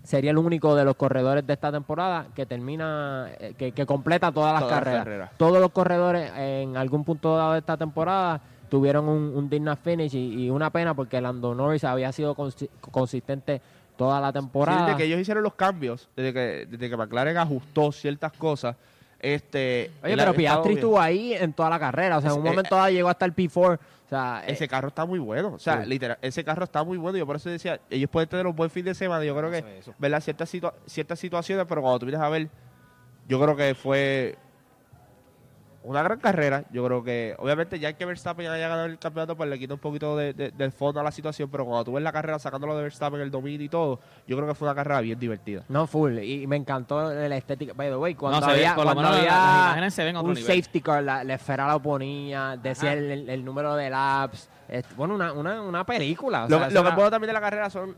sería 0.04 0.30
el 0.30 0.38
único 0.38 0.76
de 0.76 0.84
los 0.84 0.94
corredores 0.96 1.46
de 1.46 1.54
esta 1.54 1.72
temporada 1.72 2.26
que 2.34 2.44
termina, 2.46 3.28
eh, 3.40 3.54
que, 3.56 3.72
que 3.72 3.86
completa 3.86 4.30
todas 4.30 4.52
las 4.52 4.60
Todas 4.62 4.70
las 4.76 4.84
carreras. 4.84 5.04
carreras. 5.04 5.30
Todos 5.38 5.58
los 5.60 5.70
corredores 5.70 6.30
en 6.36 6.76
algún 6.76 7.04
punto 7.04 7.36
dado 7.36 7.54
de 7.54 7.60
esta 7.60 7.76
temporada 7.78 8.40
tuvieron 8.68 9.08
un, 9.08 9.32
un 9.36 9.48
did 9.48 9.60
not 9.60 9.78
finish 9.82 10.14
y, 10.14 10.44
y 10.46 10.50
una 10.50 10.70
pena 10.70 10.94
porque 10.94 11.20
Lando 11.20 11.54
Norris 11.54 11.84
había 11.84 12.10
sido 12.12 12.34
consi- 12.34 12.68
consistente 12.90 13.60
toda 13.96 14.20
la 14.20 14.28
Sí, 14.28 14.34
temporada. 14.34 14.86
desde 14.86 14.96
que 14.98 15.04
ellos 15.04 15.20
hicieron 15.20 15.42
los 15.44 15.54
cambios, 15.54 16.08
desde 16.16 16.32
que, 16.32 16.66
desde 16.68 16.90
que 16.90 16.96
McLaren 16.96 17.36
ajustó 17.36 17.92
ciertas 17.92 18.32
cosas, 18.32 18.76
este... 19.20 19.90
Oye, 20.02 20.16
pero 20.16 20.34
Piastri 20.34 20.74
estuvo 20.74 21.00
ahí 21.00 21.32
en 21.32 21.52
toda 21.54 21.70
la 21.70 21.78
carrera. 21.78 22.18
O 22.18 22.20
sea, 22.20 22.30
en 22.32 22.36
un 22.40 22.46
Ese- 22.46 22.50
momento 22.50 22.74
eh, 22.74 22.78
dado 22.78 22.90
llegó 22.90 23.08
hasta 23.08 23.24
el 23.24 23.34
P4. 23.34 23.78
O 23.78 24.08
sea, 24.08 24.42
eh, 24.46 24.52
Ese 24.52 24.68
carro 24.68 24.88
está 24.88 25.06
muy 25.06 25.18
bueno. 25.18 25.54
O 25.54 25.58
sea, 25.58 25.82
Sí. 25.82 25.88
literal, 25.88 26.18
ese 26.20 26.44
carro 26.44 26.64
está 26.64 26.84
muy 26.84 26.98
bueno. 26.98 27.16
Yo 27.16 27.24
por 27.26 27.36
eso 27.36 27.48
decía, 27.48 27.80
ellos 27.88 28.10
pueden 28.10 28.28
tener 28.28 28.46
un 28.46 28.54
buen 28.54 28.68
fin 28.68 28.84
de 28.84 28.94
semana. 28.94 29.24
Yo 29.24 29.34
creo 29.34 29.50
que, 29.50 29.64
¿verdad? 29.98 30.20
Ciertas, 30.20 30.52
situa- 30.52 30.74
ciertas 30.86 31.18
situaciones, 31.18 31.64
pero 31.66 31.80
cuando 31.80 32.00
tú 32.00 32.06
vienes 32.06 32.20
a 32.20 32.28
ver, 32.28 32.48
yo 33.26 33.40
creo 33.40 33.56
que 33.56 33.74
fue 33.74 34.36
una 35.84 36.02
gran 36.02 36.18
carrera. 36.18 36.64
Yo 36.72 36.84
creo 36.84 37.04
que, 37.04 37.36
obviamente, 37.38 37.78
ya 37.78 37.92
que 37.92 38.04
Verstappen 38.04 38.46
haya 38.46 38.68
ganado 38.68 38.86
el 38.86 38.98
campeonato, 38.98 39.36
pues 39.36 39.48
le 39.48 39.58
quita 39.58 39.74
un 39.74 39.80
poquito 39.80 40.16
de, 40.16 40.32
de- 40.32 40.50
del 40.50 40.72
fondo 40.72 40.98
a 41.00 41.02
la 41.04 41.12
situación. 41.12 41.48
Pero 41.50 41.64
cuando 41.64 41.84
tú 41.84 41.92
ves 41.92 42.02
la 42.02 42.10
carrera 42.12 42.38
sacándolo 42.38 42.76
de 42.76 42.82
Verstappen, 42.84 43.20
el 43.20 43.30
dominio 43.30 43.64
y 43.64 43.68
todo, 43.68 44.00
yo 44.26 44.36
creo 44.36 44.48
que 44.48 44.54
fue 44.54 44.66
una 44.66 44.74
carrera 44.74 45.00
bien 45.00 45.18
divertida. 45.18 45.62
no 45.68 45.86
full. 45.86 46.18
Y 46.18 46.46
me 46.46 46.56
encantó 46.56 47.12
la 47.12 47.36
estética. 47.36 47.72
By 47.74 47.88
the 47.90 47.96
way, 47.96 48.14
cuando 48.14 48.40
No, 48.40 48.46
ve- 48.46 48.52
había, 48.54 48.74
cuando 48.74 48.94
la- 49.02 49.08
había 49.08 49.80
las 49.80 49.94
se 49.94 50.04
ven 50.04 50.16
un 50.16 50.28
nivel. 50.28 50.42
safety 50.42 50.80
car, 50.80 51.02
la, 51.02 51.22
la 51.22 51.34
esfera 51.34 51.68
lo 51.70 51.80
ponía, 51.80 52.56
decía 52.60 52.92
el, 52.94 53.10
el- 53.10 53.28
el 53.30 53.44
número 53.44 53.74
de 53.76 53.90
laps. 53.90 54.48
Es- 54.68 54.96
bueno, 54.96 55.14
una, 55.14 55.32
una, 55.32 55.60
una 55.62 55.84
película. 55.84 56.46
o 56.46 56.48
lo 56.48 56.58
sea, 56.58 56.70
lo 56.70 56.82
que 56.84 56.92
puedo 56.92 57.10
también 57.10 57.28
de 57.28 57.34
la 57.34 57.40
carrera 57.40 57.68
son, 57.68 57.94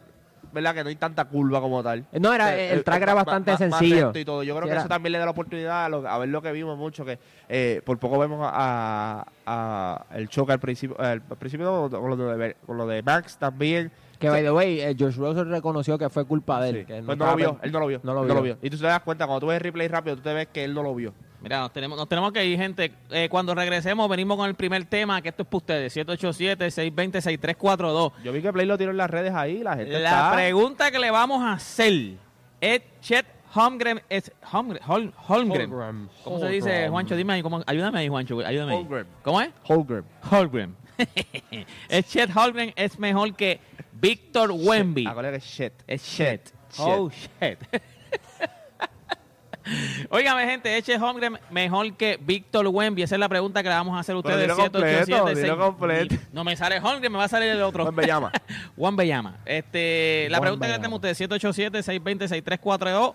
¿verdad? 0.56 0.74
Que 0.74 0.82
no 0.82 0.88
hay 0.88 0.96
tanta 0.96 1.24
curva 1.26 1.60
como 1.60 1.82
tal. 1.82 2.04
No, 2.18 2.32
era, 2.32 2.56
Eh, 2.56 2.72
el 2.72 2.78
eh, 2.80 2.82
track 2.82 3.02
era 3.02 3.14
más- 3.14 3.24
bastante 3.26 3.50
más- 3.52 3.58
sencillo. 3.58 4.10
y 4.14 4.24
todo. 4.24 4.42
Yo 4.42 4.54
creo 4.54 4.64
Sí, 4.64 4.68
que 4.68 4.72
era- 4.72 4.80
eso 4.80 4.88
también 4.88 5.12
le 5.12 5.18
da 5.18 5.26
la 5.26 5.30
oportunidad 5.30 5.84
a, 5.84 5.88
lo- 5.88 6.08
a 6.08 6.18
ver 6.18 6.28
lo 6.30 6.42
que 6.42 6.50
vimos 6.52 6.76
mucho, 6.78 7.04
que 7.04 7.18
eh, 7.48 7.80
por 7.84 7.98
poco 7.98 8.18
vemos 8.18 8.40
a, 8.42 9.24
a- 9.46 10.04
el 10.14 10.28
choque 10.28 10.52
al 10.52 10.58
principio, 10.60 10.98
al 10.98 11.20
principio 11.20 11.88
con, 11.90 12.10
lo 12.10 12.16
de, 12.16 12.56
con 12.66 12.76
lo 12.76 12.86
de 12.86 13.02
Max 13.02 13.36
también. 13.38 13.92
Que, 14.18 14.30
by 14.30 14.42
the 14.42 14.50
way, 14.50 14.80
eh, 14.80 14.94
George 14.96 15.18
Russell 15.20 15.46
reconoció 15.50 15.98
que 15.98 16.08
fue 16.08 16.24
culpa 16.24 16.58
de 16.62 16.70
él. 16.70 16.76
Sí. 16.80 16.84
que 16.86 17.02
Pues 17.02 17.18
no 17.18 17.26
lo 17.26 17.36
vio, 17.36 17.58
él 17.62 17.70
no 17.70 17.80
lo 17.80 17.86
vio, 17.86 18.00
No 18.02 18.14
lo 18.14 18.22
él 18.24 18.42
vio. 18.42 18.58
Y 18.62 18.70
tú 18.70 18.78
te 18.78 18.84
das 18.86 19.00
cuenta, 19.00 19.26
cuando 19.26 19.40
tú 19.40 19.46
ves 19.48 19.56
el 19.56 19.60
replay 19.62 19.88
rápido, 19.88 20.16
tú 20.16 20.22
te 20.22 20.32
ves 20.32 20.48
que 20.50 20.64
él 20.64 20.72
no 20.72 20.82
lo 20.82 20.94
vio. 20.94 21.12
Mira, 21.46 21.60
nos 21.60 21.72
tenemos, 21.72 21.96
nos 21.96 22.08
tenemos 22.08 22.32
que 22.32 22.44
ir, 22.44 22.58
gente. 22.58 22.92
Eh, 23.08 23.28
cuando 23.28 23.54
regresemos, 23.54 24.08
venimos 24.08 24.36
con 24.36 24.48
el 24.48 24.56
primer 24.56 24.84
tema, 24.86 25.22
que 25.22 25.28
esto 25.28 25.44
es 25.44 25.48
para 25.48 25.58
ustedes. 25.58 25.96
787-620-6342. 25.96 28.12
Yo 28.24 28.32
vi 28.32 28.42
que 28.42 28.52
Play 28.52 28.66
lo 28.66 28.76
tiró 28.76 28.90
en 28.90 28.96
las 28.96 29.08
redes 29.08 29.32
ahí, 29.32 29.62
la 29.62 29.76
gente 29.76 29.92
La 30.00 30.08
está... 30.10 30.32
pregunta 30.34 30.90
que 30.90 30.98
le 30.98 31.08
vamos 31.12 31.40
a 31.44 31.52
hacer 31.52 32.14
es 32.60 32.82
Chet 33.00 33.26
Holmgren. 33.54 34.02
Es 34.08 34.32
Holmgren. 34.50 34.82
Hol- 34.82 35.12
Holmgren. 35.28 35.72
Holmgren. 35.72 36.08
¿Cómo 36.24 36.40
se 36.40 36.48
dice, 36.48 36.68
Holmgren. 36.68 36.90
Juancho? 36.90 37.14
Dime 37.14 37.34
ahí, 37.34 37.42
¿cómo? 37.42 37.62
ayúdame 37.64 38.00
ahí, 38.00 38.08
Juancho. 38.08 38.40
Ayúdame 38.44 38.72
ahí. 38.72 38.78
Holmgren. 38.78 39.06
¿Cómo 39.22 39.40
es? 39.40 39.50
Holmgren. 39.68 40.04
Holmgren. 40.28 40.76
es 41.88 42.06
Chet 42.08 42.36
Holmgren 42.36 42.72
es 42.74 42.98
mejor 42.98 43.32
que 43.36 43.60
Víctor 43.92 44.50
Wemby. 44.50 45.06
Acuérdate 45.06 45.38
que 45.38 45.44
es 45.44 45.46
shit. 45.52 45.72
Es. 45.86 46.02
Shit. 46.02 46.40
Oh, 46.78 47.08
shit. 47.08 47.58
Óigame, 50.10 50.46
gente, 50.46 50.76
Eche 50.76 50.96
Holmgren 50.98 51.38
mejor 51.50 51.94
que 51.94 52.18
Víctor 52.20 52.66
Wemby. 52.66 53.02
Esa 53.02 53.16
es 53.16 53.20
la 53.20 53.28
pregunta 53.28 53.62
que 53.62 53.68
le 53.68 53.74
vamos 53.74 53.96
a 53.96 54.00
hacer 54.00 54.14
a 54.14 54.18
ustedes. 54.18 54.42
dilo 54.42 54.56
completo, 54.56 55.06
787, 55.06 55.42
dilo 55.42 55.58
completo. 55.58 56.14
No 56.32 56.44
me 56.44 56.56
sale 56.56 56.78
Holmgren, 56.80 57.12
me 57.12 57.18
va 57.18 57.24
a 57.24 57.28
salir 57.28 57.48
el 57.50 57.62
otro. 57.62 57.84
Juan 57.84 57.96
Bellama. 57.96 58.32
Juan 58.76 58.96
Bellama. 58.96 59.36
Este, 59.44 60.28
la 60.30 60.38
Juan 60.38 60.46
pregunta 60.46 60.66
que 60.66 60.72
le 60.72 60.78
tenemos 60.78 61.04
a 61.04 61.10
ustedes, 61.10 61.86
787-620-6342. 61.86 63.14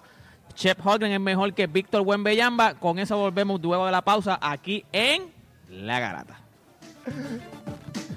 Chef 0.53 0.77
Holgren 0.85 1.11
es 1.11 1.19
mejor 1.19 1.53
que 1.53 1.67
Víctor 1.67 2.01
Wembeyamba. 2.01 2.73
Con 2.75 2.99
eso 2.99 3.17
volvemos 3.17 3.61
luego 3.61 3.85
de 3.85 3.91
la 3.91 4.01
pausa 4.01 4.37
aquí 4.41 4.85
en 4.91 5.31
La 5.69 5.99
Garata. 5.99 6.39